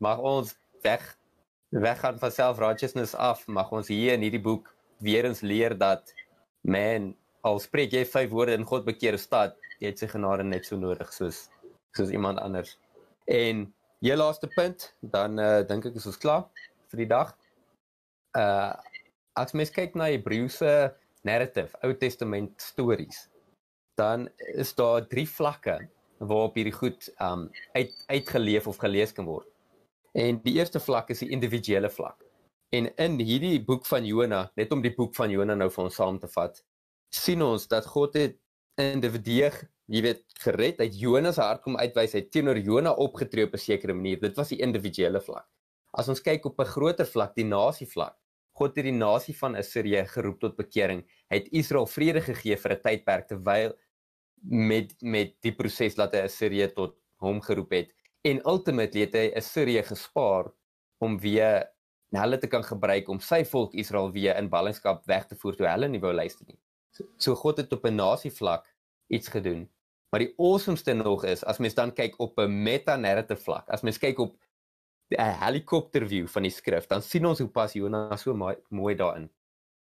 mag 0.04 0.20
ons 0.20 0.56
weg 0.86 1.04
weggaan 1.76 2.20
van 2.20 2.32
self-righteousness 2.32 3.16
af, 3.16 3.48
mag 3.48 3.72
ons 3.72 3.90
hier 3.92 4.16
in 4.16 4.24
hierdie 4.24 4.42
boek 4.42 4.70
weer 5.04 5.26
eens 5.28 5.42
leer 5.42 5.76
dat 5.78 6.14
man 6.62 7.14
al 7.46 7.60
spreek 7.60 7.94
jy 7.94 8.06
vyf 8.08 8.32
woorde 8.32 8.56
in 8.56 8.68
God 8.68 8.86
bekeerde 8.88 9.20
stad, 9.22 9.58
jy 9.80 9.92
het 9.92 10.02
sy 10.02 10.10
genade 10.10 10.46
net 10.48 10.68
so 10.68 10.80
nodig 10.80 11.12
soos 11.14 11.48
soos 11.96 12.12
iemand 12.12 12.40
anders. 12.44 12.76
En 13.32 13.66
jou 14.04 14.16
laaste 14.18 14.50
punt, 14.56 14.90
dan 15.00 15.40
uh, 15.40 15.62
dink 15.68 15.86
ek 15.88 15.96
is 16.00 16.08
ons 16.10 16.20
klaar 16.20 16.48
vir 16.92 17.04
die 17.04 17.12
dag. 17.12 17.34
Uh 18.38 18.76
as 19.36 19.52
mens 19.52 19.68
kyk 19.76 19.98
na 20.00 20.06
Hebreëse 20.08 20.70
narrative, 21.26 21.76
Ou 21.84 21.94
Testament 21.98 22.62
stories, 22.62 23.26
dan 24.00 24.30
is 24.56 24.74
daar 24.78 25.08
drie 25.08 25.28
vlakke 25.30 25.80
waarop 26.18 26.56
hierdie 26.56 26.76
goed 26.76 27.10
um 27.22 27.50
uit 27.76 27.92
uitgeleef 28.08 28.68
of 28.68 28.80
gelees 28.80 29.14
kan 29.16 29.28
word. 29.28 29.48
En 30.16 30.40
die 30.44 30.56
eerste 30.60 30.80
vlak 30.80 31.12
is 31.12 31.24
die 31.24 31.32
individuele 31.36 31.90
vlak. 31.92 32.22
En 32.76 32.88
in 32.96 33.20
hierdie 33.20 33.60
boek 33.64 33.86
van 33.88 34.06
Jona, 34.08 34.46
net 34.56 34.72
om 34.72 34.82
die 34.84 34.94
boek 34.96 35.16
van 35.16 35.32
Jona 35.32 35.56
nou 35.56 35.70
vir 35.72 35.84
ons 35.84 35.98
saam 36.00 36.20
te 36.20 36.30
vat, 36.32 36.62
sien 37.14 37.44
ons 37.44 37.68
dat 37.72 37.88
God 37.88 38.16
het 38.20 38.38
individue, 38.82 39.52
jy 39.92 40.02
weet, 40.04 40.24
gered 40.44 40.80
uit 40.82 40.96
Jona 41.00 41.32
se 41.36 41.44
hart 41.44 41.64
kom 41.64 41.78
uitwys, 41.80 42.16
hy 42.18 42.24
teenoor 42.32 42.60
Jona 42.60 42.96
opgetree 43.06 43.46
op 43.48 43.54
'n 43.54 43.62
sekere 43.62 43.94
manier. 43.94 44.20
Dit 44.20 44.36
was 44.36 44.50
die 44.50 44.60
individuele 44.60 45.22
vlak. 45.22 45.48
As 45.94 46.10
ons 46.10 46.22
kyk 46.22 46.46
op 46.46 46.60
'n 46.60 46.66
groter 46.66 47.06
vlak, 47.06 47.36
die 47.36 47.46
nasie 47.46 47.88
vlak, 47.88 48.18
God 48.56 48.76
het 48.76 48.88
die 48.88 48.96
nasie 48.96 49.36
van 49.36 49.56
Assirië 49.60 50.06
geroep 50.08 50.40
tot 50.40 50.56
bekering. 50.56 51.04
Hy 51.30 51.42
het 51.42 51.52
Israel 51.52 51.88
vrede 51.92 52.22
gegee 52.22 52.56
vir 52.56 52.72
'n 52.72 52.82
tydperk 52.82 53.28
terwyl 53.28 53.76
met 54.42 54.96
met 55.02 55.36
die 55.42 55.56
proses 55.56 55.96
dat 55.96 56.14
hy 56.14 56.26
Assirië 56.30 56.68
tot 56.74 56.96
hom 57.20 57.42
geroep 57.42 57.72
het 57.72 57.92
en 58.26 58.42
ultimately 58.46 59.06
het 59.06 59.16
hy 59.16 59.26
Assirië 59.38 59.84
gespaar 59.84 60.52
om 61.04 61.20
weer 61.20 61.66
hulle 62.16 62.38
te 62.40 62.48
kan 62.48 62.64
gebruik 62.64 63.10
om 63.10 63.20
sy 63.20 63.44
volk 63.44 63.74
Israel 63.74 64.12
weer 64.12 64.38
in 64.40 64.50
ballingskap 64.50 65.06
weg 65.10 65.28
te 65.28 65.36
voer 65.36 65.58
toe 65.58 65.68
hulle 65.68 65.90
nie 65.92 66.00
wou 66.00 66.14
luister 66.14 66.46
nie. 66.48 66.60
So, 66.96 67.10
so 67.18 67.36
God 67.36 67.58
het 67.58 67.74
op 67.74 67.86
'n 67.86 67.96
nasie 67.96 68.32
vlak 68.32 68.66
iets 69.10 69.28
gedoen. 69.28 69.70
Maar 70.12 70.20
die 70.20 70.34
awesomeste 70.38 70.94
nog 70.94 71.26
is 71.26 71.44
as 71.44 71.58
mens 71.60 71.74
dan 71.74 71.92
kyk 71.92 72.20
op 72.20 72.40
'n 72.40 72.64
meta-narrative 72.64 73.42
vlak. 73.42 73.70
As 73.70 73.82
mens 73.82 73.98
kyk 73.98 74.20
op 74.20 74.38
'n 75.18 75.38
helikopter 75.42 76.08
view 76.08 76.28
van 76.28 76.44
die 76.44 76.52
skrif, 76.52 76.88
dan 76.88 77.02
sien 77.02 77.26
ons 77.26 77.40
hoe 77.40 77.50
pas 77.50 77.74
Jonas 77.74 78.22
so 78.22 78.34
mooi, 78.36 78.96
daarin. 78.96 79.30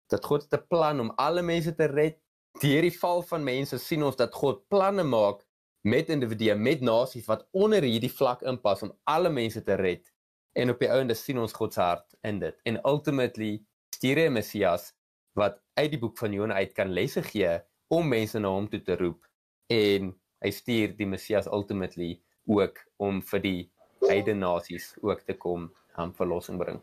Dat 0.09 0.25
God 0.25 0.47
'n 0.53 0.67
plan 0.67 0.99
om 0.99 1.11
alle 1.15 1.41
mense 1.41 1.75
te 1.75 1.85
red. 1.85 2.17
Deur 2.61 2.81
die 2.81 2.99
val 2.99 3.21
van 3.21 3.43
mense 3.43 3.77
sien 3.77 4.03
ons 4.03 4.15
dat 4.15 4.33
God 4.33 4.67
planne 4.67 5.03
maak 5.03 5.45
met 5.81 6.09
individue, 6.09 6.55
met 6.55 6.81
nasies 6.81 7.25
wat 7.25 7.47
onder 7.51 7.81
hierdie 7.81 8.11
vlak 8.11 8.41
inpas 8.41 8.83
om 8.83 8.93
alle 9.03 9.29
mense 9.29 9.63
te 9.63 9.73
red. 9.73 10.11
En 10.53 10.69
op 10.69 10.79
die 10.79 10.91
ouende 10.91 11.13
sien 11.13 11.37
ons 11.39 11.53
God 11.53 11.73
se 11.73 11.81
hart 11.81 12.15
in 12.21 12.39
dit. 12.39 12.55
En 12.63 12.79
ultimately 12.85 13.61
stuur 13.95 14.17
hy 14.17 14.29
Messias 14.29 14.93
wat 15.37 15.61
uit 15.73 15.91
die 15.91 15.99
boek 15.99 16.17
van 16.17 16.33
Jona 16.33 16.53
uit 16.53 16.73
kan 16.73 16.91
lesse 16.91 17.23
gee 17.23 17.59
om 17.87 18.07
mense 18.07 18.39
na 18.39 18.49
hom 18.49 18.67
toe 18.69 18.81
te 18.81 18.97
roep. 18.99 19.25
En 19.67 20.13
hy 20.43 20.51
stuur 20.51 20.95
die 20.97 21.07
Messias 21.07 21.47
ultimately 21.47 22.21
ook 22.49 22.79
om 22.97 23.21
vir 23.21 23.41
die 23.43 23.71
heidene 24.07 24.39
nasies 24.39 24.93
ook 25.01 25.21
te 25.21 25.33
kom 25.33 25.69
aan 25.95 26.13
verlossing 26.15 26.57
bring. 26.57 26.81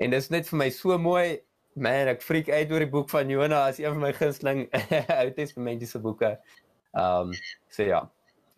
En 0.00 0.10
dit 0.10 0.20
is 0.20 0.30
net 0.30 0.48
vir 0.48 0.58
my 0.58 0.70
so 0.70 0.98
mooi 0.98 1.40
Man, 1.78 2.08
ek 2.10 2.24
freak 2.26 2.48
uit 2.50 2.72
oor 2.74 2.82
die 2.82 2.90
boek 2.90 3.10
van 3.12 3.28
Jona 3.30 3.60
as 3.70 3.78
een 3.78 3.92
van 3.94 4.02
my 4.02 4.10
gunsteling 4.16 4.64
Ou 5.20 5.28
Testamentiese 5.36 6.00
boeke. 6.02 6.34
Ehm 6.98 7.30
um, 7.30 7.36
so 7.70 7.86
ja. 7.86 8.00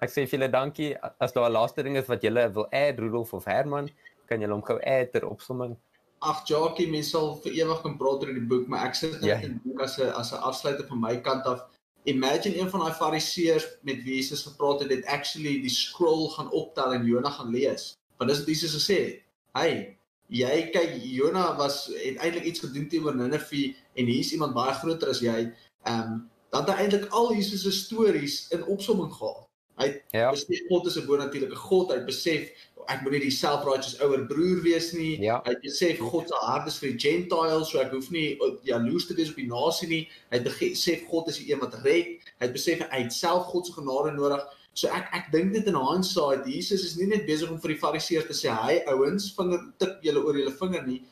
Ek 0.03 0.11
sê 0.11 0.25
vir 0.25 0.39
julle 0.39 0.49
dankie. 0.51 0.95
As 1.21 1.35
daar 1.37 1.51
'n 1.51 1.53
laaste 1.53 1.85
ding 1.85 1.97
is 2.01 2.09
wat 2.09 2.25
julle 2.25 2.49
wil 2.55 2.67
add 2.73 2.99
Rudolf 2.99 3.35
of 3.35 3.45
Herman, 3.45 3.91
kan 4.27 4.41
julle 4.41 4.57
hom 4.57 4.65
gou 4.65 4.79
add 4.81 5.13
ter 5.13 5.29
opsomming. 5.29 5.77
Ag 6.23 6.43
Jackie, 6.49 6.89
mens 6.91 7.11
sal 7.11 7.37
vir 7.45 7.53
ewig 7.61 7.83
kan 7.83 7.99
praat 7.99 8.25
oor 8.25 8.33
die 8.33 8.49
boek, 8.49 8.67
maar 8.69 8.87
ek 8.89 8.95
sit 8.95 9.21
net 9.21 9.29
ja. 9.29 9.37
en 9.43 9.61
dink 9.65 9.81
as 9.81 9.99
'n 9.99 10.09
as 10.09 10.33
'n 10.33 10.41
afsluiter 10.41 10.89
van 10.89 11.01
my 11.01 11.17
kant 11.21 11.47
af. 11.47 11.69
Imagine 12.05 12.59
een 12.59 12.71
van 12.71 12.81
daai 12.81 12.95
fariseërs 12.99 13.67
met 13.87 14.03
wie 14.03 14.15
Jesus 14.15 14.43
gepraat 14.43 14.81
het, 14.81 14.91
het 14.91 15.05
actually 15.07 15.61
die 15.63 15.71
scroll 15.71 16.29
gaan 16.35 16.51
optel 16.51 16.93
en 16.93 17.07
Jona 17.07 17.31
gaan 17.31 17.51
lees. 17.55 17.93
Want 18.17 18.31
dis 18.31 18.39
wat 18.39 18.49
Jesus 18.49 18.75
gesê 18.75 18.99
het. 19.05 19.21
Hey, 19.53 19.97
jy 20.33 20.57
kyk 20.75 20.97
Jona 21.05 21.57
was 21.57 21.87
het 21.93 22.17
eintlik 22.17 22.49
iets 22.49 22.65
gedoen 22.65 22.89
teenoor 22.89 23.17
Ninive 23.17 23.75
en 23.95 24.11
hier's 24.11 24.33
iemand 24.33 24.57
baie 24.57 24.75
groter 24.75 25.15
as 25.15 25.23
jy. 25.23 25.53
Ehm 25.87 26.13
um, 26.13 26.21
dan 26.53 26.67
het 26.67 26.75
hy 26.75 26.85
eintlik 26.85 27.07
al 27.17 27.31
Jesus 27.33 27.63
se 27.65 27.71
stories 27.73 28.49
in 28.53 28.65
opsomming 28.69 29.13
gehaal. 29.15 29.47
Hy 29.81 29.87
ja. 30.13 30.31
besef 30.35 30.67
God 30.69 30.87
is 30.87 30.99
'n 31.01 31.07
bonatuurlike 31.07 31.57
God. 31.57 31.93
Hy 31.95 32.03
besef 32.05 32.51
ek 32.91 33.03
moet 33.03 33.17
nie 33.17 33.23
die 33.27 33.35
self-righteous 33.35 34.01
ouer 34.05 34.25
broer 34.31 34.63
wees 34.65 34.93
nie. 34.97 35.17
Ja. 35.23 35.41
Hy 35.47 35.55
besef 35.63 36.01
God 36.01 36.31
se 36.31 36.41
hart 36.47 36.67
is 36.71 36.79
vir 36.83 36.93
die 36.93 37.03
Gentiles, 37.05 37.71
so 37.71 37.81
ek 37.83 37.93
hoef 37.95 38.11
nie 38.15 38.39
jaloers 38.67 39.07
te 39.09 39.17
wees 39.19 39.31
op 39.31 39.39
die 39.41 39.51
nasie 39.51 39.89
nie. 39.91 40.03
Hy 40.33 40.43
besef 40.47 41.07
God 41.11 41.31
is 41.33 41.39
die 41.43 41.53
een 41.53 41.63
wat 41.63 41.79
red. 41.85 42.19
Hy 42.43 42.51
besef 42.55 42.83
hy 42.89 43.05
het 43.05 43.15
self 43.17 43.49
God 43.53 43.69
se 43.69 43.77
genade 43.77 44.15
nodig. 44.17 44.43
So 44.75 44.89
ek 44.89 45.11
ek 45.13 45.33
dink 45.33 45.53
dit 45.53 45.67
in 45.69 45.77
hindsight 45.77 46.47
Jesus 46.49 46.85
is 46.87 46.97
nie 46.97 47.11
net 47.11 47.27
besig 47.29 47.51
om 47.53 47.61
vir 47.61 47.75
die 47.75 47.81
fariseërs 47.81 48.29
te 48.31 48.37
sê 48.37 48.53
hy 48.57 48.79
ouens 48.93 49.29
vinger 49.37 49.67
tik 49.83 49.99
julle 50.07 50.23
oor 50.25 50.39
julle 50.41 50.55
vinger 50.63 50.87
nie. 50.87 51.03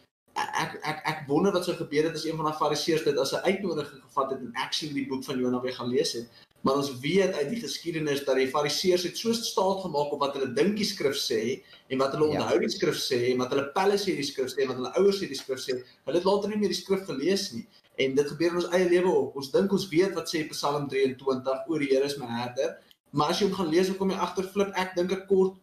Ek 0.41 0.79
ek 0.89 1.03
ek 1.11 1.27
wonder 1.29 1.53
wat 1.53 1.67
sou 1.69 1.75
gebeur 1.77 2.09
het 2.09 2.17
as 2.17 2.25
een 2.25 2.39
van 2.39 2.49
daai 2.49 2.57
fariseërs 2.61 3.05
dit 3.05 3.19
as 3.21 3.35
'n 3.37 3.45
uitnodiging 3.45 4.01
gevat 4.07 4.33
het 4.33 4.41
en 4.41 4.55
actually 4.65 4.95
die 4.95 5.09
boek 5.11 5.25
van 5.25 5.39
Jonah 5.39 5.61
weer 5.63 5.77
gaan 5.77 5.93
lees 5.93 6.13
het. 6.17 6.29
Maar 6.67 6.81
ons 6.83 6.91
weet 7.01 7.35
uit 7.35 7.49
die 7.55 7.61
geskiedenis 7.63 8.25
dat 8.27 8.37
die 8.37 8.49
Fariseërs 8.51 9.07
het 9.09 9.17
so 9.17 9.33
staat 9.33 9.81
gemaak 9.85 10.13
op 10.13 10.21
wat 10.21 10.35
hulle 10.37 10.51
dink 10.57 10.77
die 10.77 10.89
skrif 10.89 11.17
sê 11.17 11.41
en 11.89 12.03
wat 12.03 12.13
hulle 12.17 12.29
ja. 12.35 12.43
onthou 12.43 12.59
die 12.61 12.73
skrif 12.75 12.99
sê 13.01 13.21
en 13.31 13.41
wat 13.41 13.55
hulle 13.55 13.65
pelle 13.77 13.97
sê 14.01 14.17
die 14.19 14.27
skrif 14.29 14.53
sê 14.53 14.67
en 14.67 14.73
wat 14.73 14.81
hulle 14.83 14.93
ouers 15.01 15.23
sê 15.23 15.31
die 15.31 15.39
skrif 15.39 15.63
sê. 15.65 15.79
Hulle 16.09 16.21
het 16.21 16.29
later 16.29 16.53
nie 16.53 16.61
meer 16.61 16.75
die 16.75 16.83
skrif 16.83 17.07
gelees 17.09 17.49
nie. 17.57 17.65
En 18.01 18.15
dit 18.17 18.31
gebeur 18.35 18.53
in 18.53 18.61
ons 18.61 18.71
eie 18.77 18.91
lewe 18.93 19.09
ook. 19.09 19.41
Ons 19.41 19.51
dink 19.55 19.73
ons 19.73 19.89
weet 19.93 20.13
wat 20.19 20.29
sê 20.29 20.45
Psalm 20.53 20.87
23 20.93 21.73
oor 21.73 21.85
die 21.85 21.91
Here 21.95 22.09
is 22.09 22.19
my 22.21 22.29
herder, 22.29 22.77
maar 23.17 23.33
as 23.33 23.41
jy 23.41 23.49
hom 23.49 23.57
gaan 23.57 23.73
lees, 23.73 23.89
dan 23.91 23.97
kom 23.99 24.13
jy 24.13 24.21
agter 24.23 24.47
flip 24.53 24.77
ek 24.79 24.95
dink 24.99 25.17
ek 25.17 25.27
kort 25.33 25.57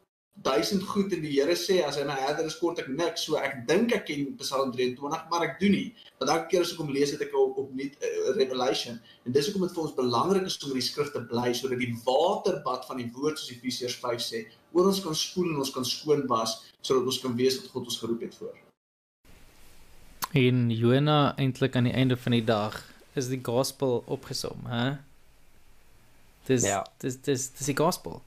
duisend 0.43 0.83
goed 0.83 1.13
en 1.13 1.21
die 1.21 1.31
Here 1.33 1.55
sê 1.57 1.79
as 1.85 1.97
hy 1.97 2.03
my 2.05 2.15
herder 2.19 2.45
is 2.45 2.57
kort 2.59 2.79
ek 2.81 2.89
niks 2.93 3.23
so 3.25 3.39
ek 3.41 3.63
dink 3.69 3.93
ek 3.95 4.05
ken 4.09 4.27
Psalm 4.41 4.71
23 4.75 5.31
maar 5.31 5.45
ek 5.47 5.57
doen 5.61 5.73
nie. 5.73 5.87
Want 6.19 6.31
elke 6.33 6.51
keer 6.51 6.65
as 6.65 6.73
ek 6.75 6.81
hom 6.83 6.91
lees 6.93 7.13
het 7.15 7.23
ek 7.25 7.33
op 7.37 7.57
opnuut 7.63 7.97
uh, 7.97 8.11
revelation. 8.37 8.99
En 9.25 9.35
dis 9.35 9.49
hoekom 9.49 9.65
dit 9.65 9.73
vir 9.75 9.83
ons 9.85 9.95
belangrik 9.97 10.45
is 10.49 10.59
om 10.61 10.75
in 10.75 10.81
die 10.81 10.85
skrif 10.85 11.09
te 11.15 11.23
bly 11.31 11.49
sodat 11.57 11.81
die 11.81 11.89
waterbad 12.05 12.85
van 12.89 13.01
die 13.01 13.09
woord 13.15 13.41
soos 13.41 13.55
Efesiërs 13.55 13.97
5 14.03 14.23
sê 14.27 14.43
oor 14.75 14.91
ons 14.91 15.01
kan 15.03 15.17
spoel 15.17 15.51
en 15.55 15.63
ons 15.65 15.73
kan 15.73 15.87
skoon 15.87 16.23
was 16.29 16.59
sodat 16.81 17.09
ons 17.09 17.19
kan 17.23 17.35
weet 17.39 17.57
wat 17.61 17.73
God 17.73 17.89
ons 17.89 17.99
geroep 18.03 18.27
het 18.27 18.37
voor. 18.37 18.55
In 20.37 20.67
Jona 20.75 21.33
eintlik 21.39 21.75
aan 21.79 21.89
die 21.89 21.97
einde 21.97 22.19
van 22.19 22.35
die 22.35 22.45
dag 22.45 22.77
is 23.17 23.31
die 23.31 23.41
gospel 23.41 24.03
opgesom 24.05 24.67
hè? 24.69 24.99
Dis 26.47 26.63
ja. 26.67 26.83
dis 27.01 27.17
dis 27.25 27.49
dis 27.57 27.73
die 27.73 27.79
gospel 27.79 28.21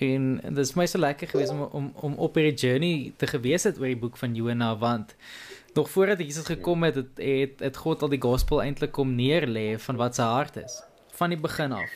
En 0.00 0.40
dit 0.42 0.58
is 0.58 0.74
my 0.78 0.86
so 0.88 0.98
lekker 0.98 1.28
geweest 1.28 1.50
om 1.52 1.60
om 1.76 1.90
om 2.00 2.14
op 2.24 2.34
hierdie 2.40 2.56
journey 2.68 3.12
te 3.20 3.26
gewees 3.28 3.66
het 3.68 3.78
oor 3.78 3.90
die 3.90 3.98
boek 4.00 4.16
van 4.16 4.34
Jonah 4.34 4.78
want 4.80 5.14
nog 5.74 5.90
voordat 5.90 6.18
Jesus 6.18 6.46
gekom 6.48 6.82
het, 6.82 6.94
het 6.94 7.18
het, 7.20 7.60
het 7.60 7.76
God 7.76 8.02
al 8.02 8.08
die 8.08 8.20
gospel 8.20 8.62
eintlik 8.62 8.92
kom 8.96 9.12
neerlê 9.14 9.76
van 9.78 9.96
wat 10.00 10.16
sy 10.16 10.22
hart 10.22 10.56
is 10.56 10.78
van 11.20 11.28
die 11.34 11.38
begin 11.38 11.72
af. 11.76 11.90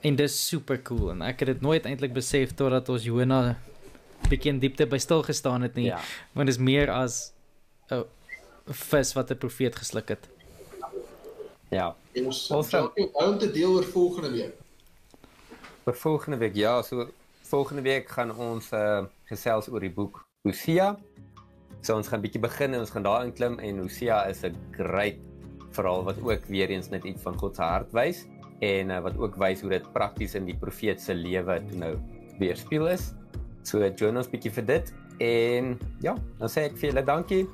En 0.00 0.16
dis 0.16 0.34
super 0.48 0.82
cool 0.82 1.10
en 1.14 1.22
ek 1.22 1.38
het 1.44 1.52
dit 1.54 1.60
nooit 1.62 1.86
eintlik 1.86 2.12
besef 2.12 2.52
totdat 2.58 2.88
ons 2.88 3.06
Jonah 3.06 3.54
bietjie 4.28 4.50
in 4.52 4.58
diepte 4.58 4.86
by 4.90 4.98
stil 4.98 5.22
gestaan 5.22 5.62
het 5.62 5.74
nie, 5.74 5.86
Ja. 5.86 6.00
want 6.32 6.46
dit 6.48 6.56
is 6.56 6.60
meer 6.60 6.90
as 6.90 7.32
'n 7.90 8.04
vis 8.66 9.12
wat 9.14 9.30
'n 9.30 9.38
profeet 9.38 9.76
gesluk 9.76 10.08
het. 10.08 10.28
Ja. 11.70 11.94
Ons 12.26 12.48
hou 12.48 12.90
om 13.12 13.38
te 13.38 13.50
deel 13.50 13.72
oor 13.72 13.84
volgende 13.84 14.30
week. 14.30 14.63
Vir 15.84 15.94
volgende 15.94 16.38
week, 16.38 16.54
ja, 16.54 16.82
so 16.82 17.04
volgende 17.44 17.82
week 17.82 18.08
gaan 18.08 18.30
ons 18.40 18.70
uh 18.72 19.02
gesels 19.28 19.66
oor 19.68 19.82
die 19.84 19.92
boek 19.92 20.22
Hosea. 20.48 20.94
So 21.84 21.92
ons 21.98 22.08
gaan 22.08 22.22
bietjie 22.24 22.40
begin 22.40 22.72
en 22.72 22.80
ons 22.80 22.92
gaan 22.94 23.04
daarin 23.04 23.32
klim 23.36 23.58
en 23.60 23.82
Hosea 23.82 24.22
is 24.30 24.40
'n 24.48 24.56
great 24.72 25.20
verhaal 25.76 26.06
wat 26.06 26.22
ook 26.24 26.48
weer 26.48 26.72
eens 26.72 26.88
net 26.88 27.04
iets 27.04 27.20
van 27.22 27.36
God 27.36 27.56
se 27.56 27.62
hart 27.62 27.92
wys 27.92 28.24
en 28.60 28.90
uh, 28.90 29.02
wat 29.04 29.18
ook 29.18 29.36
wys 29.36 29.60
hoe 29.60 29.70
dit 29.70 29.92
prakties 29.92 30.34
in 30.34 30.46
die 30.48 30.56
profeet 30.56 31.00
se 31.00 31.14
lewe 31.14 31.60
toe 31.68 31.78
nou 31.78 31.92
weerspieël 32.38 32.88
is. 32.88 33.12
So 33.62 33.84
join 33.84 34.16
ons 34.16 34.30
bietjie 34.32 34.52
vir 34.52 34.64
dit 34.64 34.94
en 35.20 35.78
ja, 36.00 36.16
dan 36.38 36.48
sê 36.48 36.64
ek 36.64 36.80
vir 36.80 36.92
julle 36.94 37.04
dankie. 37.04 37.44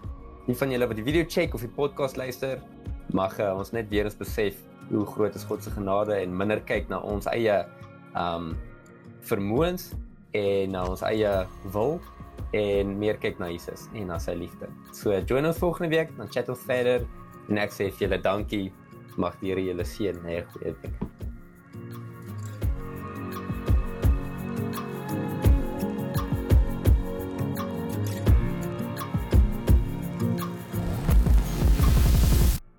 Die 0.47 0.55
van 0.55 0.70
julle 0.70 0.87
wat 0.87 0.97
die 0.97 1.05
video 1.05 1.26
check 1.26 1.55
of 1.55 1.66
die 1.66 1.74
podcast 1.74 2.16
luister, 2.16 2.62
mag 3.11 3.35
uh, 3.41 3.59
ons 3.59 3.72
net 3.72 3.91
weer 3.91 4.05
eens 4.05 4.14
besef 4.16 4.55
hoe 4.89 5.07
groot 5.07 5.35
is 5.35 5.45
God 5.45 5.62
se 5.62 5.70
genade 5.70 6.14
en 6.14 6.37
minder 6.37 6.61
kyk 6.62 6.89
na 6.89 7.03
ons 7.03 7.26
eie 7.26 7.66
um 8.18 8.54
vermoëns 9.28 9.90
en 10.38 10.74
na 10.74 10.84
ons 10.88 11.02
eie 11.06 11.32
wil 11.74 11.98
en 12.56 12.92
meer 12.98 13.18
kyk 13.22 13.38
na 13.42 13.50
Jesus 13.52 13.86
en 13.94 14.11
na 14.11 14.18
sy 14.22 14.34
liefde. 14.38 14.70
So 14.96 15.14
join 15.20 15.46
ons 15.46 15.61
volgende 15.62 15.94
week, 15.94 16.14
dan 16.18 16.30
chat 16.32 16.50
ons 16.50 16.66
verder 16.66 17.06
en 17.48 17.62
ek 17.62 17.74
sê 17.74 17.90
vir 17.90 18.08
julle 18.08 18.22
dankie. 18.22 18.68
Mag 19.20 19.34
die 19.40 19.50
Here 19.50 19.62
julle 19.66 19.84
seën. 19.84 20.22
Nee, 20.24 20.44
goeie 20.54 20.74
week. 20.80 21.30